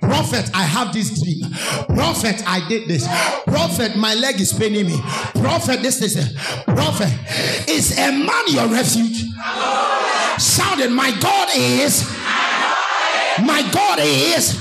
[0.02, 1.52] Prophet, I have this dream.
[1.88, 3.08] Prophet, I did this.
[3.46, 5.00] Prophet, my leg is paining me.
[5.42, 7.12] Prophet, this is a prophet.
[7.70, 9.24] Is a man your refuge?
[10.40, 12.08] Shouted, My God is.
[13.46, 14.60] My God is.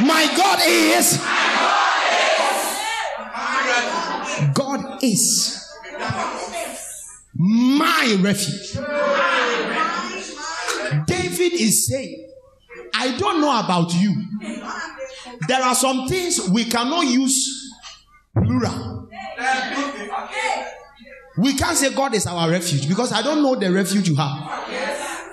[0.00, 1.18] My God is.
[4.54, 5.62] God is
[7.34, 8.76] my refuge.
[11.42, 12.28] David is saying,
[12.94, 14.14] I don't know about you.
[15.48, 17.74] There are some things we cannot use
[18.34, 19.08] plural.
[21.38, 25.32] We can't say God is our refuge because I don't know the refuge you have.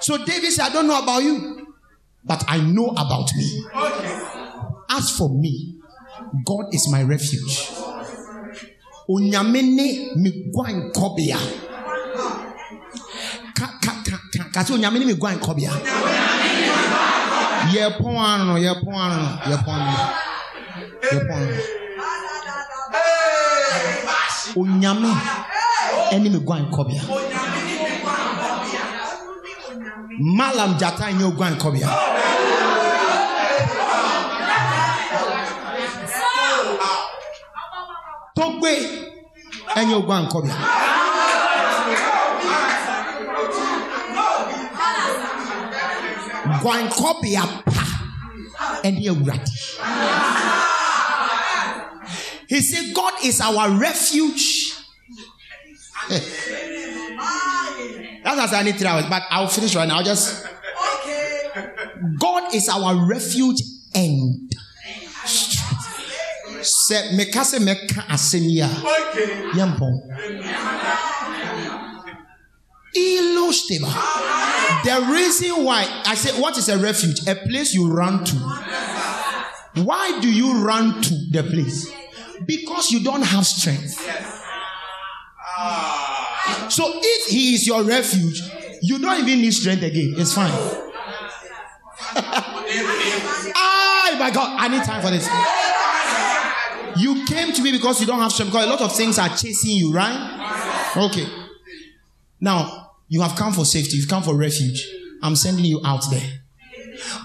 [0.00, 1.74] So David said, I don't know about you,
[2.24, 3.64] but I know about me.
[4.90, 5.80] As for me,
[6.44, 7.70] God is my refuge.
[9.08, 11.38] Onyame ne me guankɔbea.
[11.38, 11.71] Ka
[14.52, 15.70] ka ka ka ka sɛ onyame ne me guankɔbea.
[17.72, 19.98] Yɛpɔn ano no, yɛpɔn ano no, yɛpɔn ano no.
[21.12, 21.62] Yɛpɔn ano no.
[24.60, 25.08] Onyame
[26.12, 27.02] ɛne me guankɔbea.
[30.20, 31.88] Malam Jata nyɛ oguankɔbea.
[38.36, 38.72] Togbe
[39.76, 40.91] ɛnyɛ oguankɔbea.
[46.62, 47.84] Guankɔbea pa
[48.84, 49.50] ɛne awurade.
[52.48, 54.74] He said, God is our refuge.
[58.24, 59.98] That's as I need three hours, but I'll finish right now.
[59.98, 60.44] I'll just.
[62.18, 63.62] God is our refuge
[63.94, 64.50] and.
[66.62, 68.68] Sɛ meka sɛ mɛka asɛm yi a
[69.56, 71.11] yɛmpɔn.
[72.96, 73.92] Illustable.
[74.84, 77.26] The reason why I say what is a refuge?
[77.26, 78.36] A place you run to.
[79.82, 81.90] Why do you run to the place?
[82.46, 83.98] Because you don't have strength.
[86.70, 88.42] So if he is your refuge,
[88.82, 90.14] you don't even need strength again.
[90.18, 90.50] It's fine.
[93.54, 95.28] ah, my God, I need time for this.
[96.96, 98.52] You came to me because you don't have strength.
[98.52, 100.92] Because a lot of things are chasing you, right?
[100.96, 101.26] Okay.
[102.40, 102.81] Now
[103.12, 103.98] you have come for safety.
[103.98, 104.88] You've come for refuge.
[105.22, 106.40] I'm sending you out there.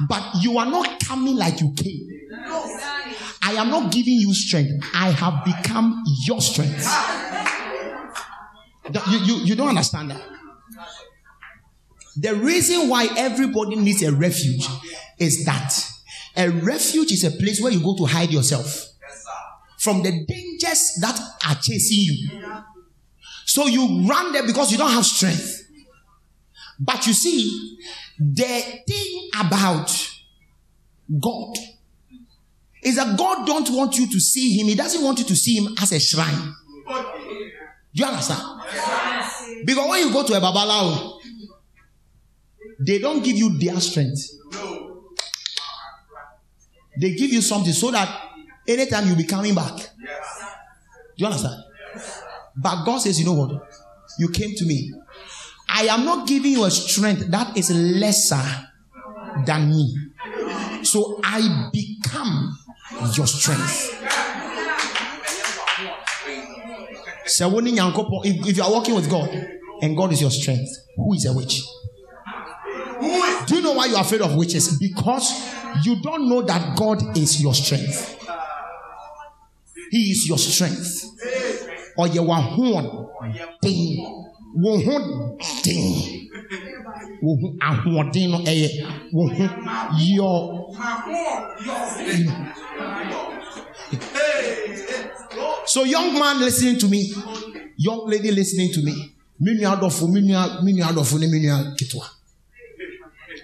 [0.09, 2.09] But you are not coming like you came.
[3.41, 4.83] I am not giving you strength.
[4.93, 6.85] I have become your strength.
[9.09, 10.21] You, you, you don't understand that.
[12.17, 14.67] The reason why everybody needs a refuge
[15.19, 15.73] is that
[16.35, 18.87] a refuge is a place where you go to hide yourself
[19.79, 22.29] from the dangers that are chasing you.
[23.45, 25.63] So you run there because you don't have strength.
[26.79, 27.77] But you see,
[28.19, 29.91] the thing about
[31.19, 31.55] God
[32.83, 34.67] is that God don't want you to see him.
[34.67, 36.53] He doesn't want you to see him as a shrine.
[36.87, 38.41] Do you understand?
[39.65, 41.19] Because when you go to a babalawo,
[42.79, 44.29] they don't give you their strength.
[46.99, 48.09] They give you something so that
[48.67, 49.75] anytime you'll be coming back.
[49.75, 49.83] Do
[51.17, 51.63] you understand?
[52.55, 53.67] But God says, you know what?
[54.19, 54.93] You came to me.
[55.79, 58.41] I am not giving you a strength that is lesser
[59.45, 59.95] than me.
[60.83, 62.57] So I become
[63.15, 63.93] your strength.
[67.27, 69.29] So when Nyankopɔn- if, you are working with God
[69.83, 71.61] and God is your strength, who is a witch?
[73.45, 74.79] Do you know why you're afraid of witches?
[74.79, 75.31] Because
[75.83, 78.17] you don't know that God is your strength.
[79.91, 81.05] He is your strength.
[81.95, 83.09] Or you are horn.
[83.61, 84.26] Ding.
[84.55, 86.27] Wo ho den.
[87.21, 88.69] Wo ho ahoɔden no ɛyɛ
[89.11, 89.49] wo ho
[89.97, 90.67] your
[95.65, 97.13] So young man listening to me,
[97.77, 101.39] young lady listening to me, me nua adɔfo, me nua me nua adɔfo ne me
[101.39, 102.05] nua ketewa.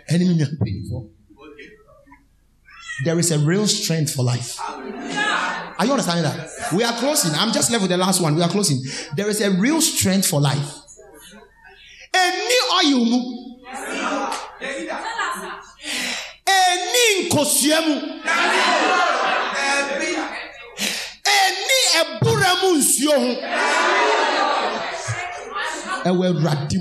[0.09, 1.09] Ɛne me nua.
[3.03, 4.57] There is a real strength for life.
[4.59, 6.49] Are you understanding that?
[6.73, 7.34] We are closing.
[7.34, 8.35] I'm just left with the last one.
[8.35, 8.81] We are closing.
[9.15, 10.82] There is a real strength for life.
[12.14, 13.19] Any oil mu.
[16.48, 17.95] Any nkosua mu.
[21.26, 22.69] Any ebura mu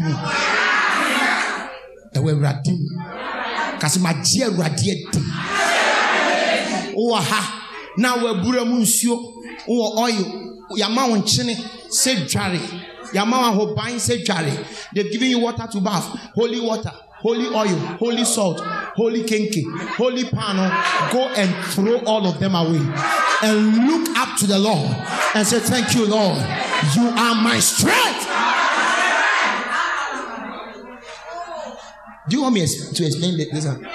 [0.05, 0.15] mu.
[2.15, 2.89] Ɛwɔ Awurade mu.
[3.81, 5.21] Kasi ma gye Awurade adi.
[6.95, 7.41] wowɔ ha
[7.97, 9.17] na wɔabura mu nsuo
[9.67, 10.27] wowɔ oil
[10.79, 11.55] yɛama wo nkyene
[11.91, 12.11] sɛ
[13.13, 16.07] yɛama wo ahoban sɛ dware they've given you water to bath.
[16.35, 18.61] Holy water holy oil holy salt
[18.97, 19.63] holy kenke
[19.97, 20.69] holy pano
[21.13, 22.81] go and throw all of them away.
[23.43, 24.97] And look up to the lord
[25.35, 26.39] and say thank you lord.
[26.97, 28.29] You are my strength.
[32.29, 33.87] Do you want me to explain this one?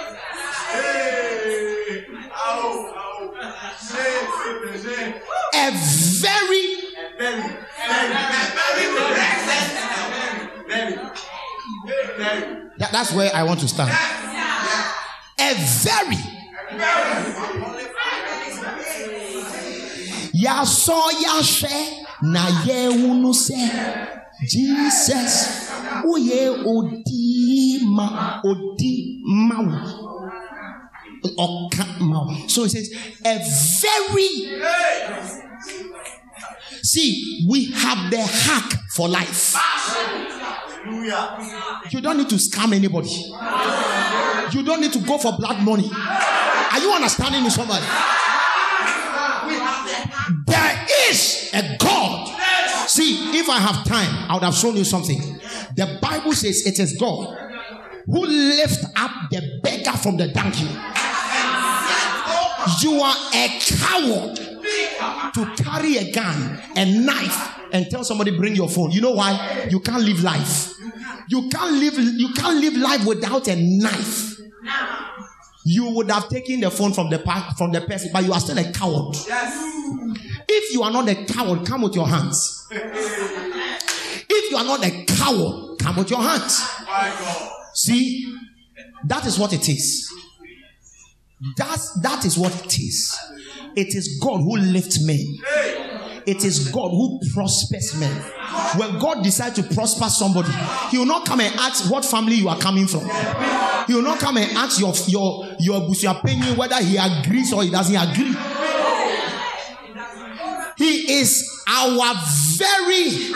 [5.57, 5.71] a
[6.21, 6.77] very
[12.77, 13.89] That- that's where I want to start.
[15.39, 15.53] A
[15.83, 16.17] very
[20.33, 21.77] yasọ yahwẹ
[22.21, 23.59] na yẹwunu sẹ.
[24.51, 25.35] Jesus
[26.05, 29.77] oyè odi ma odi ma wo
[31.37, 32.89] ọka ma so it says
[33.25, 33.33] a
[33.81, 34.29] very
[36.83, 39.55] See, we have the hack for life.
[41.91, 43.09] You don't need to scam anybody.
[44.55, 45.89] You don't need to go for blood money.
[45.91, 47.85] Are you understanding me, somebody?
[50.45, 52.27] There is a God.
[52.87, 55.19] See, if I have time, I would have shown you something.
[55.75, 57.37] The Bible says it is God
[58.05, 60.67] who lift up the beggar from the donkey.
[62.81, 64.46] You are a coward
[65.33, 68.91] to carry a gun, a knife, and tell somebody bring your phone.
[68.91, 69.67] You know why?
[69.69, 70.73] You can't live life.
[71.29, 71.97] You can't live.
[71.97, 74.35] You can't live life without a knife.
[75.65, 77.19] You would have taken the phone from the
[77.57, 79.15] from the person, but you are still a coward.
[80.47, 82.67] If you are not a coward, come with your hands.
[82.71, 86.63] If you are not a coward, come with your hands.
[87.73, 88.33] See,
[89.05, 90.11] that is what it is.
[91.55, 93.15] That's that is what it is.
[93.77, 95.37] It is God who lifts men.
[96.25, 98.11] It is God who prospers men.
[98.75, 100.51] When God decides to prosper somebody,
[100.89, 103.07] He will not come and ask what family you are coming from.
[103.85, 107.69] He will not come and ask your your your busuapenyi whether he agrees or he
[107.69, 108.35] doesn't agree.
[110.77, 112.15] He is our
[112.57, 113.31] very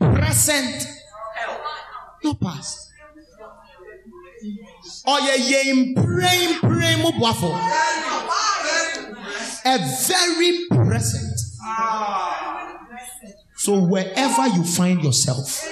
[0.00, 0.86] present,
[2.24, 2.88] no past.
[5.08, 7.50] Ɔyɛ yɛn mpire mu boafo.
[9.64, 11.38] A very present.
[13.56, 15.66] So wherever you find yourself,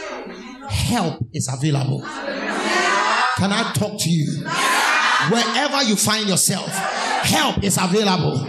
[0.70, 2.00] help is available.
[3.36, 4.44] Can I talk to you?
[5.30, 8.48] Wherever you find yourself, help is available.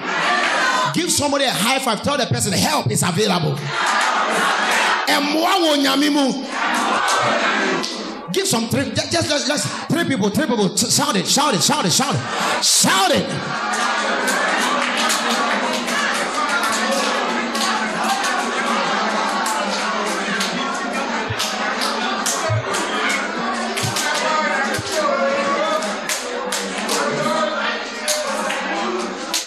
[0.94, 2.02] Give somebody a high five.
[2.02, 3.58] Tell the person, help is available.
[6.10, 6.32] Mu?
[8.38, 10.78] Give some three, just, just, just three people, three people.
[10.78, 13.26] Shout it, shout it, shout it, shout it, shout it.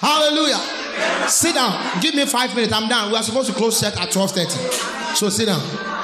[0.00, 1.28] Hallelujah.
[1.28, 2.00] Sit down.
[2.00, 2.72] Give me five minutes.
[2.72, 3.12] I'm done.
[3.12, 5.14] We are supposed to close set at 12:30.
[5.14, 5.99] So sit down.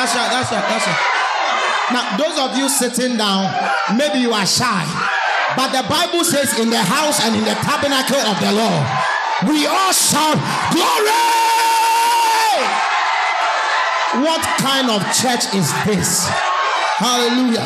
[0.00, 1.20] That's right, that's right, that's right.
[1.92, 3.52] Now, those of you sitting down,
[3.98, 4.88] maybe you are shy.
[5.54, 8.86] But the Bible says, in the house and in the tabernacle of the Lord,
[9.44, 10.40] we all shout,
[10.72, 11.20] Glory!
[14.24, 16.26] What kind of church is this?
[16.96, 17.60] Hallelujah.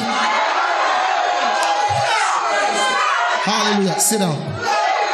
[3.47, 4.01] Hallelujah.
[4.01, 4.35] Sit down.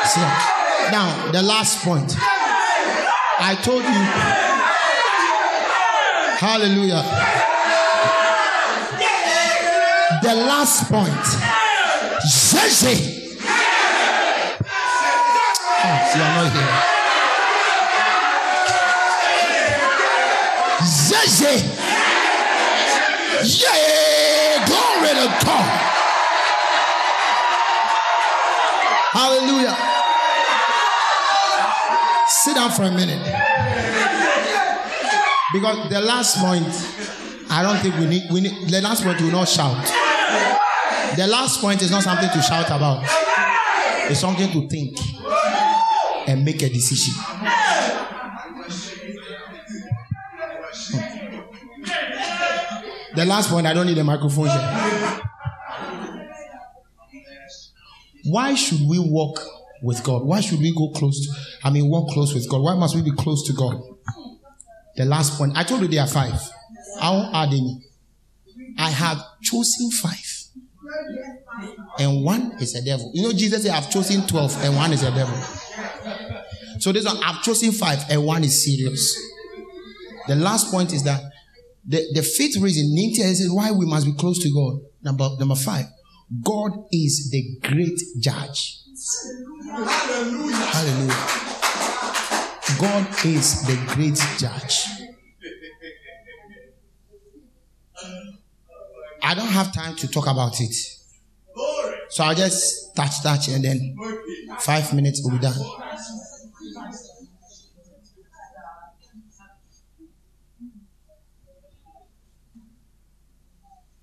[0.07, 0.91] Sit down.
[0.91, 2.17] Now, the last point.
[2.19, 4.50] I told you.
[6.41, 7.05] Hallelujah.
[10.23, 11.27] The last point.
[12.25, 13.37] Zeze.
[15.83, 16.75] Oh, you are not here.
[20.81, 21.53] Zeze.
[23.61, 25.69] Yeah, glory to God.
[29.13, 29.77] Hallelujah.
[32.27, 33.50] Sit down for a minute.
[35.53, 36.67] Because the last point,
[37.51, 39.85] I don't think we need, we need, the last point will not shout.
[41.17, 43.03] The last point is not something to shout about,
[44.09, 44.97] it's something to think
[46.29, 47.15] and make a decision.
[53.17, 55.21] The last point, I don't need a microphone here.
[58.25, 59.41] Why should we walk
[59.83, 60.23] with God?
[60.25, 61.33] Why should we go close to,
[61.65, 62.63] I mean, walk close with God?
[62.63, 63.83] Why must we be close to God?
[64.97, 66.41] The last point, I told you there are five.
[67.01, 67.83] I'll add any.
[68.79, 70.27] I have chosen five.
[71.99, 73.11] And one is a devil.
[73.15, 75.37] You know, Jesus said, I've chosen 12 and one is a devil.
[76.79, 79.15] So this one, I've chosen five and one is serious.
[80.27, 81.21] The last point is that
[81.87, 84.81] the, the fifth reason, Nintia is why we must be close to God.
[85.03, 85.87] Number, number five,
[86.43, 88.79] God is the great judge.
[89.67, 90.57] Hallelujah.
[90.57, 91.50] Hallelujah.
[92.79, 94.87] God is the great judge.
[99.23, 100.75] I don't have time to talk about it.
[102.11, 103.97] So I'll just touch, touch, and then
[104.61, 105.55] five minutes will be done.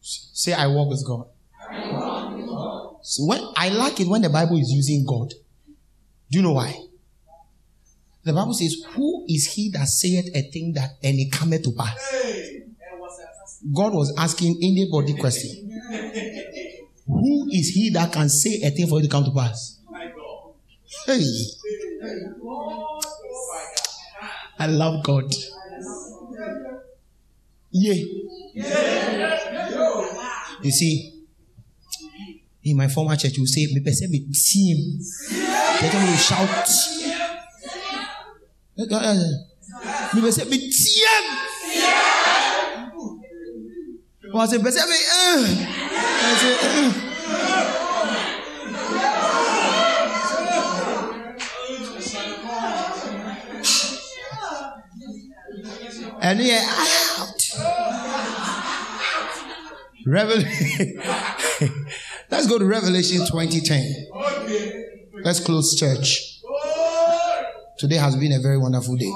[0.02, 1.27] Say, I walk with God.
[3.02, 5.34] So when I like it when the Bible is using God.
[6.30, 6.86] Do you know why?
[8.27, 11.95] The Bible says, Who is he that saith a thing that it cometh to pass?
[13.73, 15.79] God was asking anybody question.
[17.07, 19.79] Who is he that can say a thing for it to come to pass?
[21.05, 21.23] Hey.
[24.59, 25.33] I love God.
[27.71, 27.93] Yeah.
[30.63, 31.23] You see,
[32.65, 34.99] in my former church, you say, me person me team.
[35.79, 37.26] They to shout.
[38.77, 41.23] Me person me team.
[44.35, 45.45] I say, person me, uh.
[46.19, 47.03] I say, uh.
[56.21, 56.63] And yeah,
[57.17, 57.41] out.
[60.05, 61.01] Revelation.
[62.29, 64.07] Let's go to Revelation 2010.
[65.23, 66.36] Let's close church.
[67.77, 69.11] Today has been a very wonderful day.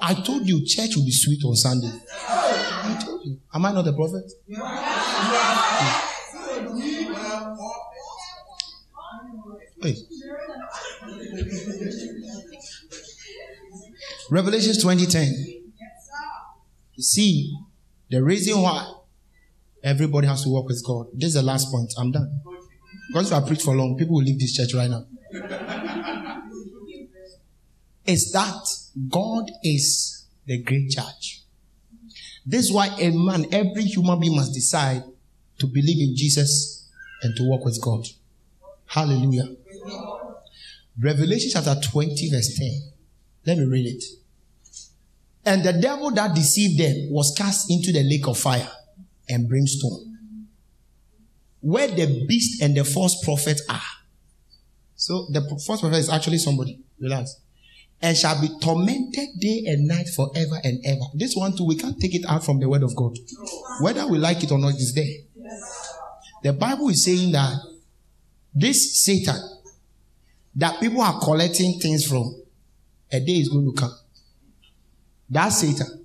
[0.00, 1.90] I told you church will be sweet on Sunday.
[2.18, 3.38] I told you.
[3.52, 4.30] Am I not a prophet?
[9.82, 9.96] Hey.
[14.30, 15.32] Revelation 2010.
[16.94, 17.54] You see,
[18.10, 18.90] the reason why
[19.82, 21.08] everybody has to work with God.
[21.12, 21.92] This is the last point.
[21.98, 22.40] I'm done.
[23.08, 25.04] Because if I preach for long, people will leave this church right now.
[28.06, 28.66] Is that
[29.08, 31.42] God is the great judge.
[32.46, 35.02] This is why a man, every human being must decide
[35.58, 36.88] to believe in Jesus
[37.22, 38.06] and to walk with God.
[38.86, 39.56] Hallelujah.
[41.00, 42.92] Revelation chapter 20, verse 10.
[43.46, 44.04] Let me read it.
[45.46, 48.70] And the devil that deceived them was cast into the lake of fire
[49.28, 50.16] and brimstone,
[51.60, 53.80] where the beast and the false prophet are.
[54.96, 56.80] So the false prophet is actually somebody.
[56.98, 57.36] Relax.
[58.04, 61.06] And shall be tormented day and night forever and ever.
[61.14, 63.16] This one too, we can't take it out from the word of God.
[63.80, 65.24] Whether we like it or not, it's there.
[66.42, 67.54] The Bible is saying that
[68.54, 69.40] this Satan,
[70.56, 72.42] that people are collecting things from,
[73.10, 73.98] a day is going to come.
[75.30, 76.04] That Satan,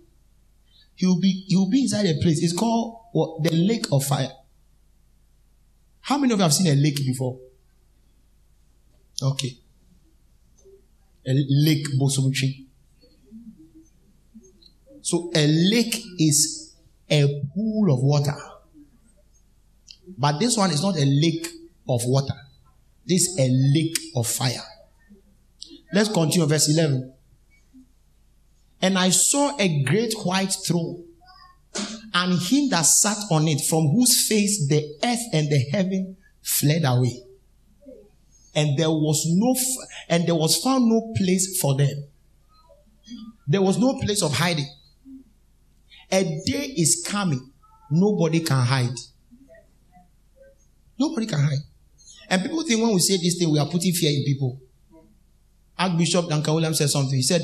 [0.95, 2.41] he will be he will be inside a place.
[2.41, 4.31] It's called what, the lake of fire.
[5.99, 7.37] How many of you have seen a lake before?
[9.21, 9.57] Okay.
[11.29, 12.65] A lake Bosumtwi.
[15.01, 16.73] So a lake is
[17.09, 18.35] a pool of water.
[20.17, 21.47] But this one is not a lake
[21.87, 22.33] of water.
[23.05, 24.63] This is a lake of fire.
[25.93, 27.13] Let's continue, verse 11.
[28.81, 31.03] And I saw a great white throne,
[32.13, 36.83] and him that sat on it, from whose face the earth and the heaven fled
[36.85, 37.21] away.
[38.55, 39.55] And there was no,
[40.09, 42.05] and there was found no place for them.
[43.47, 44.67] There was no place of hiding.
[46.11, 47.51] A day is coming,
[47.91, 48.97] nobody can hide.
[50.99, 51.59] Nobody can hide.
[52.29, 54.59] And people think when we say this thing, we are putting fear in people.
[55.77, 57.15] Archbishop Duncan Williams said something.
[57.15, 57.41] He said,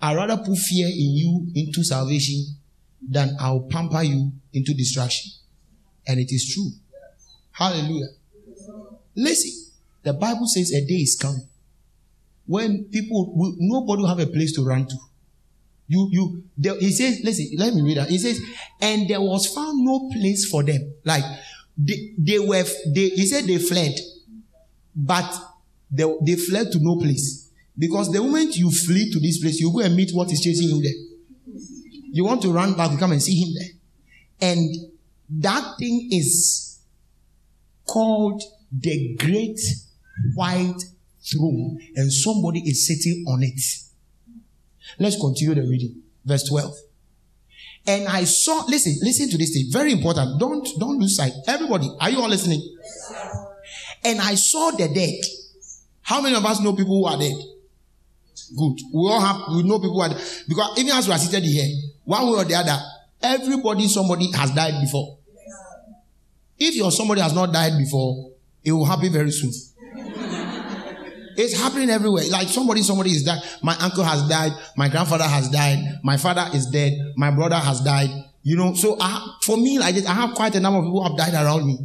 [0.00, 2.56] I'd rather put fear in you into salvation
[3.06, 5.30] than I'll pamper you into destruction.
[6.06, 6.70] And it is true.
[7.52, 8.08] Hallelujah.
[9.14, 9.63] Listen,
[10.04, 11.48] the Bible says a day is coming
[12.46, 14.96] when people will, nobody will have a place to run to.
[15.86, 18.08] You, you, there, he says, listen, let me read that.
[18.08, 18.40] He says,
[18.80, 20.94] and there was found no place for them.
[21.04, 21.24] Like,
[21.76, 22.64] they, they were,
[22.94, 23.92] they, he said they fled,
[24.94, 25.34] but
[25.90, 27.50] they, they fled to no place.
[27.76, 30.68] Because the moment you flee to this place, you go and meet what is chasing
[30.68, 31.56] you there.
[32.12, 34.50] You want to run back, you come and see him there.
[34.50, 34.74] And
[35.42, 36.78] that thing is
[37.86, 39.58] called the great
[40.34, 40.80] white
[41.22, 43.60] throne, and somebody is sitting on it.
[44.98, 46.02] Let's continue the reading.
[46.24, 46.74] Verse 12.
[47.86, 49.66] And I saw, listen, listen to this thing.
[49.70, 50.40] Very important.
[50.40, 51.32] Don't, don't lose sight.
[51.46, 52.62] Everybody, are you all listening?
[54.02, 55.20] And I saw the dead.
[56.02, 57.34] How many of us know people who are dead?
[58.56, 58.78] Good.
[58.92, 60.22] We all have, we know people who are dead.
[60.48, 61.66] Because even as we are seated here,
[62.04, 62.78] one way or the other,
[63.22, 65.18] everybody, somebody has died before.
[66.58, 68.32] If your somebody has not died before,
[68.62, 69.52] it will happen very soon.
[71.36, 72.24] It's happening everywhere.
[72.30, 73.40] Like somebody, somebody is died.
[73.62, 74.52] My uncle has died.
[74.76, 76.00] My grandfather has died.
[76.02, 76.92] My father is dead.
[77.16, 78.10] My brother has died.
[78.42, 81.02] You know, so I, for me, like this, I have quite a number of people
[81.02, 81.78] who have died around me.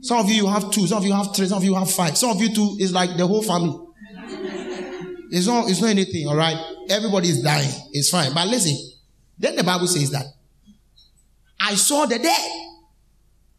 [0.00, 0.86] Some of you, you have two.
[0.86, 1.46] Some of you have three.
[1.46, 2.16] Some of you have five.
[2.16, 3.80] Some of you two is like the whole family.
[5.30, 6.56] It's not, it's not anything, all right?
[6.90, 7.70] Everybody is dying.
[7.92, 8.32] It's fine.
[8.34, 8.76] But listen,
[9.38, 10.26] then the Bible says that
[11.60, 12.50] I saw the dead.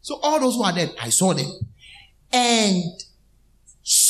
[0.00, 1.50] So all those who are dead, I saw them.
[2.32, 2.82] And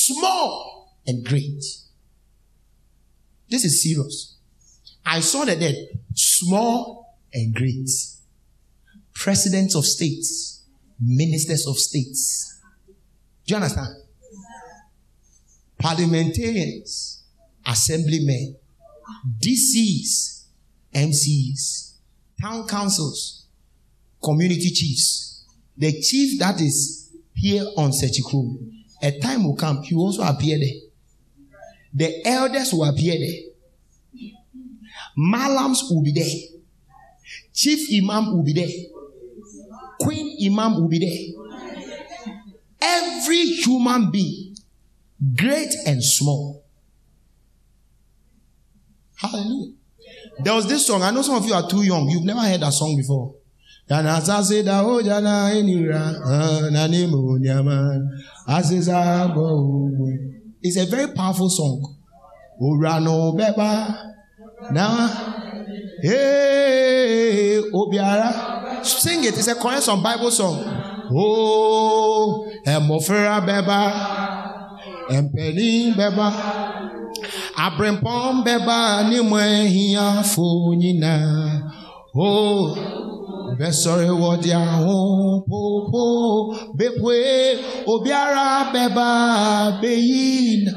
[0.07, 1.62] small and great.
[3.49, 4.37] This is serious.
[5.05, 5.74] I saw the dead,
[6.15, 7.89] small and great.
[9.15, 10.65] Presidents of states,
[11.01, 12.61] ministers of states.
[13.47, 13.97] Do you understand?
[15.78, 17.23] Parliamentarians,
[17.66, 18.57] assemblymen,
[19.41, 20.45] DCs,
[20.95, 21.93] MCs,
[22.41, 23.47] town councils,
[24.23, 25.45] community chiefs.
[25.77, 30.59] The chief that is here on Sechikru, a time will come, he will also appear
[30.59, 30.81] there.
[31.94, 34.31] The elders will appear there.
[35.18, 36.60] Malams will be there.
[37.55, 38.68] Chief Imam will be there.
[40.01, 41.56] Queen Imam will be there.
[42.81, 44.56] Every human being,
[45.35, 46.64] great and small.
[49.16, 49.73] Hallelujah.
[50.40, 51.02] There was this song.
[51.02, 52.09] I know some of you are too young.
[52.10, 53.35] You've never heard that song before.
[53.88, 58.00] Jana sase da o jana enira na nemo nyama
[58.46, 60.00] asesa bo
[60.62, 61.78] It's a very powerful song.
[62.60, 63.94] Ora no beba
[64.72, 65.06] na
[66.02, 68.84] hey obiara.
[68.84, 69.38] Sing it.
[69.38, 70.58] It's a choir song, Bible song.
[71.08, 73.82] Oh, emofera beba,
[75.08, 76.32] empeni beba,
[77.54, 81.62] abrempom beba ni mo ehiafo nyina.
[82.14, 82.74] Oh,
[83.59, 86.02] bẹsọrọ wọdi ahun popo
[86.78, 87.16] bepwe
[87.93, 89.09] obiara bẹba
[89.82, 90.73] beyi na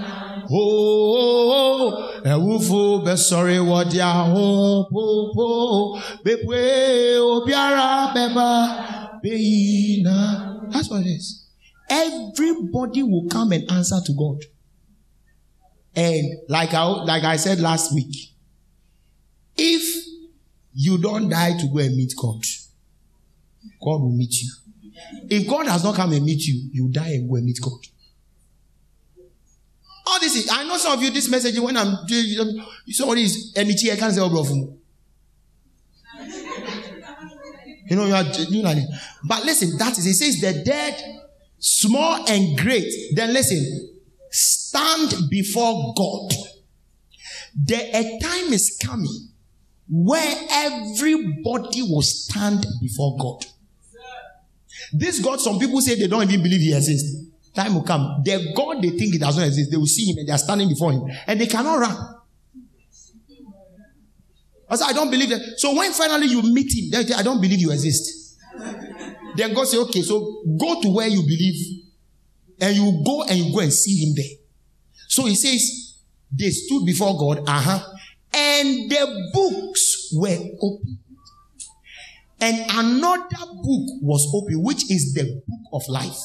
[0.49, 1.85] ooo
[2.31, 5.47] ẹwúfo bẹsọrọ wọdi ahun popo
[6.25, 6.59] bepwe
[7.33, 8.47] obiara bẹba
[9.23, 9.69] beyi.
[10.71, 11.47] That's what it is.
[11.89, 14.43] Everybody will come and answer to God.
[15.95, 18.15] And like I like I said last week,
[19.57, 20.05] if
[20.73, 22.43] you don't die to go and meet God.
[23.81, 24.51] God will meet you.
[25.29, 27.79] If God has not come and meet you, you die and go and meet God.
[30.07, 33.53] All this is, I know some of you, this message, when I'm doing, somebody is,
[33.55, 33.63] I
[33.95, 34.75] can't say, oh.
[37.89, 38.75] You know, you are, you know,
[39.27, 41.23] but listen, that is, it says the dead,
[41.57, 42.91] small and great.
[43.15, 43.99] Then listen,
[44.29, 46.31] stand before God.
[47.65, 49.28] The a time is coming
[49.89, 53.45] where everybody will stand before God.
[54.93, 57.25] This God, some people say they don't even believe He exists.
[57.53, 58.21] Time will come.
[58.23, 60.37] The God they think it does not exist, they will see Him and they are
[60.37, 62.15] standing before Him and they cannot run.
[64.69, 65.41] I said, I don't believe that.
[65.57, 68.37] So when finally you meet him, then you say, I don't believe you exist.
[69.35, 71.85] then God say, okay, so go to where you believe,
[72.61, 74.37] and you go and you go and see him there.
[75.07, 75.97] So he says,
[76.31, 77.79] they stood before God, uh-huh,
[78.33, 80.99] and the books were open.
[82.41, 86.17] And another book was open, which is the book of life.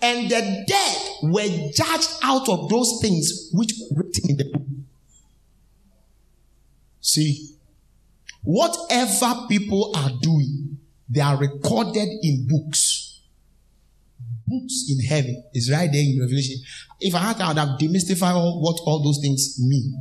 [0.00, 4.62] And the dead were judged out of those things which were written in the book.
[7.00, 7.56] See,
[8.42, 10.78] whatever people are doing,
[11.08, 12.93] they are recorded in books.
[14.46, 16.56] Books in heaven is right there in Revelation.
[17.00, 20.00] If I had I would have demystified all, what all those things mean.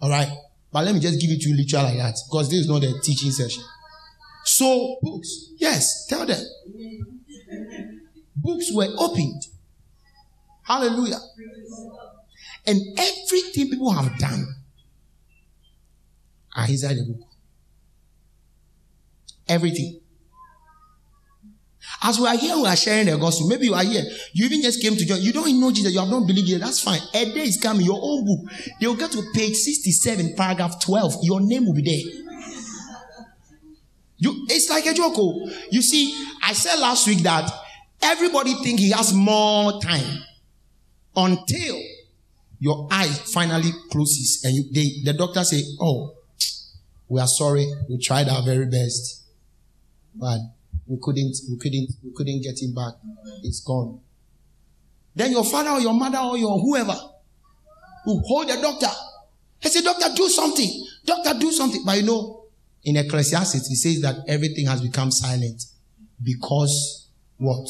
[0.00, 0.28] All right.
[0.72, 2.82] But let me just give it to you literal like that because this is not
[2.82, 3.62] a teaching session.
[4.44, 6.42] So, books, yes, tell them.
[8.36, 9.42] Books were opened.
[10.62, 11.18] Hallelujah.
[12.66, 14.46] And everything people have done
[16.56, 17.28] are inside the book.
[19.48, 20.00] Everything.
[22.02, 23.48] As we are here, we are sharing the gospel.
[23.48, 24.04] Maybe you are here.
[24.32, 25.20] You even just came to join.
[25.20, 25.92] You don't know Jesus.
[25.92, 26.60] You have not believed yet.
[26.60, 27.00] That's fine.
[27.14, 27.86] A day is coming.
[27.86, 28.52] Your own book.
[28.80, 31.14] They will get to page 67, paragraph 12.
[31.22, 32.22] Your name will be there.
[34.18, 35.14] You, it's like a joke.
[35.16, 35.50] Oh.
[35.70, 37.50] You see, I said last week that
[38.02, 40.22] everybody think he has more time
[41.14, 41.80] until
[42.58, 46.14] your eye finally closes and you, they, the doctor say, "Oh,
[47.08, 47.66] we are sorry.
[47.88, 49.24] We tried our very best,
[50.14, 50.38] but
[50.86, 51.36] we couldn't.
[51.50, 51.90] We couldn't.
[52.04, 52.94] We couldn't get him back.
[53.42, 54.00] It's gone."
[55.14, 56.96] Then your father or your mother or your whoever
[58.06, 58.90] will hold the doctor.
[59.60, 60.86] He said, "Doctor, do something.
[61.04, 62.44] Doctor, do something." But you know,
[62.84, 65.64] in Ecclesiastes, it says that everything has become silent
[66.22, 67.08] because
[67.38, 67.68] what?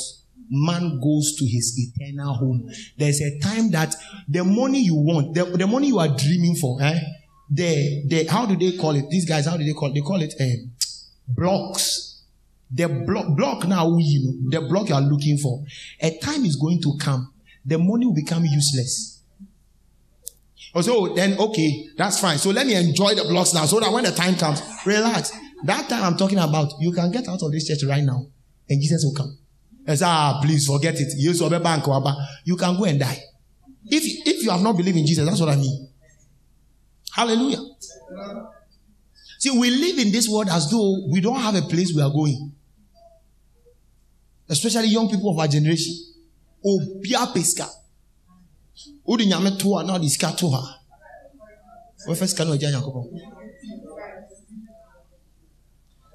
[0.48, 2.70] Man goes to his eternal home.
[2.96, 3.92] There's a time that
[4.28, 7.00] the money you want, the, the money you are dreaming for, eh?
[7.50, 9.10] The, the, how do they call it?
[9.10, 9.94] These guys, how do they call it?
[9.94, 10.70] They call it um,
[11.26, 12.15] blocks.
[12.70, 15.62] The block, block now, you know, the block you are looking for.
[16.00, 17.32] A time is going to come.
[17.64, 19.22] The money will become useless.
[20.74, 22.38] Oh, so then, okay, that's fine.
[22.38, 25.32] So let me enjoy the blocks now so that when the time comes, relax.
[25.64, 28.26] That time I'm talking about, you can get out of this church right now
[28.68, 29.38] and Jesus will come.
[29.86, 31.12] And say, ah, please forget it.
[31.16, 33.22] You can go and die.
[33.86, 35.88] If, if you have not believed in Jesus, that's what I mean.
[37.12, 37.62] Hallelujah.
[39.38, 42.10] See, we live in this world as though we don't have a place we are
[42.10, 42.52] going.
[44.48, 45.94] Especially young people of our generation.
[46.64, 47.68] Obia peska.
[49.08, 50.80] Udi nyame to na odi sika to ha.
[52.08, 52.48] We first can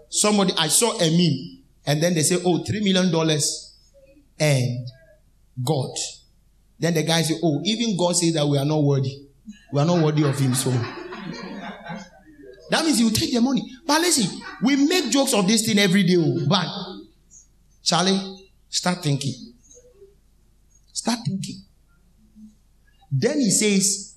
[0.10, 3.78] Somebody I saw a meme and then they say, oh, three million dollars
[4.40, 4.88] and
[5.64, 5.92] God.
[6.80, 9.26] Then the guy say, oh, even God says that we are not worthy.
[9.72, 10.54] We are not worthy of him.
[10.54, 10.70] So
[12.70, 13.64] that means he will take the money.
[13.86, 16.16] But listen, we make jokes of this thing every day.
[16.18, 16.68] oh, But
[17.84, 19.34] Charlie, start thinking.
[20.94, 21.62] Start thinking.
[23.12, 24.16] Then he says,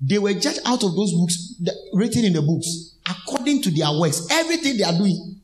[0.00, 1.54] they were judged out of those books
[1.92, 4.26] written in the books according to their works.
[4.30, 5.40] Everything they are doing.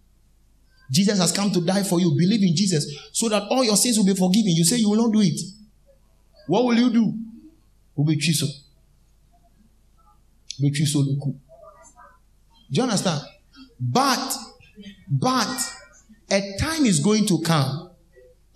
[0.91, 2.11] Jesus has come to die for you.
[2.11, 4.51] Believe in Jesus so that all your sins will be forgiven.
[4.51, 5.41] You say you will not do it.
[6.47, 7.15] What will you do?
[7.97, 8.47] Will be chiso.
[10.61, 11.35] Be chiso Do
[12.71, 13.23] you understand?
[13.81, 14.35] But,
[15.11, 15.74] but
[16.35, 17.91] a time is going to come.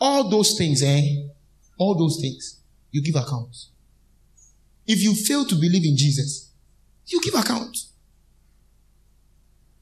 [0.00, 1.02] All those things, eh?
[1.78, 2.60] All those things,
[2.90, 3.70] you give accounts.
[4.86, 6.52] If you fail to believe in Jesus,
[7.06, 7.76] you give account.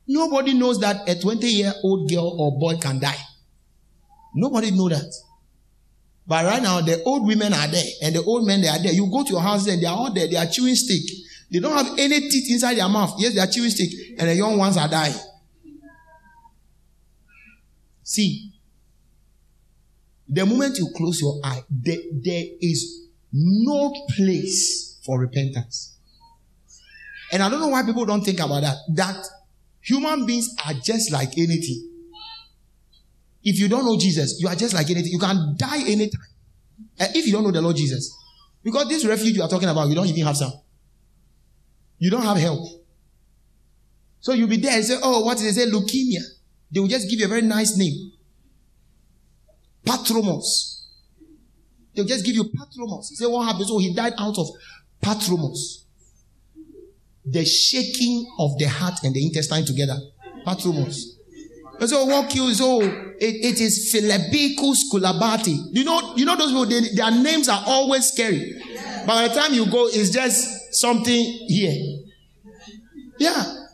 [0.06, 3.18] Nobody knows that a 20 year old girl or boy can die.
[4.34, 5.12] Nobody know that.
[6.26, 8.92] But right now, the old women are there and the old men they are there.
[8.92, 10.26] You go to your house and they are all there.
[10.28, 11.02] They are chewing stick.
[11.50, 13.14] They don't have any teeth inside their mouth.
[13.18, 15.14] Yes, they are chewing stick, and the young ones are dying.
[18.06, 18.52] See,
[20.28, 25.96] the moment you close your eye, there, there is no place for repentance.
[27.32, 28.76] And I don't know why people don't think about that.
[28.94, 29.26] That
[29.80, 31.90] human beings are just like anything.
[33.42, 35.10] If you don't know Jesus, you are just like anything.
[35.10, 36.20] You can die anytime.
[37.00, 38.16] If you don't know the Lord Jesus,
[38.62, 40.52] because this refuge you are talking about, you don't even have some.
[41.98, 42.68] You don't have help.
[44.20, 45.60] So you'll be there and say, Oh, what is it?
[45.60, 46.35] Say leukemia.
[46.70, 48.12] They will just give you a very nice name.
[49.86, 50.82] Patromos.
[51.94, 53.10] They'll just give you Patromos.
[53.10, 53.66] You say, What happened?
[53.68, 54.48] So he died out of
[55.02, 55.84] Patromos.
[57.24, 59.96] The shaking of the heart and the intestine together.
[60.46, 61.16] Patromos.
[61.78, 62.60] And so what kills?
[62.62, 65.56] Oh, it, it is Philebicus culabati.
[65.72, 66.66] You know, you know those people.
[66.66, 68.54] They, their names are always scary.
[69.06, 72.02] By the time you go, it's just something here.
[73.18, 73.65] Yeah.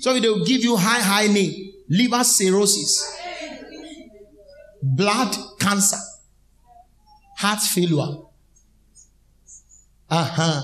[0.00, 3.16] So they'll give you high, high name, liver cirrhosis,
[4.82, 5.96] blood cancer,
[7.36, 8.16] heart failure.
[10.10, 10.62] Uh-huh.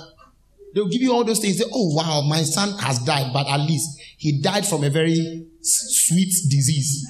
[0.74, 1.58] They'll give you all those things.
[1.58, 5.46] Say, oh wow, my son has died, but at least he died from a very
[5.60, 7.06] sweet disease.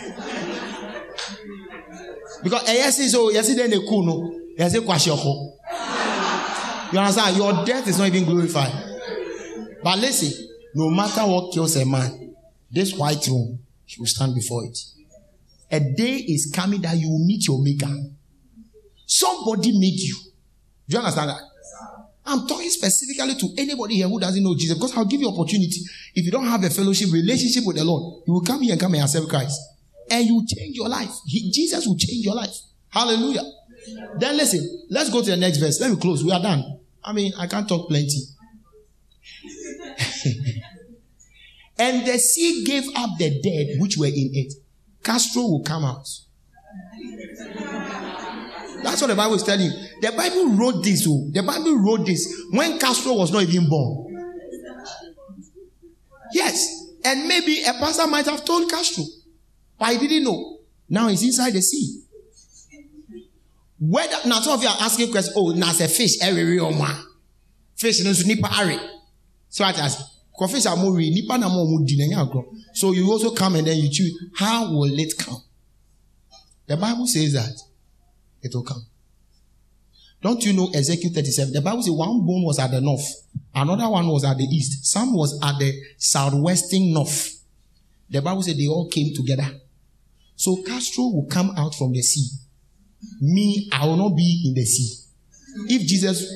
[2.42, 4.40] because eh, yes, so yes, then they cool no.
[4.56, 4.80] Yes, You
[6.98, 7.36] understand?
[7.36, 8.72] Your death is not even glorified.
[9.82, 10.43] But listen,
[10.74, 12.34] no matter what kills a man,
[12.70, 14.78] this white room, he will stand before it.
[15.70, 17.92] A day is coming that you will meet your maker.
[19.06, 20.16] Somebody made you.
[20.88, 21.40] Do you understand that?
[22.26, 25.80] I'm talking specifically to anybody here who doesn't know Jesus because I'll give you opportunity.
[26.14, 28.80] If you don't have a fellowship relationship with the Lord, you will come here and
[28.80, 29.60] come and accept Christ.
[30.10, 31.10] And you change your life.
[31.26, 32.54] He, Jesus will change your life.
[32.88, 33.42] Hallelujah.
[34.18, 35.80] Then listen, let's go to the next verse.
[35.80, 36.24] Let me close.
[36.24, 36.80] We are done.
[37.02, 38.20] I mean, I can't talk plenty.
[41.78, 44.54] and the sea gave up the dead which were in it.
[45.02, 46.08] Castro will come out.
[48.82, 49.72] That's what the Bible is telling you.
[50.02, 51.06] The Bible wrote this.
[51.08, 54.14] Oh, the Bible wrote this when Castro was not even born.
[56.32, 56.82] Yes.
[57.04, 59.04] And maybe a pastor might have told Castro,
[59.78, 60.58] but he didn't know.
[60.88, 62.02] Now he's inside the sea.
[63.78, 66.66] Whether now some of you are asking questions, oh, now it's a fish, every real
[66.66, 66.96] oh, man.
[67.76, 68.80] fish, no nipa are.
[69.50, 70.00] So I ask,
[70.48, 74.70] fish are more nipa na more So you also come and then you choose how
[74.72, 75.42] will it come?
[76.66, 77.54] The Bible says that
[78.42, 78.84] it will come.
[80.22, 81.52] Don't you know Ezekiel 37?
[81.52, 83.04] The Bible says one bone was at the north,
[83.54, 87.42] another one was at the east, some was at the southwestern north.
[88.08, 89.46] The Bible said they all came together.
[90.36, 92.26] So Castro will come out from the sea.
[93.20, 95.04] Me, I will not be in the sea.
[95.68, 96.26] If Jesus,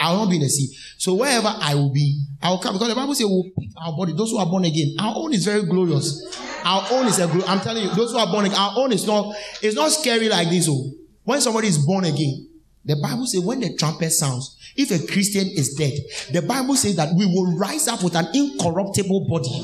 [0.00, 0.76] I will not be in the sea.
[0.96, 2.74] So wherever I will be, I will come.
[2.74, 4.12] Because the Bible says we'll pick our body.
[4.12, 6.38] Those who are born again, our own is very glorious.
[6.64, 9.06] Our own is a, I'm telling you, those who are born again, our own is
[9.06, 10.68] not, it's not scary like this.
[10.70, 10.92] Oh.
[11.24, 12.48] When somebody is born again,
[12.84, 15.92] the Bible says when the trumpet sounds, if a Christian is dead,
[16.32, 19.62] the Bible says that we will rise up with an incorruptible body.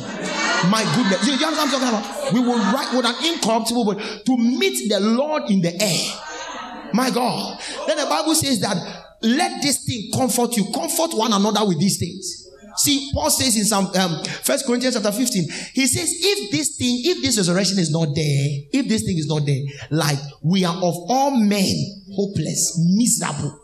[0.71, 1.27] My goodness.
[1.27, 2.33] You, know what I'm talking about?
[2.33, 6.91] We will rise with an incorruptible body to meet the Lord in the air.
[6.93, 7.61] My God.
[7.87, 8.77] Then the Bible says that
[9.23, 10.65] let this thing comfort you.
[10.73, 12.49] Comfort one another with these things.
[12.79, 17.01] See, Paul says in some um, First Corinthians chapter 15, he says, if this thing,
[17.05, 20.77] if this resurrection is not there, if this thing is not there, like we are
[20.77, 21.75] of all men
[22.15, 23.58] hopeless, miserable.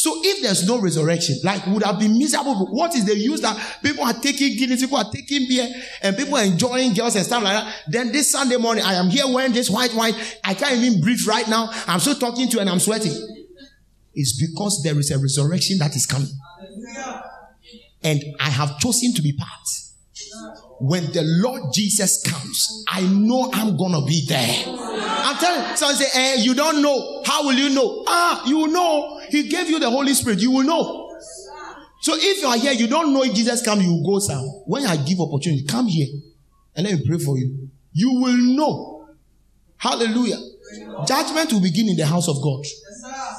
[0.00, 2.68] So if there's no resurrection, like would have been miserable.
[2.68, 5.68] What is the use that people are taking Guinness, people are taking beer,
[6.00, 7.82] and people are enjoying girls and stuff like that?
[7.86, 10.14] Then this Sunday morning, I am here wearing this white wine.
[10.42, 11.68] I can't even breathe right now.
[11.86, 13.12] I'm still talking to you and I'm sweating.
[14.14, 16.32] It's because there is a resurrection that is coming.
[18.02, 19.68] And I have chosen to be part.
[20.80, 24.64] When the Lord Jesus comes, I know I'm gonna be there.
[24.66, 27.22] I'm telling someone say, eh, you don't know.
[27.26, 28.02] How will you know?
[28.08, 29.20] Ah, you know.
[29.28, 30.40] He gave you the Holy Spirit.
[30.40, 31.18] You will know.
[32.00, 34.42] So if you are here, you don't know if Jesus comes, you go some.
[34.66, 36.08] When I give opportunity, come here
[36.74, 37.68] and let me pray for you.
[37.92, 39.08] You will know.
[39.76, 40.38] Hallelujah.
[41.06, 42.64] Judgment will begin in the house of God.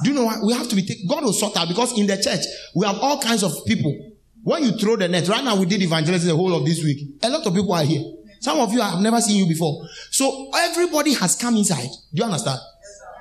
[0.04, 0.38] Do you know why?
[0.44, 2.42] We have to be, take, God will sort out because in the church,
[2.76, 4.11] we have all kinds of people.
[4.44, 7.00] When you throw the net, right now we did evangelism the whole of this week.
[7.24, 8.04] A lot of people are here.
[8.40, 9.88] Some of you I have never seen you before.
[10.10, 11.90] So everybody has come inside.
[12.14, 12.60] Do you understand?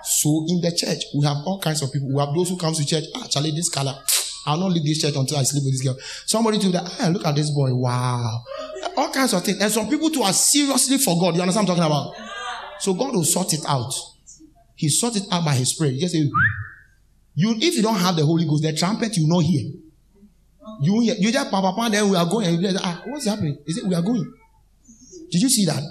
[0.02, 2.08] So in the church, we have all kinds of people.
[2.08, 3.04] We have those who come to church.
[3.14, 3.94] Ah, Charlie, this color.
[4.46, 5.98] I'll not leave this church until I sleep with this girl.
[6.24, 6.96] Somebody to that.
[7.00, 7.74] Ah, look at this boy.
[7.74, 8.42] Wow.
[8.96, 9.60] All kinds of things.
[9.60, 11.36] And some people too are seriously for God.
[11.36, 12.82] You understand what I'm talking about?
[12.82, 13.92] So God will sort it out.
[14.74, 15.92] He sort it out by His Spirit.
[15.92, 16.30] He just say,
[17.34, 19.70] you, if you don't have the Holy Ghost, the trumpet you not hear.
[20.80, 22.64] You you just papa, papa, then we are going.
[22.64, 23.58] And ah, what's happening?
[23.66, 24.32] Is it we are going?
[25.30, 25.82] Did you see that?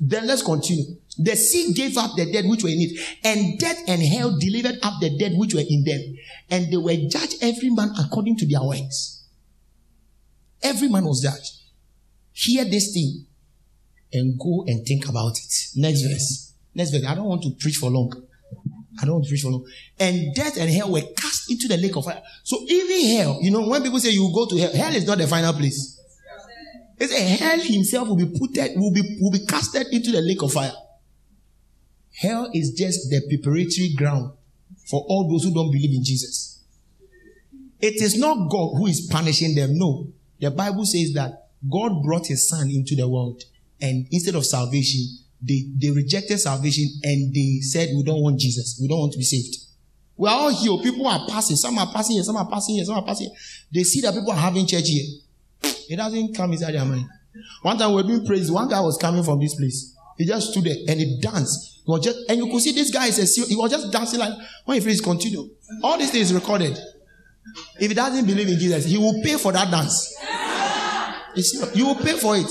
[0.00, 0.96] Then let's continue.
[1.18, 4.78] The sea gave up the dead which were in it, and death and hell delivered
[4.82, 6.00] up the dead which were in them,
[6.50, 9.24] and they were judged every man according to their works.
[10.62, 11.52] Every man was judged.
[12.32, 13.26] Hear this thing
[14.12, 15.52] and go and think about it.
[15.76, 16.52] Next verse.
[16.74, 17.04] Next verse.
[17.04, 18.12] I don't want to preach for long.
[19.00, 19.66] I don't want to preach for long.
[19.98, 22.22] And death and hell were cast into the lake of fire.
[22.42, 25.18] So even hell, you know, when people say you go to hell, hell is not
[25.18, 25.98] the final place.
[26.98, 30.42] It's a hell himself will be put will be will be casted into the lake
[30.42, 30.72] of fire.
[32.12, 34.32] Hell is just the preparatory ground
[34.90, 36.62] for all those who don't believe in Jesus.
[37.80, 39.78] It is not God who is punishing them.
[39.78, 40.08] No.
[40.38, 43.42] The Bible says that God brought his son into the world
[43.80, 45.00] and instead of salvation,
[45.42, 48.78] they, they rejected salvation and they said, we don't want Jesus.
[48.80, 49.56] We don't want to be saved.
[50.16, 50.76] We are all here.
[50.82, 51.56] People are passing.
[51.56, 52.24] Some are passing here.
[52.24, 52.84] Some are passing here.
[52.84, 53.36] Some are passing here.
[53.72, 55.06] They see that people are having church here.
[55.62, 57.06] It doesn't come inside their mind.
[57.62, 58.50] One time we were doing praise.
[58.50, 59.94] One guy was coming from this place.
[60.18, 61.80] He just stood there and he danced.
[61.86, 64.20] He was just, and you could see this guy is a, he was just dancing
[64.20, 64.34] like,
[64.66, 65.48] when he finished, continue.
[65.82, 66.78] All these things recorded.
[67.80, 70.14] If he doesn't believe in Jesus, he will pay for that dance.
[71.34, 72.50] It's you will pay for it.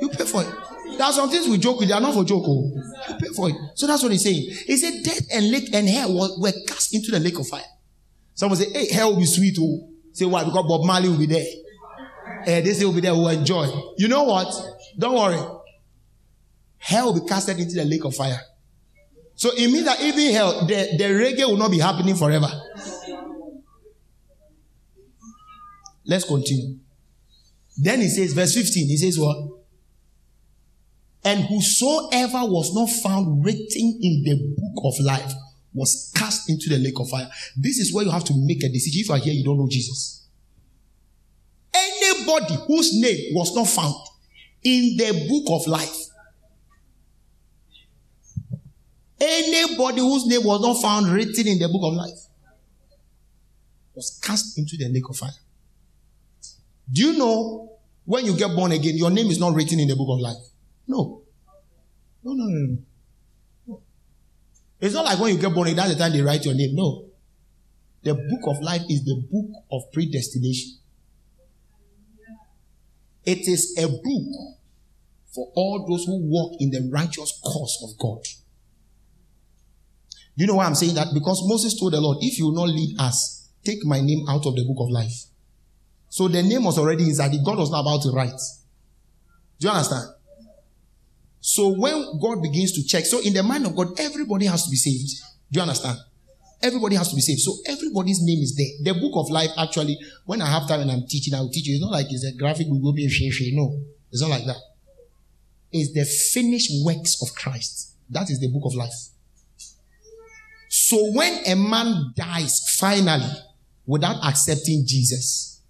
[0.00, 0.48] You pay for it.
[0.96, 2.44] There are some things we joke with, they are not for joke.
[2.46, 2.72] Oh.
[3.08, 3.56] You pay for it.
[3.74, 4.42] So that's what he's saying.
[4.66, 7.62] He said, Death and lake and hell were, cast into the lake of fire.
[8.34, 9.56] Someone say, Hey, hell will be sweet.
[9.60, 9.88] Oh.
[10.12, 10.44] Say why?
[10.44, 11.44] Because Bob Marley will be there.
[12.42, 13.66] Uh, they say will be there, will enjoy.
[13.98, 14.48] You know what?
[14.98, 15.40] Don't worry.
[16.78, 18.40] Hell will be casted into the lake of fire.
[19.34, 22.48] So it means that even hell, the, the reggae will not be happening forever.
[26.06, 26.78] Let's continue.
[27.76, 29.36] Then he says, verse 15, he says what?
[31.26, 35.32] And whosoever was not found written in the book of life
[35.74, 37.28] was cast into the lake of fire.
[37.56, 39.00] This is where you have to make a decision.
[39.00, 40.24] If you are here, you don't know Jesus.
[41.74, 43.96] Anybody whose name was not found
[44.62, 45.96] in the book of life,
[49.20, 52.18] anybody whose name was not found written in the book of life,
[53.96, 55.30] was cast into the lake of fire.
[56.88, 59.96] Do you know when you get born again, your name is not written in the
[59.96, 60.36] book of life?
[60.86, 61.22] No.
[62.22, 62.78] No, no, no,
[63.66, 63.82] no.
[64.80, 66.74] It's not like when you get born that's the time they write your name.
[66.74, 67.06] No.
[68.02, 70.78] The book of life is the book of predestination.
[73.24, 74.56] It is a book
[75.34, 78.22] for all those who walk in the righteous course of God.
[80.36, 81.08] You know why I'm saying that?
[81.12, 84.46] Because Moses told the Lord, if you will not lead us, take my name out
[84.46, 85.24] of the book of life.
[86.10, 87.44] So the name was already inside it.
[87.44, 88.38] God was not about to write.
[89.58, 90.08] Do you understand?
[91.46, 94.70] So when God begins to check, so in the mind of God, everybody has to
[94.70, 95.08] be saved.
[95.52, 95.96] Do you understand?
[96.60, 97.38] Everybody has to be saved.
[97.38, 98.92] So everybody's name is there.
[98.92, 101.68] The book of life, actually, when I have time and I'm teaching, I will teach
[101.68, 101.76] you.
[101.76, 104.56] It's not like it's a graphic will go be a No, it's not like that.
[105.70, 107.94] It's the finished works of Christ.
[108.10, 108.90] That is the book of life.
[110.68, 113.30] So when a man dies finally
[113.86, 115.62] without accepting Jesus,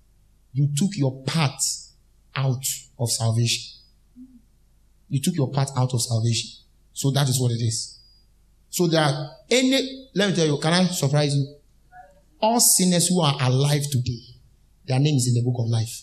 [0.54, 1.60] you took your part
[2.34, 2.64] out
[2.98, 3.75] of salvation.
[5.08, 6.50] You took your part out of salvation.
[6.92, 8.00] So that is what it is.
[8.70, 11.56] So there are any, let me tell you, can I surprise you?
[12.40, 14.20] All sinners who are alive today,
[14.86, 16.02] their name is in the book of life.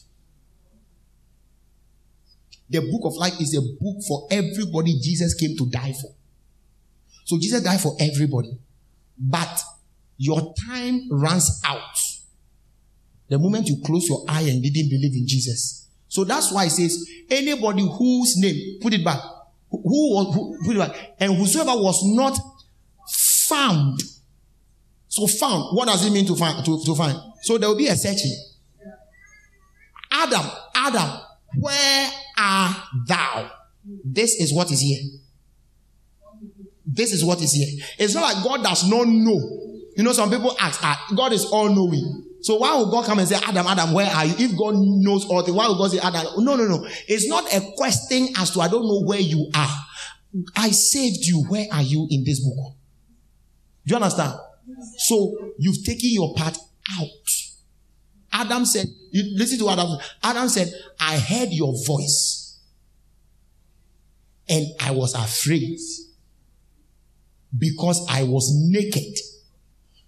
[2.70, 6.12] The book of life is a book for everybody Jesus came to die for.
[7.26, 8.58] So Jesus died for everybody.
[9.18, 9.62] But
[10.18, 11.98] your time runs out
[13.30, 15.83] the moment you close your eye and didn't believe in Jesus.
[16.14, 19.20] So that's why it says, anybody whose name, put it back,
[19.72, 22.38] who was, put it back, and whosoever was not
[23.48, 24.00] found.
[25.08, 26.64] So found, what does it mean to find?
[26.66, 27.18] To, to find?
[27.42, 28.32] So there will be a searching.
[30.12, 30.46] Adam,
[30.76, 31.20] Adam,
[31.60, 32.76] where are
[33.08, 33.50] thou?
[34.06, 35.02] This is what is here.
[36.86, 37.84] This is what is here.
[37.98, 39.40] It's not like God does not know.
[39.98, 42.23] You know, some people ask, ah, God is all knowing.
[42.44, 44.36] So why would God come and say, Adam, Adam, where are you?
[44.38, 46.44] If God knows all things, why would God say, Adam?
[46.44, 46.86] No, no, no.
[47.08, 49.78] It's not a question as to I don't know where you are.
[50.56, 51.46] I saved you.
[51.48, 52.76] Where are you in this book?
[53.86, 54.34] Do you understand?
[54.98, 56.58] So you've taken your part
[57.00, 57.08] out.
[58.34, 59.98] Adam said, you listen to Adam.
[60.22, 60.68] Adam said,
[61.00, 62.60] I heard your voice
[64.50, 65.80] and I was afraid
[67.58, 69.18] because I was naked.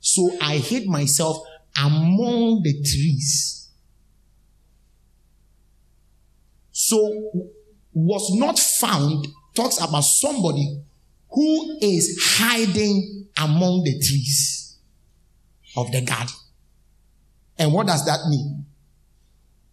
[0.02, 1.38] So I hid myself
[1.82, 3.70] among the trees.
[6.72, 7.52] So,
[7.94, 10.82] was not found talks about somebody
[11.30, 14.78] who is hiding among the trees
[15.78, 16.36] of the garden.
[17.58, 18.66] And what does that mean?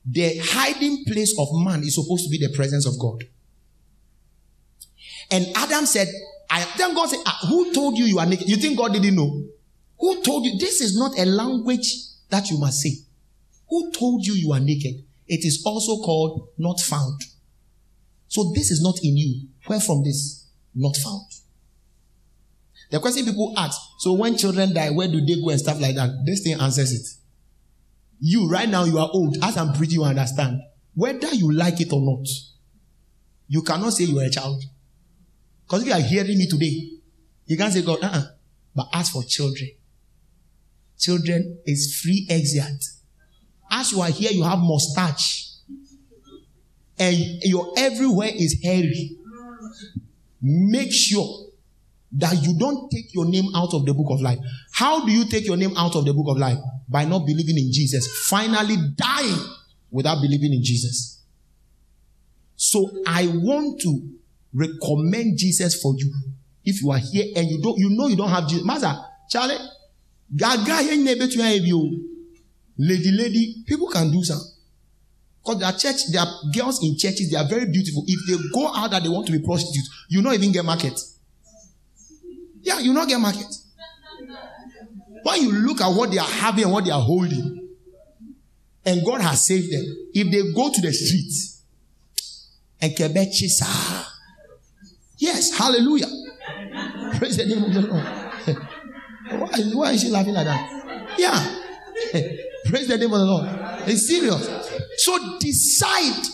[0.05, 3.25] The hiding place of man is supposed to be the presence of God.
[5.31, 6.09] And Adam said,
[6.51, 8.49] I then God said, ah, Who told you you are naked?
[8.49, 9.45] You think God didn't know?
[10.03, 10.59] Who told you?
[10.59, 11.87] This is not a language
[12.29, 12.91] that you must say.
[13.69, 15.05] Who told you you are naked?
[15.29, 17.21] It is also called not found.
[18.27, 19.47] So this is not in you.
[19.67, 20.49] Where from this?
[20.75, 21.27] Not found.
[22.91, 25.95] The question people ask, so when children die, where do they go and stuff like
[25.95, 26.11] that?
[26.27, 27.07] This thing answers it.
[28.19, 29.37] You, right now, you are old.
[29.41, 30.61] As I'm pretty, you understand.
[30.95, 32.27] Whether you like it or not,
[33.47, 34.65] you cannot say you are a child.
[35.65, 36.91] Because if you are hearing me today,
[37.47, 38.23] you can't say, God, uh-uh.
[38.75, 39.71] But ask for children
[41.03, 42.85] children is free exit.
[43.71, 45.49] As you are here, you have mustache.
[46.99, 49.17] And your everywhere is hairy.
[50.41, 51.47] Make sure
[52.13, 54.39] that you don't take your name out of the book of life.
[54.73, 56.59] How do you take your name out of the book of life?
[56.89, 58.07] By not believing in Jesus.
[58.29, 59.39] Finally dying
[59.91, 61.23] without believing in Jesus.
[62.57, 64.11] So I want to
[64.53, 66.13] recommend Jesus for you.
[66.65, 68.65] If you are here and you don't, you know you don't have Jesus.
[68.65, 68.95] Master,
[69.31, 69.57] Charlie,
[70.35, 70.83] gaga
[72.79, 74.41] lady, lady, people can do some.
[75.43, 78.05] Because there are church, there are girls in churches, they are very beautiful.
[78.07, 80.99] If they go out that they want to be prostitutes, you not even get market.
[82.63, 83.53] Yeah, you not get market.
[85.25, 87.69] When you look at what they are having and what they are holding,
[88.85, 89.85] and God has saved them,
[90.15, 91.63] if they go to the streets
[92.81, 94.07] and kebechisa,
[95.19, 96.07] yes, hallelujah.
[97.19, 98.69] Praise the name of the Lord.
[99.41, 101.15] why, why is she laughing like that?
[101.19, 101.59] Yeah.
[102.67, 103.49] Praise the name of the Lord.
[103.87, 104.47] It's serious.
[104.99, 106.25] So decide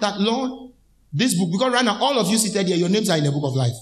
[0.00, 0.72] that, Lord,
[1.12, 3.30] this book, because right now all of you seated here, your names are in the
[3.32, 3.74] book of life.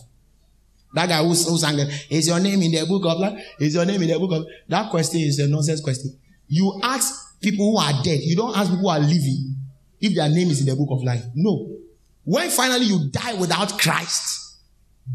[0.94, 1.78] That guy who, who sang,
[2.10, 3.40] Is your name in the book of life?
[3.60, 4.52] Is your name in the book of life?
[4.68, 6.18] That question is a nonsense question.
[6.48, 8.20] You ask people who are dead.
[8.22, 9.54] You don't ask people who are living
[10.00, 11.22] if their name is in the book of life.
[11.34, 11.76] No.
[12.24, 14.39] When finally you die without Christ,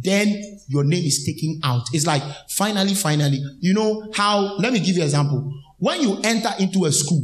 [0.01, 1.84] then your name is taken out.
[1.93, 3.39] It's like finally, finally.
[3.59, 5.51] You know how, let me give you an example.
[5.77, 7.23] When you enter into a school,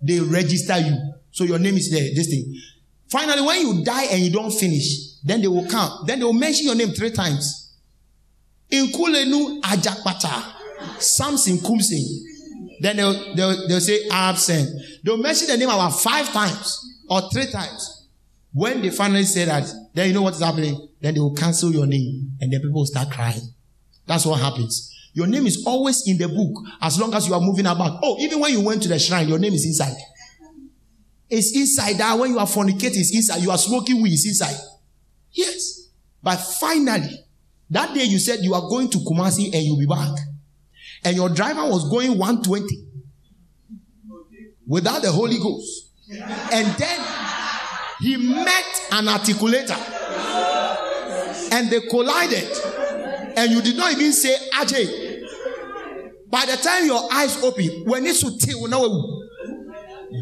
[0.00, 0.96] they register you.
[1.30, 2.54] So your name is there, this thing.
[3.10, 6.06] Finally, when you die and you don't finish, then they will count.
[6.06, 7.76] Then they will mention your name three times.
[8.70, 11.58] Inkulenu Ajakpata, Samson.
[12.80, 14.68] Then they'll, they'll, they'll say absent.
[15.04, 18.08] They'll mention the name about five times or three times.
[18.52, 20.88] When they finally say that, then you know what is happening?
[21.02, 23.42] Then they will cancel your name and then people will start crying.
[24.06, 24.88] That's what happens.
[25.14, 28.00] Your name is always in the book as long as you are moving about.
[28.02, 29.96] Oh, even when you went to the shrine, your name is inside.
[31.28, 33.42] It's inside that when you are fornicating, it's inside.
[33.42, 34.56] You are smoking weed, it's inside.
[35.32, 35.88] Yes.
[36.22, 37.24] But finally,
[37.68, 40.16] that day you said you are going to Kumasi and you'll be back.
[41.04, 42.66] And your driver was going 120
[44.68, 45.90] without the Holy Ghost.
[46.52, 47.00] And then
[48.00, 49.91] he met an articulator
[51.52, 52.48] and they collided.
[53.36, 55.22] And you did not even say Ajay.
[56.28, 58.32] By the time your eyes open, when it's to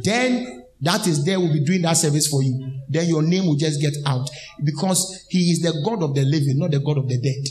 [0.05, 3.55] then that is there will be doing that service for you then your name will
[3.55, 4.29] just get out
[4.65, 7.47] because He is the God of the living, not the God of the dead.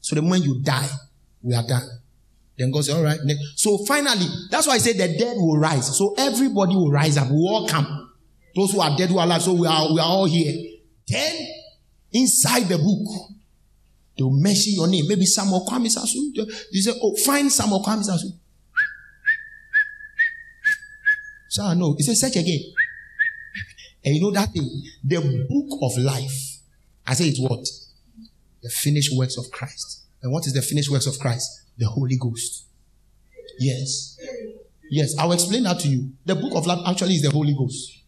[0.00, 0.88] So the moment you die,
[1.42, 1.82] we are done.
[2.56, 3.18] Then God says, All right.
[3.56, 5.98] So finally, that's why I say the dead will rise.
[5.98, 7.28] So everybody will rise up.
[7.30, 8.12] We all come.
[8.54, 9.42] Those who are dead who are alive.
[9.42, 10.70] So we are we are all here.
[11.08, 11.48] Then
[12.12, 13.30] inside the book,
[14.16, 15.04] they'll mention your name.
[15.08, 16.34] Maybe Samuel Kwame Sasu.
[16.72, 18.32] They say, Oh, find Samuel Kwame Sasu.
[21.52, 21.94] So ah, I know.
[21.98, 22.60] he says, search again.
[24.04, 24.66] And you know that thing,
[25.04, 25.20] the
[25.50, 26.56] book of life.
[27.06, 27.62] I say it's what?
[28.62, 30.04] The finished works of Christ.
[30.22, 31.46] And what is the finished works of Christ?
[31.76, 32.64] The Holy Ghost.
[33.58, 34.18] Yes.
[34.90, 36.10] Yes, I'll explain that to you.
[36.24, 37.98] The book of life actually is the Holy Ghost.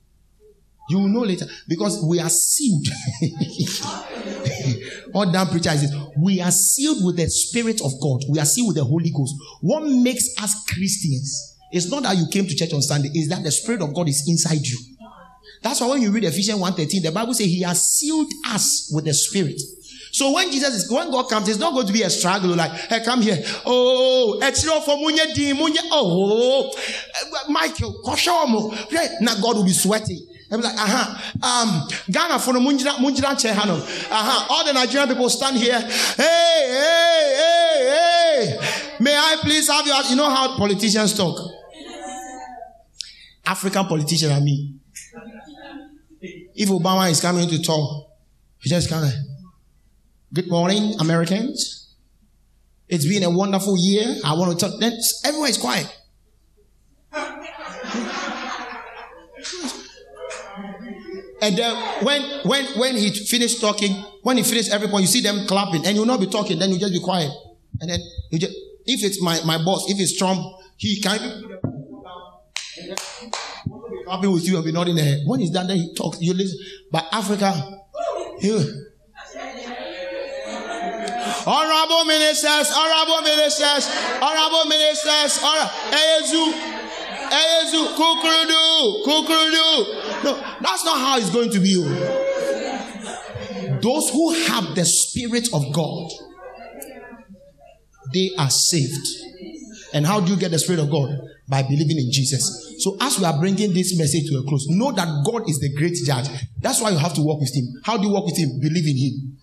[0.90, 2.86] You will know later because we are sealed.
[5.14, 8.24] All damn preacher is we are sealed with the Spirit of God.
[8.28, 9.34] We are sealed with the Holy Ghost.
[9.62, 11.56] What makes us Christians?
[11.72, 14.08] It's not that you came to church on Sunday, it's that the Spirit of God
[14.08, 14.78] is inside you.
[15.62, 19.06] That's why when you read Ephesians 1.13, the Bible says he has sealed us with
[19.06, 19.58] the Spirit.
[20.12, 22.70] So when Jesus is, when God comes, it's not going to be a struggle like,
[22.70, 23.42] hey, come here.
[23.66, 25.78] Oh, it's not for munye di munye.
[25.90, 28.70] Oh, eh, Michael, koshomo.
[29.20, 30.24] Now God will be sweating.
[30.54, 31.42] I'm like, uh-huh.
[31.42, 33.78] Um, Ghana for the munjira munjira chehano.
[33.80, 34.46] Uh-huh.
[34.50, 35.80] All the Nigerian people stand here.
[35.80, 38.96] Hey, hey, hey, hey.
[39.00, 39.94] May I please have you?
[40.10, 41.36] You know how politicians talk.
[43.44, 44.80] African politician, I mean.
[46.54, 48.08] If Obama is coming to talk,
[48.58, 49.12] he just kind of,
[50.32, 51.92] good morning, Americans.
[52.88, 54.04] It's been a wonderful year.
[54.24, 54.78] I want to talk.
[54.80, 54.92] Then
[55.24, 55.86] everyone is quiet.
[61.40, 63.92] And then when when when he finished talking,
[64.22, 66.58] when he finished every point, you see them clapping, and you'll not be talking.
[66.58, 67.30] Then you just be quiet.
[67.80, 68.00] And then
[68.30, 68.52] you just,
[68.86, 70.40] if it's my my boss, if it's Trump,
[70.76, 71.18] he can
[74.08, 75.20] happy with you and be nodding their head.
[75.26, 76.20] When he's done, then he talks.
[76.20, 76.58] You listen.
[76.90, 77.52] But Africa,
[78.40, 78.84] you.
[81.46, 83.90] Honorable ministers, honorable ministers,
[84.22, 86.83] honorable ministers, Eyezu,
[87.34, 90.24] Eyezu, Kukurudu, Kukurudu.
[90.24, 91.76] No, that's not how it's going to be.
[91.78, 93.78] Oh.
[93.82, 96.10] Those who have the Spirit of God,
[98.12, 99.06] they are saved.
[99.92, 101.10] And how do you get the Spirit of God?
[101.46, 102.74] By believing in Jesus.
[102.78, 105.72] So as we are bringing this message to a close, know that God is the
[105.74, 106.26] great judge.
[106.58, 107.64] That's why you have to walk with Him.
[107.84, 108.58] How do you walk with Him?
[108.60, 109.36] Believe in Him.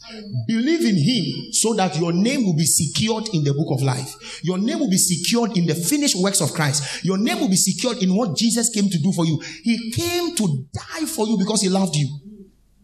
[0.47, 4.43] Believe in Him so that your name will be secured in the book of life.
[4.43, 7.05] Your name will be secured in the finished works of Christ.
[7.05, 9.39] Your name will be secured in what Jesus came to do for you.
[9.63, 12.09] He came to die for you because He loved you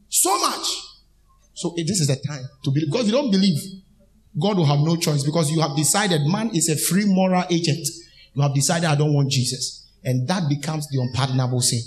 [0.10, 0.68] so much.
[1.56, 2.92] So this is the time to believe.
[2.92, 3.58] Because if you don't believe,
[4.40, 7.88] God will have no choice because you have decided man is a free moral agent.
[8.38, 9.90] You have decided I don't want Jesus.
[10.04, 11.82] And that becomes the unpardonable sin.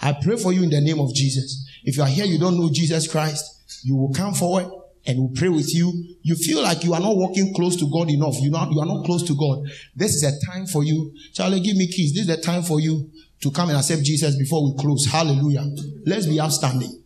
[0.00, 1.68] I pray for you in the name of Jesus.
[1.82, 4.66] If you are here, you don't know Jesus Christ, you will come forward
[5.04, 6.14] and we'll pray with you.
[6.22, 8.36] You feel like you are not walking close to God enough.
[8.40, 9.64] You not, you are not close to God.
[9.96, 11.12] This is a time for you.
[11.32, 12.12] Charlie, give me keys.
[12.12, 13.10] This is the time for you
[13.40, 15.06] to come and accept Jesus before we close.
[15.06, 15.64] Hallelujah.
[16.04, 17.02] Let's be outstanding.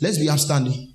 [0.00, 0.87] Let's be outstanding.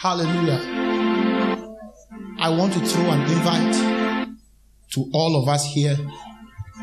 [0.00, 0.58] Hallelujah.
[2.38, 4.30] I want to throw an invite
[4.92, 5.94] to all of us here.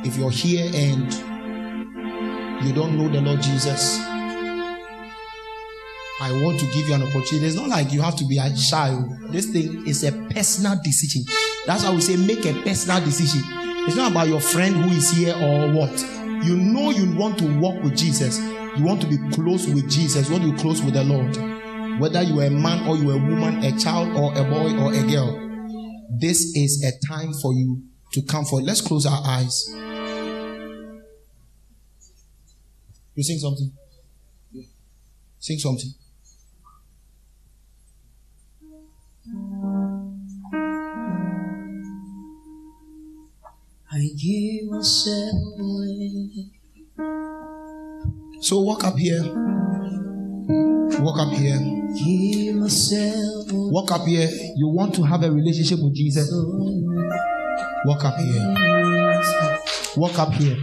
[0.05, 1.11] If you're here and
[2.63, 3.97] you don't know the Lord Jesus,
[6.21, 7.47] I want to give you an opportunity.
[7.47, 9.09] It's not like you have to be a child.
[9.31, 11.23] This thing is a personal decision.
[11.65, 13.41] That's why we say make a personal decision.
[13.87, 15.99] It's not about your friend who is here or what.
[16.45, 18.37] You know you want to walk with Jesus.
[18.77, 20.29] You want to be close with Jesus.
[20.29, 21.56] You want to be close with the Lord
[21.99, 24.75] whether you are a man or you are a woman, a child or a boy
[24.77, 25.47] or a girl,
[26.19, 27.83] this is a time for you
[28.13, 28.65] to come forward.
[28.65, 29.67] Let's close our eyes.
[33.15, 33.71] You sing something?
[35.39, 35.93] Sing something.
[43.91, 46.51] I give myself away.
[48.41, 49.23] So walk up here.
[50.49, 51.59] Walk up here.
[53.69, 54.29] Walk up here.
[54.55, 56.31] You want to have a relationship with Jesus?
[57.85, 58.55] Walk up here.
[59.97, 60.55] Walk up here.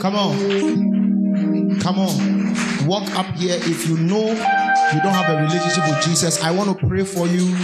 [0.00, 1.80] Come on.
[1.80, 2.86] Come on.
[2.86, 6.42] Walk up here if you know you don't have a relationship with Jesus.
[6.42, 7.54] I want to pray for you.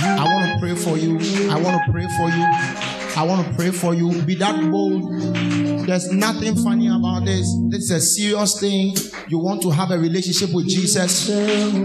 [0.00, 1.18] I want to pray for you.
[1.50, 2.44] I want to pray for you.
[3.16, 4.22] I want to pray for you.
[4.22, 5.10] Be that bold.
[5.86, 7.46] There's nothing funny about this.
[7.68, 8.96] This is a serious thing.
[9.28, 11.28] You want to have a relationship with Jesus.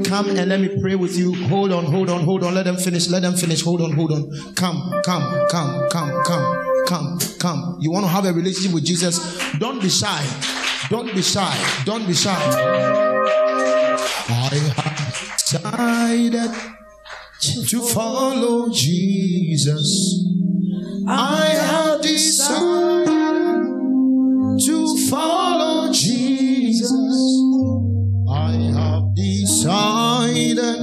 [0.07, 1.33] Come and let me pray with you.
[1.47, 2.53] Hold on, hold on, hold on.
[2.53, 3.09] Let them finish.
[3.09, 3.61] Let them finish.
[3.61, 4.53] Hold on, hold on.
[4.55, 7.77] Come, come, come, come, come, come, come.
[7.81, 9.19] You want to have a relationship with Jesus?
[9.59, 10.25] Don't be shy.
[10.89, 11.83] Don't be shy.
[11.85, 12.35] Don't be shy.
[14.31, 16.51] I have decided
[17.41, 20.25] to follow Jesus.
[21.07, 23.08] I have decided
[25.09, 26.91] follow Jesus.
[28.29, 30.79] I have decided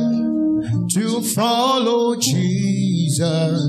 [0.93, 3.61] to follow Jesus.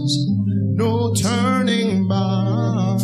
[0.76, 3.00] No turning back.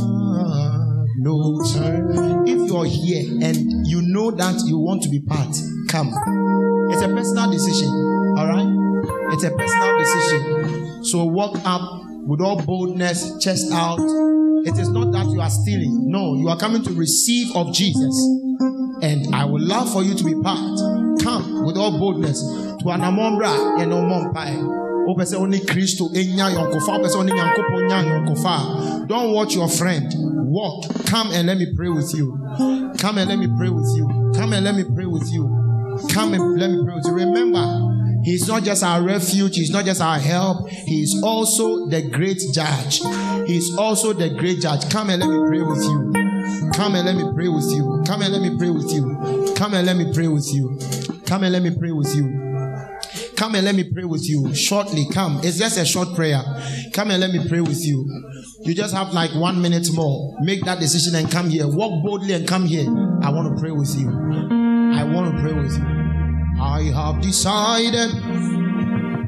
[1.18, 2.48] No turning.
[2.48, 5.56] If you're here and you know that you want to be part,
[5.90, 6.14] come.
[6.92, 7.90] It's a personal decision.
[8.38, 9.34] All right?
[9.34, 11.04] It's a personal decision.
[11.04, 11.82] So walk up
[12.26, 14.00] with all boldness, chest out.
[14.66, 16.10] It is not that you are stealing.
[16.10, 18.16] No, you are coming to receive of Jesus.
[19.02, 20.80] And I would love for you to be part.
[21.22, 24.84] Come with all boldness to an amombra and omompai.
[25.66, 26.98] Kristo enya yɔnkofa.
[26.98, 29.08] Wopɛ sɛ only Nyankopɔn nya yɔnkofa.
[29.08, 30.08] Don't watch your friend.
[30.48, 30.86] Walk.
[31.08, 32.40] Come and let me pray with you.
[32.98, 34.32] Come and let me pray with you.
[34.34, 35.44] Come and let me pray with you.
[36.10, 37.14] Come and let me pray with you.
[37.14, 37.93] Remember,
[38.24, 43.02] He's not just our refuge, He's not just our help, He's also the great judge.
[43.48, 44.90] He's also the great judge.
[44.92, 46.14] Come and let me pray with you.
[46.74, 48.02] Come and let me pray with you.
[48.06, 49.54] Come and let me pray with you.
[49.56, 50.80] Come and let me pray with you.
[51.26, 52.44] Come and let me pray with you.
[53.36, 54.54] Come and let me pray with you.
[54.54, 55.42] Shortly, come.
[55.44, 56.42] It's just a short prayer.
[56.94, 58.08] Come and let me pray with you.
[58.62, 60.38] You just have like one minute more.
[60.42, 61.68] Make that decision and come here.
[61.68, 62.88] Walk boldly and come here.
[63.22, 64.08] I want to pray with you.
[64.10, 66.03] I want to pray with you.
[66.64, 68.10] I have decided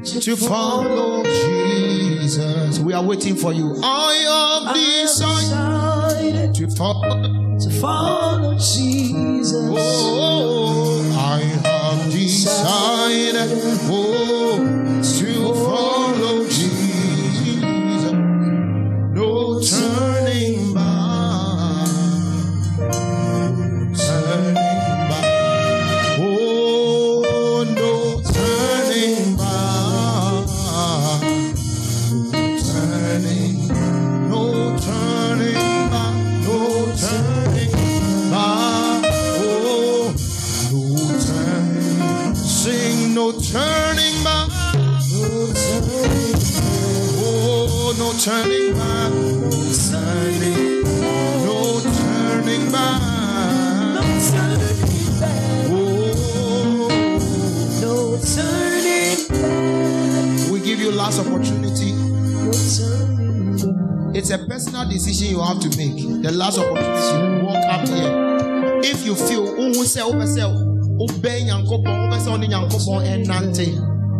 [0.04, 2.78] to follow Jesus.
[2.78, 3.76] We are waiting for you.
[3.82, 7.58] I have decided to follow.
[7.58, 9.54] to follow Jesus.
[9.70, 13.36] Oh, I have decided
[13.90, 14.15] oh,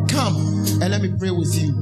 [0.08, 0.36] Come
[0.80, 1.74] and let me pray with you.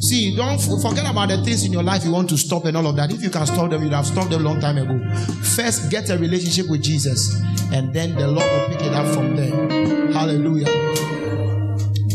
[0.00, 2.86] See, don't forget about the things in your life you want to stop and all
[2.86, 3.10] of that.
[3.12, 4.98] If you can stop them, you'd have stopped them a long time ago.
[5.42, 7.34] First, get a relationship with Jesus,
[7.72, 10.12] and then the Lord will pick it up from there.
[10.12, 10.68] Hallelujah.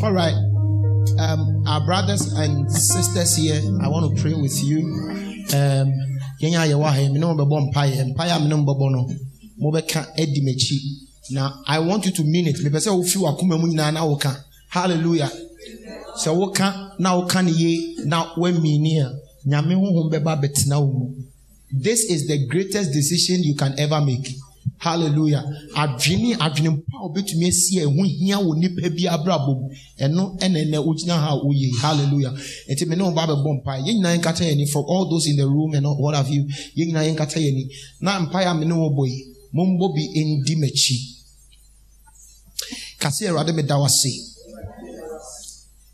[0.03, 0.33] All right.
[1.19, 4.79] Um, our brothers and sisters here, I want to pray with you.
[5.53, 5.93] Um.
[11.29, 12.57] Na I want you to mean it.
[12.57, 14.43] Mepɛ sɛ wofi w'akoma mu nyinaa na woka.
[14.69, 15.31] Hallelujah.
[16.17, 19.11] Sɛ woka na woka ne yie na woamini a,
[19.45, 21.15] Nyame honhom bɛba abɛtena wo mu.
[21.71, 24.35] This is the greatest decision you can ever make.
[24.77, 25.43] Hallelujah.
[25.75, 29.69] Adwene adwene mpa a wobɛtumi asi a ɛho hia wɔ nipa bi abrabɔ mu.
[29.99, 31.69] Ɛno ɛna wogyina ha a woyɛ.
[31.81, 32.33] Hallelujah.
[32.69, 33.81] Nti me ne wo ba bɛbɔ mpae.
[33.85, 36.43] Yɛn nyinaa nkata yɛn ani for all those in the room and what have you.
[36.77, 37.69] Yɛn nyinaa yɛn ani.
[38.01, 40.97] Na mpae a me ne wo bɔ yi, mombɔ bi ndi m'akyi.
[43.01, 44.11] Kase Awurade meda wo ase.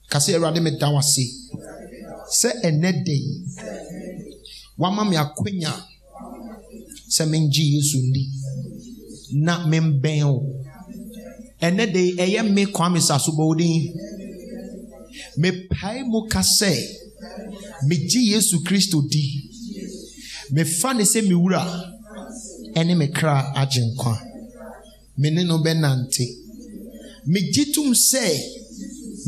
[0.09, 1.23] Kase Awurade meda wo ase.
[2.39, 3.43] Sɛ ɛnɛ yi,
[4.77, 5.71] wama me akwanya
[7.15, 8.23] sɛ mengye yesu ndi
[9.45, 10.39] na membɛn wo.
[11.61, 13.93] Ɛnɛ de ɛyɛ me kwame saso bɔ wo din.
[15.37, 16.71] Mepae mu ka sɛ
[17.87, 19.49] megye yesu kristo di.
[20.51, 21.63] Mefa ne sɛ me wura
[22.75, 24.19] ɛne me kra agye nkwa.
[25.17, 26.25] Me ne no bɛnante.
[27.25, 28.23] Megye tom sɛ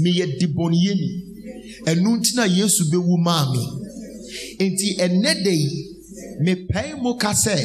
[0.02, 1.10] meyɛ dibɔneyɛni
[1.90, 3.62] ɛno nti na yesu bɛwu maa me.
[4.60, 5.70] Enti ɛnɛ da yi
[6.44, 7.56] mepae mu ka sɛ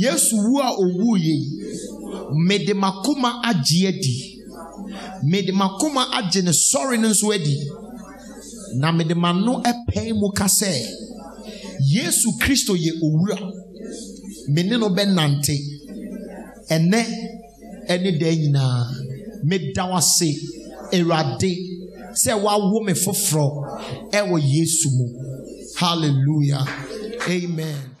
[0.00, 1.48] yesu wu a owuiɛ yi
[2.34, 4.38] mede makoma agye adi.
[5.22, 7.56] Mede makoma agye ne sɔre no nso adi.
[8.74, 10.72] Na mede m'ano pae mu ka sɛ
[11.80, 13.36] yesu kristo yɛ owura
[14.48, 15.56] me ne no bɛnante
[16.70, 17.00] ɛnɛ
[17.88, 18.84] ɛne daa nyinaa.
[19.44, 20.28] Meda wo ase
[20.92, 21.50] awurade
[22.14, 22.32] sɛ
[22.86, 23.46] me foforɔ
[24.12, 25.06] ɛwɔ yesu mu.
[25.76, 26.64] Hallelujah.
[27.28, 27.91] Amen